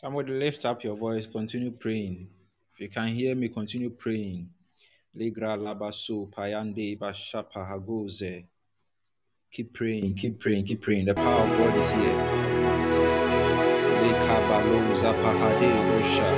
[0.02, 2.30] Somebody lift up your voice, continue praying.
[2.74, 4.48] If you can hear me, continue praying.
[5.14, 8.46] Ligra labaso payande bashapa hagoze.
[9.52, 11.04] Keep praying, keep praying, keep praying.
[11.04, 12.16] The power of God is here.
[14.02, 16.30] Lekabaloza pahade rosha.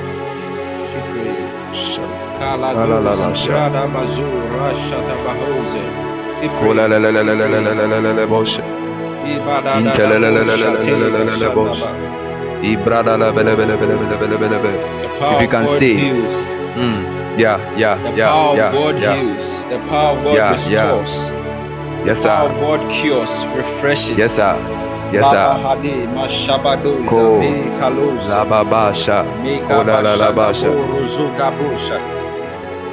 [0.89, 1.51] Keep praying.
[2.39, 3.45] Kala La, la, la, la, gozi sha.
[3.45, 4.25] grada bazo
[4.57, 5.85] rasha tabahoze.
[6.41, 7.03] Keep Oh, la, praying.
[7.03, 8.57] la, la, la, la, la, la, la, la, la, la, bosh.
[8.57, 12.30] Ibada da Inte, la, la, la, la, la, la, la, la, la,
[12.63, 12.69] if
[15.41, 19.15] you can see, mm, yeah, yeah, the yeah, power yeah, of God yeah.
[19.21, 19.63] heals.
[19.65, 21.31] The power of God yeah, restores.
[21.31, 22.05] Yeah.
[22.05, 22.29] Yes, sir.
[22.29, 24.17] The power of God cures, refreshes.
[24.17, 24.55] Yes, sir.
[25.11, 25.49] Yes, sir.
[27.09, 27.39] Ko
[28.29, 29.25] lababasha,
[29.67, 30.71] kola labasha.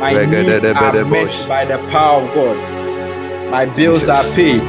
[0.01, 2.57] My needs are met by the power of God.
[3.51, 4.09] My bills Jesus.
[4.09, 4.63] are paid.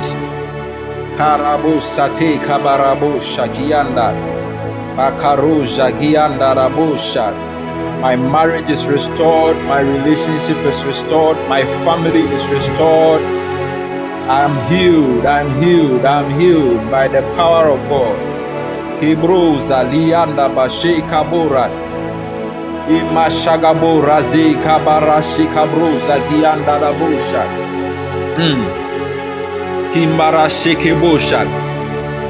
[1.18, 4.39] Karabo sate kabarabo shakianda.
[5.00, 7.32] Bakaroja gianda rabosha.
[8.02, 9.56] My marriage is restored.
[9.64, 11.38] My relationship is restored.
[11.48, 13.22] My family is restored.
[14.38, 15.26] I'm healed.
[15.26, 16.04] I'm healed.
[16.04, 18.20] I'm healed by the power of God.
[19.00, 21.00] Kibroza lianda bashe
[26.28, 27.44] gianda rabosha.
[28.36, 28.66] Mm.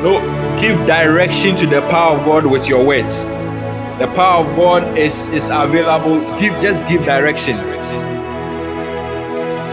[0.03, 3.23] No, give direction to the power of God with your words.
[3.99, 6.17] The power of God is, is available.
[6.39, 7.57] Give just give direction.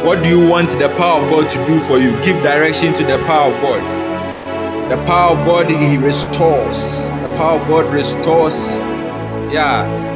[0.04, 2.12] What do you want the power of God to do for you?
[2.22, 4.08] Give direction to the power of God.
[4.90, 7.08] The power of God He restores.
[7.22, 8.78] The power of God restores.
[9.52, 10.10] Yeah.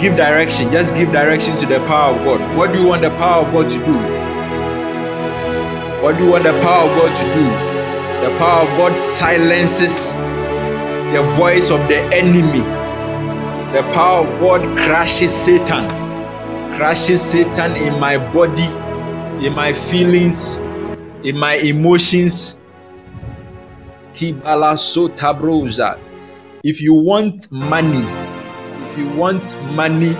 [0.00, 0.70] Give direction.
[0.72, 2.56] Just give direction to the power of God.
[2.58, 3.98] What do you want the power of God to do?
[6.02, 7.73] What do you want the power of God to do?
[8.24, 12.64] The power of God silences the voice of the enemy.
[13.76, 15.90] The power of God crashes Satan.
[16.74, 18.64] Crashes Satan in my body,
[19.46, 20.56] in my feelings,
[21.22, 22.56] in my emotions.
[24.14, 26.00] Kibala sotabroza.
[26.62, 28.06] If you want money,
[28.86, 30.14] if you want money,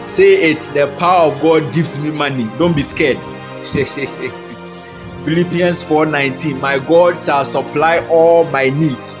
[0.00, 0.60] say it.
[0.72, 2.44] The power of God gives me money.
[2.60, 3.18] Don't be scared.
[5.24, 9.14] Philippians 4:19 My God shall supply all my needs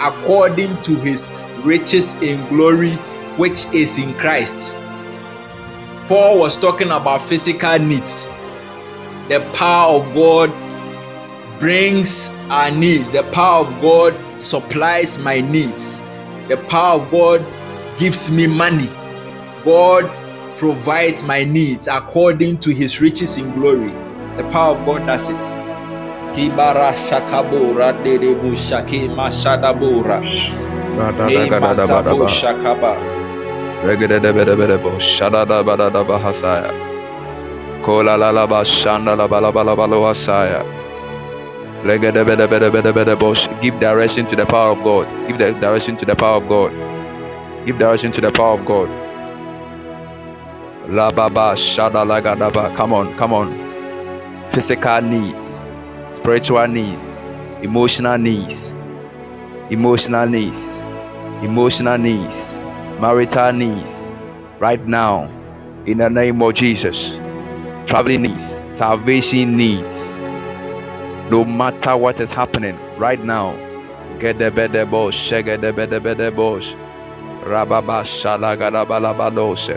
[0.00, 1.28] according to his
[1.62, 2.90] riches in glory
[3.36, 4.76] which is in Christ.
[6.08, 8.26] Paul was talking about physical needs.
[9.28, 10.52] The power of God
[11.60, 13.08] brings our needs.
[13.10, 16.00] The power of God supplies my needs.
[16.48, 17.46] The power of God
[17.96, 18.88] gives me money.
[19.64, 20.10] God
[20.58, 24.03] provides my needs according to his riches in glory.
[24.36, 25.38] The power of God does it.
[26.34, 30.18] Kibara shakabora derebu shake mashadabora.
[31.28, 32.98] Hey masabo shakaba.
[33.84, 36.72] Regedebedebedebo shadadabadadabahasaya.
[37.84, 40.64] Kolalalaba shandalabalabalabalohasaya.
[41.84, 43.60] Legedebedebedebedebedebo.
[43.62, 45.06] Give direction to the power of God.
[45.28, 46.72] Give the direction to the power of God.
[47.66, 48.88] Give direction to the power of God.
[50.88, 52.74] La baba shadalagadaba.
[52.74, 53.73] Come on, come on.
[54.50, 55.66] Physical needs,
[56.08, 57.16] spiritual needs,
[57.62, 58.70] emotional needs,
[59.70, 60.78] emotional needs,
[61.42, 62.54] emotional needs,
[63.00, 64.12] marital needs.
[64.60, 65.28] Right now,
[65.86, 67.16] in the name of Jesus,
[67.86, 70.16] traveling needs, salvation needs.
[71.30, 73.56] No matter what is happening right now,
[74.20, 76.74] get the better bosh, shake the better better bosh.
[77.44, 79.76] Rababa shalagadabalabadose.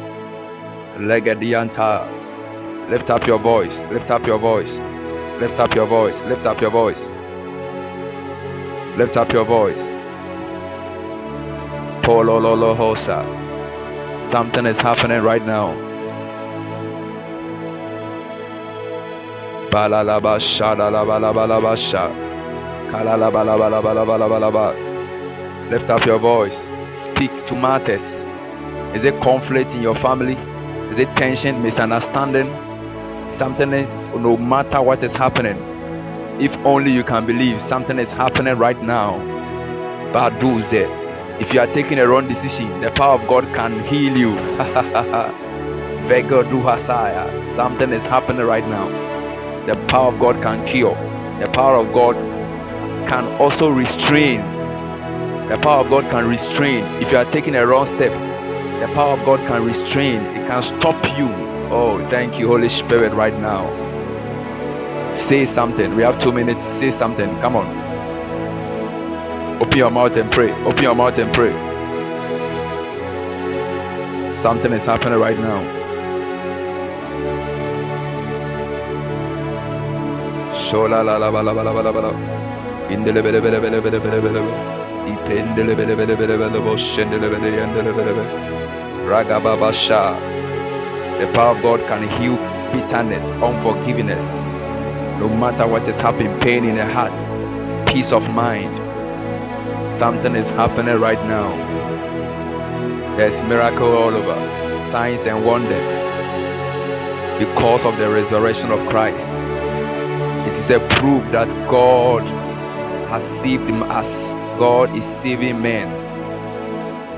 [0.97, 2.26] Legedianta.
[2.89, 3.83] Lift up your voice.
[3.91, 4.79] Lift up your voice.
[5.41, 6.21] Lift up your voice.
[6.21, 7.09] Lift up your voice.
[8.97, 9.83] Lift up your voice.
[12.01, 13.25] Polololo hosa.
[14.23, 15.73] Something is happening right now.
[25.69, 26.69] Lift up your voice.
[26.93, 28.23] Speak to matters.
[28.95, 30.37] Is it conflict in your family?
[30.89, 32.66] Is it tension, misunderstanding?
[33.31, 35.57] Something is, no matter what is happening,
[36.39, 39.17] if only you can believe something is happening right now.
[40.13, 40.87] Baduze.
[41.41, 44.35] If you are taking a wrong decision, the power of God can heal you.
[46.07, 47.43] Vega du hasaya.
[47.43, 48.87] Something is happening right now.
[49.67, 50.95] The power of God can cure.
[51.39, 52.15] The power of God
[53.07, 54.39] can also restrain.
[55.49, 56.83] The power of God can restrain.
[57.01, 58.11] If you are taking a wrong step,
[58.79, 60.21] the power of God can restrain.
[60.21, 61.46] It can stop you.
[61.69, 63.67] Oh, thank you, Holy Spirit, right now.
[65.13, 65.95] Say something.
[65.95, 66.65] We have two minutes.
[66.65, 67.29] Say something.
[67.41, 67.67] Come on.
[69.61, 70.51] Open your mouth and pray.
[70.63, 71.51] Open your mouth and pray.
[74.35, 75.61] Something is happening right now.
[80.53, 82.11] Shola la la la la la la.
[89.71, 90.36] Sha.
[91.19, 92.35] The power of God can heal
[92.71, 94.35] bitterness, unforgiveness.
[95.19, 97.17] No matter what is happening, pain in the heart,
[97.87, 98.77] peace of mind.
[99.89, 101.49] Something is happening right now.
[103.17, 105.87] There's miracle all over, signs and wonders.
[107.39, 109.27] Because of the resurrection of Christ.
[110.47, 112.27] It is a proof that God
[113.09, 115.87] has saved him as God is saving men.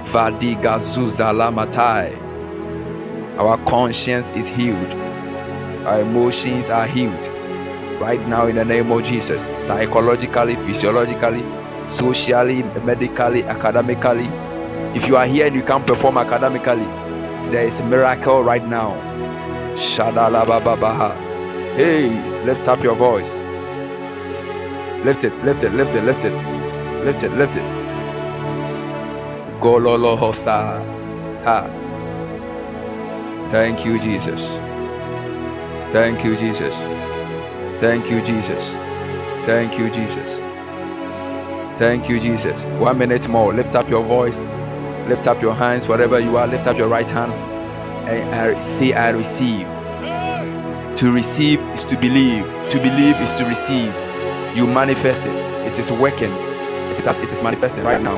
[0.06, 2.29] Vadigazuzalamatai.
[3.40, 4.94] Our conscience is healed.
[5.88, 7.30] Our emotions are healed.
[8.00, 9.50] right now in the name of Jesus.
[9.56, 11.44] Psychologically, physiologically,
[11.90, 14.28] socially, medically, academically.
[14.96, 16.86] If you are here and you can't perform academically,
[17.52, 18.96] there is a miracle right now.
[19.76, 21.14] Shadalababaha.
[21.76, 22.10] Hey,
[22.46, 23.36] lift up your voice.
[25.06, 26.34] Lift it, lift it, lift it, lift it,
[27.06, 27.64] lift it, lift it.
[29.62, 30.84] Gololo hosa.
[31.44, 31.79] Ha.
[33.52, 34.40] Thank you, Jesus.
[35.92, 36.76] Thank you, Jesus.
[37.82, 38.64] Thank you, Jesus.
[39.46, 40.40] Thank you, Jesus.
[41.80, 42.66] Thank you, Jesus.
[42.80, 43.54] One minute more.
[43.54, 44.38] Lift up your voice.
[45.08, 46.46] Lift up your hands wherever you are.
[46.46, 47.34] Lift up your right hand
[48.08, 49.66] and say, I receive.
[50.98, 52.46] To receive is to believe.
[52.70, 53.94] To believe is to receive.
[54.56, 55.36] You manifest it.
[55.66, 56.32] It is working.
[56.32, 58.18] It is, it is manifesting right now.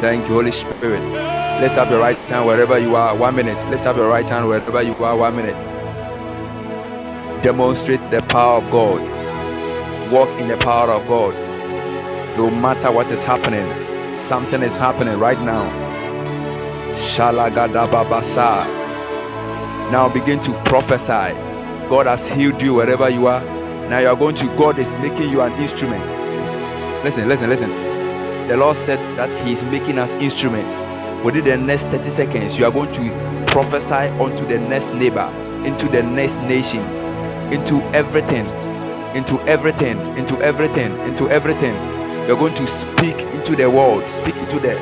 [0.00, 1.31] Thank you, Holy Spirit.
[1.60, 3.16] Lift up your right hand wherever you are.
[3.16, 3.58] One minute.
[3.70, 5.16] Lift up your right hand wherever you are.
[5.16, 5.56] One minute.
[7.42, 9.00] Demonstrate the power of God.
[10.12, 11.34] Walk in the power of God.
[12.36, 13.66] No matter what is happening,
[14.14, 15.70] something is happening right now.
[19.90, 21.34] Now begin to prophesy.
[21.88, 23.42] God has healed you wherever you are.
[23.88, 26.04] Now you are going to, God is making you an instrument.
[27.04, 27.70] Listen, listen, listen.
[28.48, 30.81] The Lord said that He is making us instrument.
[31.24, 35.32] Within the next 30 seconds, you are going to prophesy onto the next neighbor,
[35.64, 36.80] into the next nation,
[37.52, 38.44] into everything,
[39.14, 41.74] into everything, into everything, into everything.
[42.26, 44.74] You're going to speak into the world, speak into the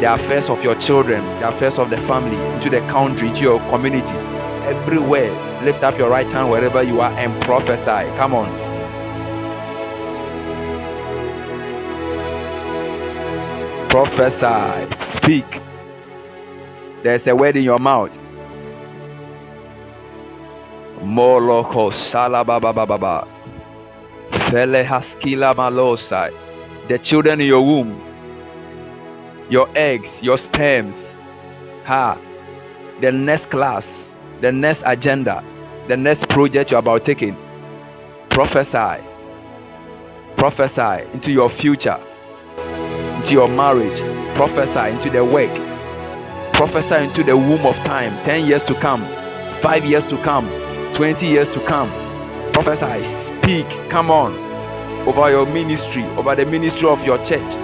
[0.00, 3.60] the affairs of your children, the affairs of the family, into the country, into your
[3.68, 4.16] community,
[4.66, 5.30] everywhere.
[5.62, 8.10] Lift up your right hand wherever you are and prophesy.
[8.16, 8.59] Come on.
[13.90, 14.94] Prophesy.
[14.94, 15.60] Speak.
[17.02, 18.18] There's a word in your mouth.
[21.02, 23.26] Moloko salabababa.
[24.30, 26.32] Fele haskila malosai.
[26.88, 28.10] The children in your womb
[29.50, 31.20] your eggs, your sperms.
[31.84, 32.16] Ha.
[33.00, 35.44] The next class, the next agenda,
[35.88, 37.36] the next project you're about taking.
[38.28, 39.02] Prophesy.
[40.36, 41.98] Prophesy into your future,
[43.20, 44.00] into your marriage.
[44.34, 45.54] Prophesy into the work.
[46.52, 48.12] Prophesy into the womb of time.
[48.24, 49.04] 10 years to come,
[49.60, 50.48] 5 years to come,
[50.94, 51.90] 20 years to come.
[52.52, 53.04] Prophesy.
[53.04, 53.68] Speak.
[53.88, 54.34] Come on.
[55.08, 57.54] Over your ministry, over the ministry of your church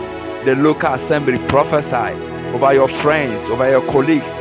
[0.47, 2.15] the local assembly, prophesy
[2.55, 4.41] over your friends, over your colleagues,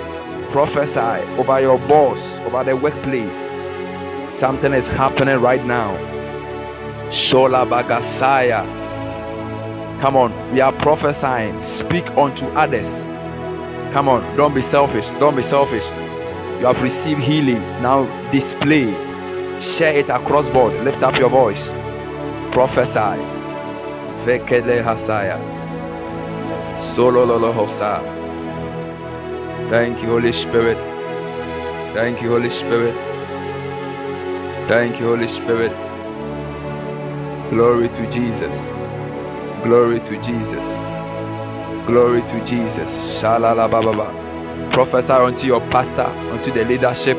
[0.51, 0.99] prophesy
[1.39, 3.49] over your boss, over the workplace.
[4.29, 5.97] Something is happening right now.
[7.09, 8.84] Shola Bagasaya.
[10.01, 11.59] Come on, we are prophesying.
[11.59, 13.05] Speak unto others.
[13.93, 15.07] Come on, don't be selfish.
[15.19, 15.85] Don't be selfish.
[16.59, 17.61] You have received healing.
[17.81, 18.91] Now display.
[19.61, 20.73] Share it across board.
[20.83, 21.71] Lift up your voice.
[22.51, 23.21] Prophesy.
[24.25, 25.39] Vekele Hasaya.
[26.77, 28.01] Solo Lolo Hosa.
[29.69, 30.77] Thank you, Holy Spirit.
[31.93, 32.95] Thank you, Holy Spirit.
[34.67, 35.71] Thank you, Holy Spirit.
[37.49, 38.57] Glory to Jesus.
[39.65, 40.67] Glory to Jesus.
[41.87, 42.91] Glory to Jesus.
[43.21, 44.71] Shalala Baba.
[44.71, 47.17] Prophesy unto your pastor, unto the leadership.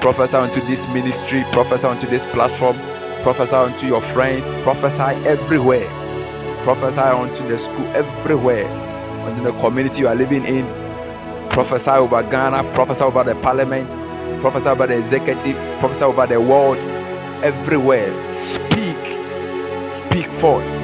[0.00, 1.44] Prophesy unto this ministry.
[1.52, 2.78] Prophesy unto this platform.
[3.24, 4.48] Prophesy unto your friends.
[4.62, 5.90] Prophesy everywhere
[6.64, 8.66] prophesy unto the school everywhere,
[9.26, 10.64] unto the community you are living in.
[11.50, 13.90] Prophesy over Ghana, prophesy over the parliament,
[14.40, 16.78] prophesy over the executive, prophesy over the world,
[17.44, 18.12] everywhere.
[18.32, 18.96] Speak,
[19.86, 20.81] speak forth.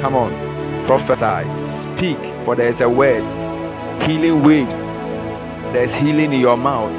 [0.00, 0.32] Come on,
[0.86, 3.22] prophesy, speak, for there is a word.
[4.02, 4.92] Healing waves,
[5.72, 6.92] there's healing in your mouth.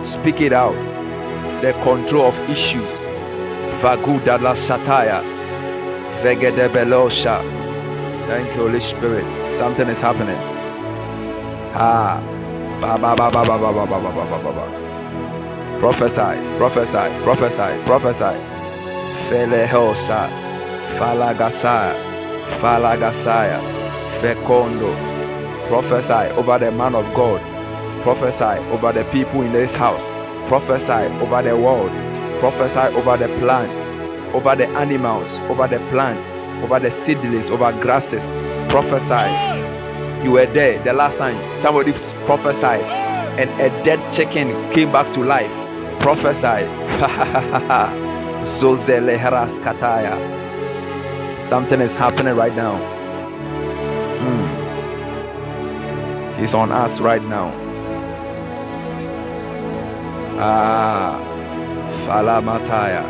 [0.00, 0.76] Speak it out.
[1.62, 2.92] The control of issues.
[3.80, 5.22] Vagudala Sataya.
[6.22, 7.42] Vegedebelosha.
[8.28, 9.26] Thank you, Holy Spirit.
[9.58, 10.38] Something is happening.
[11.74, 12.20] Ah.
[12.80, 14.66] Ba ba ba ba ba ba ba ba ba ba ba ba.
[15.80, 18.36] Prophesy, prophesy, prophesy, prophesy.
[19.28, 20.30] Felehosa.
[20.96, 22.07] Falagasaya.
[22.60, 23.60] Falagasaya.
[24.20, 24.94] Fecondo.
[25.68, 27.40] Prophesy over the man of God.
[28.02, 30.04] Prophesy over the people in this house.
[30.48, 30.92] Prophesy
[31.22, 31.90] over the world.
[32.40, 33.80] Prophesy over the plants,
[34.32, 36.26] over the animals, over the plants,
[36.62, 38.28] over the seedlings, over grasses.
[38.70, 39.28] Prophesy.
[40.24, 41.92] You were there the last time somebody
[42.26, 42.82] prophesied
[43.38, 45.50] and a dead chicken came back to life.
[46.00, 46.40] Prophesy.
[46.40, 47.98] Prophesied.
[49.64, 50.47] kataya.
[51.48, 52.74] Something is happening right now.
[54.20, 54.48] Mm.
[56.38, 57.54] He's on us right now.
[60.38, 61.18] Ah,
[62.04, 63.02] Falamataya.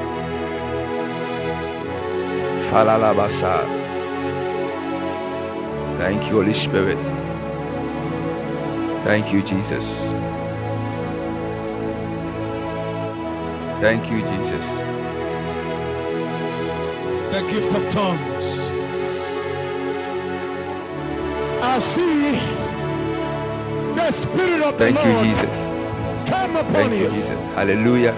[2.70, 3.66] Falalabasa.
[5.96, 6.98] Thank you, Holy Spirit.
[9.02, 9.84] Thank you, Jesus.
[13.80, 14.97] Thank you, Jesus.
[17.38, 18.44] The gift of tongues.
[21.62, 22.32] I see
[23.94, 25.58] the Spirit of Thank the you, Lord Jesus.
[26.28, 26.98] come upon Thank you.
[27.04, 27.44] you, Jesus.
[27.54, 28.14] Hallelujah.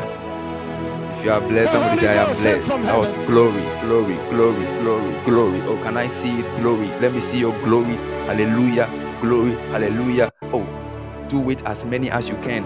[1.18, 2.66] If you are blessed, somebody say, I am blessed.
[2.66, 5.60] Shout, oh, glory, glory, glory, glory, glory.
[5.68, 6.56] Oh, can I see it?
[6.62, 6.88] Glory.
[7.00, 7.96] Let me see your glory.
[8.24, 8.88] Hallelujah.
[9.20, 9.52] Glory.
[9.68, 10.32] Hallelujah.
[10.44, 10.64] Oh,
[11.28, 12.64] do it as many as you can.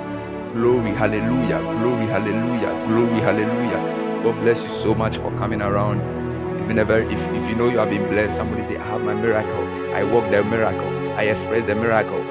[0.54, 0.92] Glory.
[0.92, 1.58] Hallelujah.
[1.80, 2.06] Glory.
[2.06, 2.86] Hallelujah.
[2.86, 3.18] Glory.
[3.18, 4.22] Hallelujah.
[4.22, 6.23] God bless you so much for coming around.
[6.56, 8.84] It's been a very, if, if you know you have been blessed, somebody say, I
[8.84, 9.94] have my miracle.
[9.94, 10.88] I walk the miracle.
[11.16, 12.22] I express the miracle.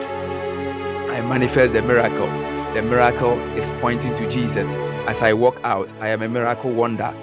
[1.12, 2.28] I manifest the miracle.
[2.74, 4.68] The miracle is pointing to Jesus.
[5.08, 7.14] As I walk out, I am a miracle wonder.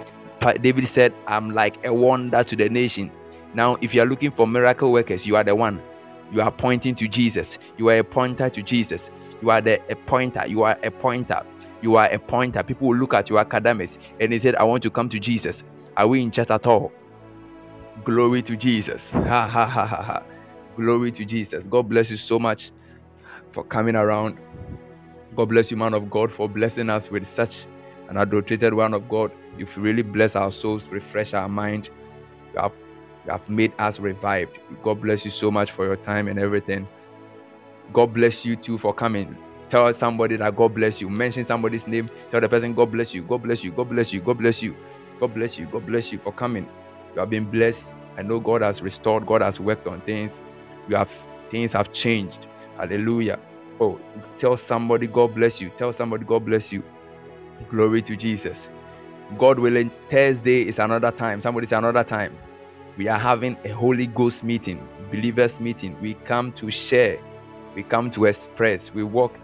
[0.41, 3.11] Pa- David said, I'm like a wonder to the nation.
[3.55, 5.83] Now, if you are looking for miracle workers, you are the one.
[6.33, 7.59] You are pointing to Jesus.
[7.77, 9.11] You are a pointer to Jesus.
[9.43, 10.47] You are the a pointer.
[10.47, 11.43] You are a pointer.
[11.83, 12.63] You are a pointer.
[12.63, 15.65] People will look at your academics and they said, I want to come to Jesus.
[16.01, 16.93] Are we in church at all?
[18.05, 19.13] Glory to Jesus.
[19.15, 20.23] Ha ha ha ha ha.
[20.75, 21.67] Glory to Jesus.
[21.67, 22.71] God bless you so much
[23.53, 24.39] for coming around.
[25.37, 27.67] God bless you, man of God, for blessing us with such
[28.09, 29.31] an adulterated one of God.
[29.59, 31.91] You've really blessed our souls, refresh our mind.
[32.55, 32.73] You have,
[33.27, 34.59] you have made us revived.
[34.83, 36.89] God bless you so much for your time and everything.
[37.93, 39.37] God bless you too for coming.
[39.69, 41.11] Tell somebody that God bless you.
[41.11, 42.09] Mention somebody's name.
[42.31, 43.23] Tell the person, God bless you.
[43.23, 43.71] God bless you.
[43.71, 44.21] God bless you.
[44.23, 44.71] God bless you.
[44.71, 45.00] God bless you.
[45.21, 46.69] God bless you God bless you for coming.
[47.15, 47.91] You have been blessed.
[48.17, 49.27] I know God has restored.
[49.27, 50.41] God has worked on things.
[50.89, 51.11] You have
[51.51, 52.47] things have changed.
[52.77, 53.39] Hallelujah.
[53.81, 54.01] Oh,
[54.37, 55.71] tell somebody, God bless you.
[55.71, 56.83] Tell somebody, God bless you.
[57.69, 58.69] Glory to Jesus.
[59.39, 61.41] God willing, Thursday is another time.
[61.41, 62.37] Somebody say another time.
[62.97, 65.99] We are having a Holy Ghost meeting, believers meeting.
[66.01, 67.19] We come to share,
[67.75, 69.39] we come to express, we walk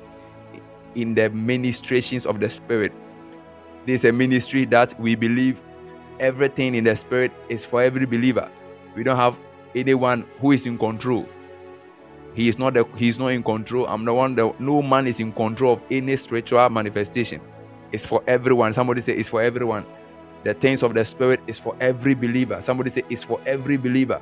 [0.94, 2.93] in the ministrations of the Spirit.
[3.86, 5.61] This is a ministry that we believe
[6.20, 8.51] everything in the Spirit is for every believer.
[8.94, 9.36] We don't have
[9.74, 11.28] anyone who is in control.
[12.34, 13.86] He is not the, he is not in control.
[13.86, 17.40] I'm the one that no man is in control of any spiritual manifestation.
[17.93, 18.72] It's for everyone.
[18.72, 19.86] Somebody say it's for everyone.
[20.44, 22.60] The things of the spirit is for every believer.
[22.60, 24.20] Somebody say it's for every believer.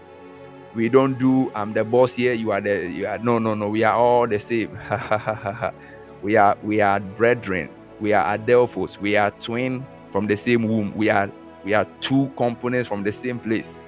[0.75, 3.69] We don't do I'm the boss here, you are the you are no no no,
[3.69, 4.79] we are all the same.
[6.23, 7.69] we are we are brethren,
[8.01, 10.95] we are adelphos, we are twin from the same womb.
[10.97, 11.31] We are
[11.65, 13.79] we are two components from the same place.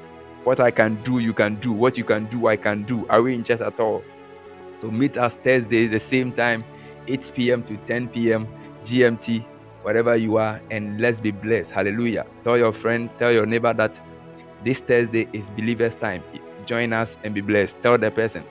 [0.45, 1.73] What I can do, you can do.
[1.73, 3.07] What you can do, I can do.
[3.09, 4.03] Are we in church at all?
[4.79, 6.65] So meet us Thursday, the same time,
[7.09, 7.63] 8 p.m.
[7.65, 8.47] to 10 p.m.
[8.85, 9.45] GMT,
[9.83, 11.73] wherever you are, and let's be blessed.
[11.73, 12.27] Hallelujah.
[12.45, 14.01] Tell your friend, tell your neighbor that
[14.65, 16.23] this Thursday is believers' time.
[16.65, 17.81] Join us and be blessed.
[17.83, 18.45] Tell the person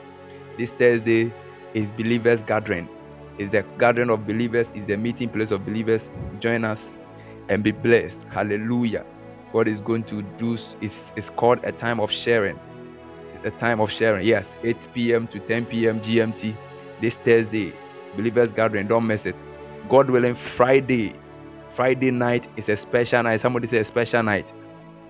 [0.58, 1.34] this Thursday
[1.74, 2.90] is believers' gathering.
[3.38, 6.12] Is the gathering of believers, is the meeting place of believers.
[6.40, 6.94] Join us
[7.50, 8.26] and be blessed.
[8.30, 9.06] Hallelujah.
[9.56, 12.60] God is going to do is is called a time of sharing
[13.46, 14.28] a time of sharing.
[14.28, 15.28] Yes, 8 p.m.
[15.28, 16.02] to 10 p.m.
[16.02, 16.54] GMT
[17.00, 17.74] this Thursday.
[18.18, 19.36] Believers gathering, don't miss it.
[19.88, 21.14] God willing, Friday,
[21.70, 23.40] Friday night is a special night.
[23.40, 24.52] Somebody say a special night,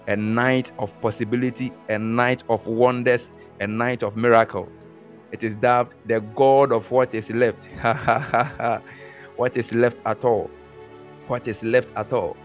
[0.07, 3.31] a night of possibility, a night of wonders,
[3.61, 4.69] a night of miracle.
[5.31, 7.65] It is dubbed the God of what is left.
[9.37, 10.51] what is left at all?
[11.27, 12.37] What is left at all?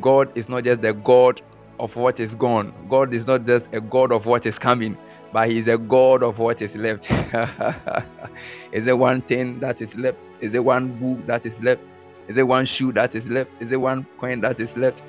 [0.00, 1.40] God is not just the God
[1.78, 2.72] of what is gone.
[2.88, 4.96] God is not just a God of what is coming,
[5.32, 7.10] but He is a God of what is left.
[8.72, 10.18] is there one thing that is left?
[10.40, 11.82] Is there one book that is left?
[12.28, 13.50] Is there one shoe that is left?
[13.60, 15.02] Is there one coin that is left?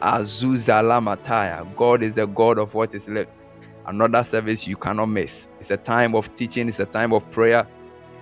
[0.00, 1.64] Azuzala Mataya.
[1.76, 3.32] God is the God of what is left.
[3.86, 5.48] Another service you cannot miss.
[5.58, 7.66] It's a time of teaching, it's a time of prayer,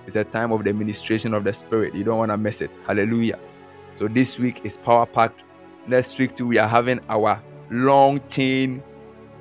[0.07, 1.93] it's a time of the ministration of the Spirit.
[1.93, 2.77] You don't want to miss it.
[2.87, 3.39] Hallelujah.
[3.95, 5.43] So this week is power packed.
[5.87, 8.83] Next week, too, we are having our long chain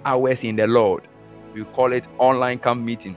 [0.05, 1.07] hours in the Lord.
[1.55, 3.17] We call it online camp meeting.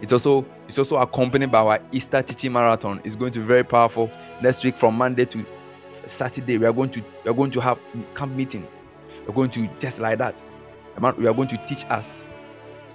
[0.00, 3.00] It's also it's also accompanied by our Easter teaching marathon.
[3.04, 4.10] It's going to be very powerful.
[4.42, 5.46] Next week from Monday to
[6.06, 7.78] Saturday, we are going to we are going to have
[8.14, 8.66] camp meeting.
[9.26, 10.42] We're going to just like that.
[11.18, 12.28] We are going to teach us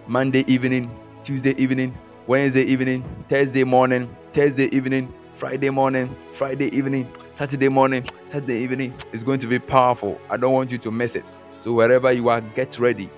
[0.08, 0.91] Monday evening,
[1.24, 1.98] Tuesday evening,
[2.28, 8.93] Wednesday evening, Thursday morning, Thursday evening, Friday morning, Friday evening, Saturday morning, Saturday evening.
[9.11, 10.22] It's going to be powerful.
[10.30, 11.26] I don't want you to miss it.
[11.61, 13.09] So wherever you are, get ready.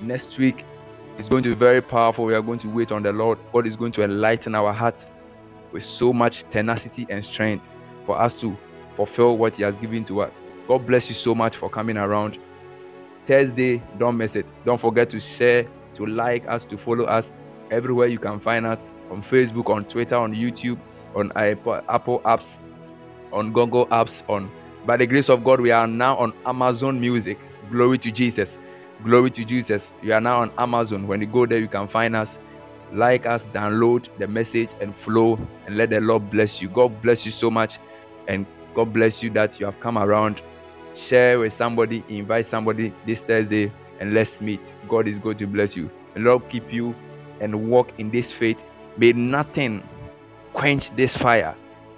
[0.00, 0.64] Next week
[1.16, 2.24] is going to be very powerful.
[2.24, 3.38] We are going to wait on the Lord.
[3.52, 5.06] God is going to enlighten our hearts
[5.70, 7.64] with so much tenacity and strength
[8.04, 8.58] for us to
[8.96, 10.42] fulfill what He has given to us.
[10.66, 12.36] God bless you so much for coming around.
[13.26, 13.80] Thursday.
[13.96, 14.50] Don't miss it.
[14.64, 17.30] Don't forget to share, to like us, to follow us
[17.70, 20.80] everywhere you can find us on Facebook, on Twitter, on YouTube,
[21.14, 22.58] on Apple, apps,
[23.32, 24.50] on Google apps, on
[24.86, 27.38] by the grace of God, we are now on Amazon Music.
[27.70, 28.56] Glory to Jesus.
[29.04, 29.92] Glory to Jesus.
[30.02, 31.06] You are now on Amazon.
[31.06, 32.38] When you go there, you can find us.
[32.90, 36.70] Like us, download the message and flow, and let the Lord bless you.
[36.70, 37.78] God bless you so much,
[38.28, 40.40] and God bless you that you have come around.
[40.94, 43.70] Share with somebody, invite somebody this Thursday,
[44.00, 44.74] and let's meet.
[44.88, 45.90] God is going to bless you.
[46.14, 46.94] The Lord keep you
[47.40, 48.62] and walk in this faith.
[48.96, 49.86] May nothing
[50.58, 51.54] quench this fire.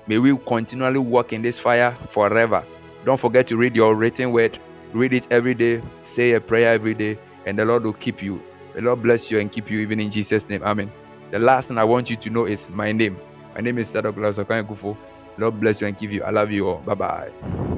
[0.06, 2.62] May we continually walk in this fire forever.
[3.06, 4.58] Don't forget to read your written word.
[4.92, 5.82] Read it every day.
[6.04, 8.42] Say a prayer every day, and the Lord will keep you.
[8.74, 10.62] The Lord bless you and keep you even in Jesus' name.
[10.62, 10.92] Amen.
[11.30, 13.18] The last thing I want you to know is my name.
[13.54, 14.14] My name is Sadok
[14.66, 14.94] Kufo.
[15.38, 16.22] Lord bless you and keep you.
[16.22, 16.78] I love you all.
[16.78, 17.69] Bye bye.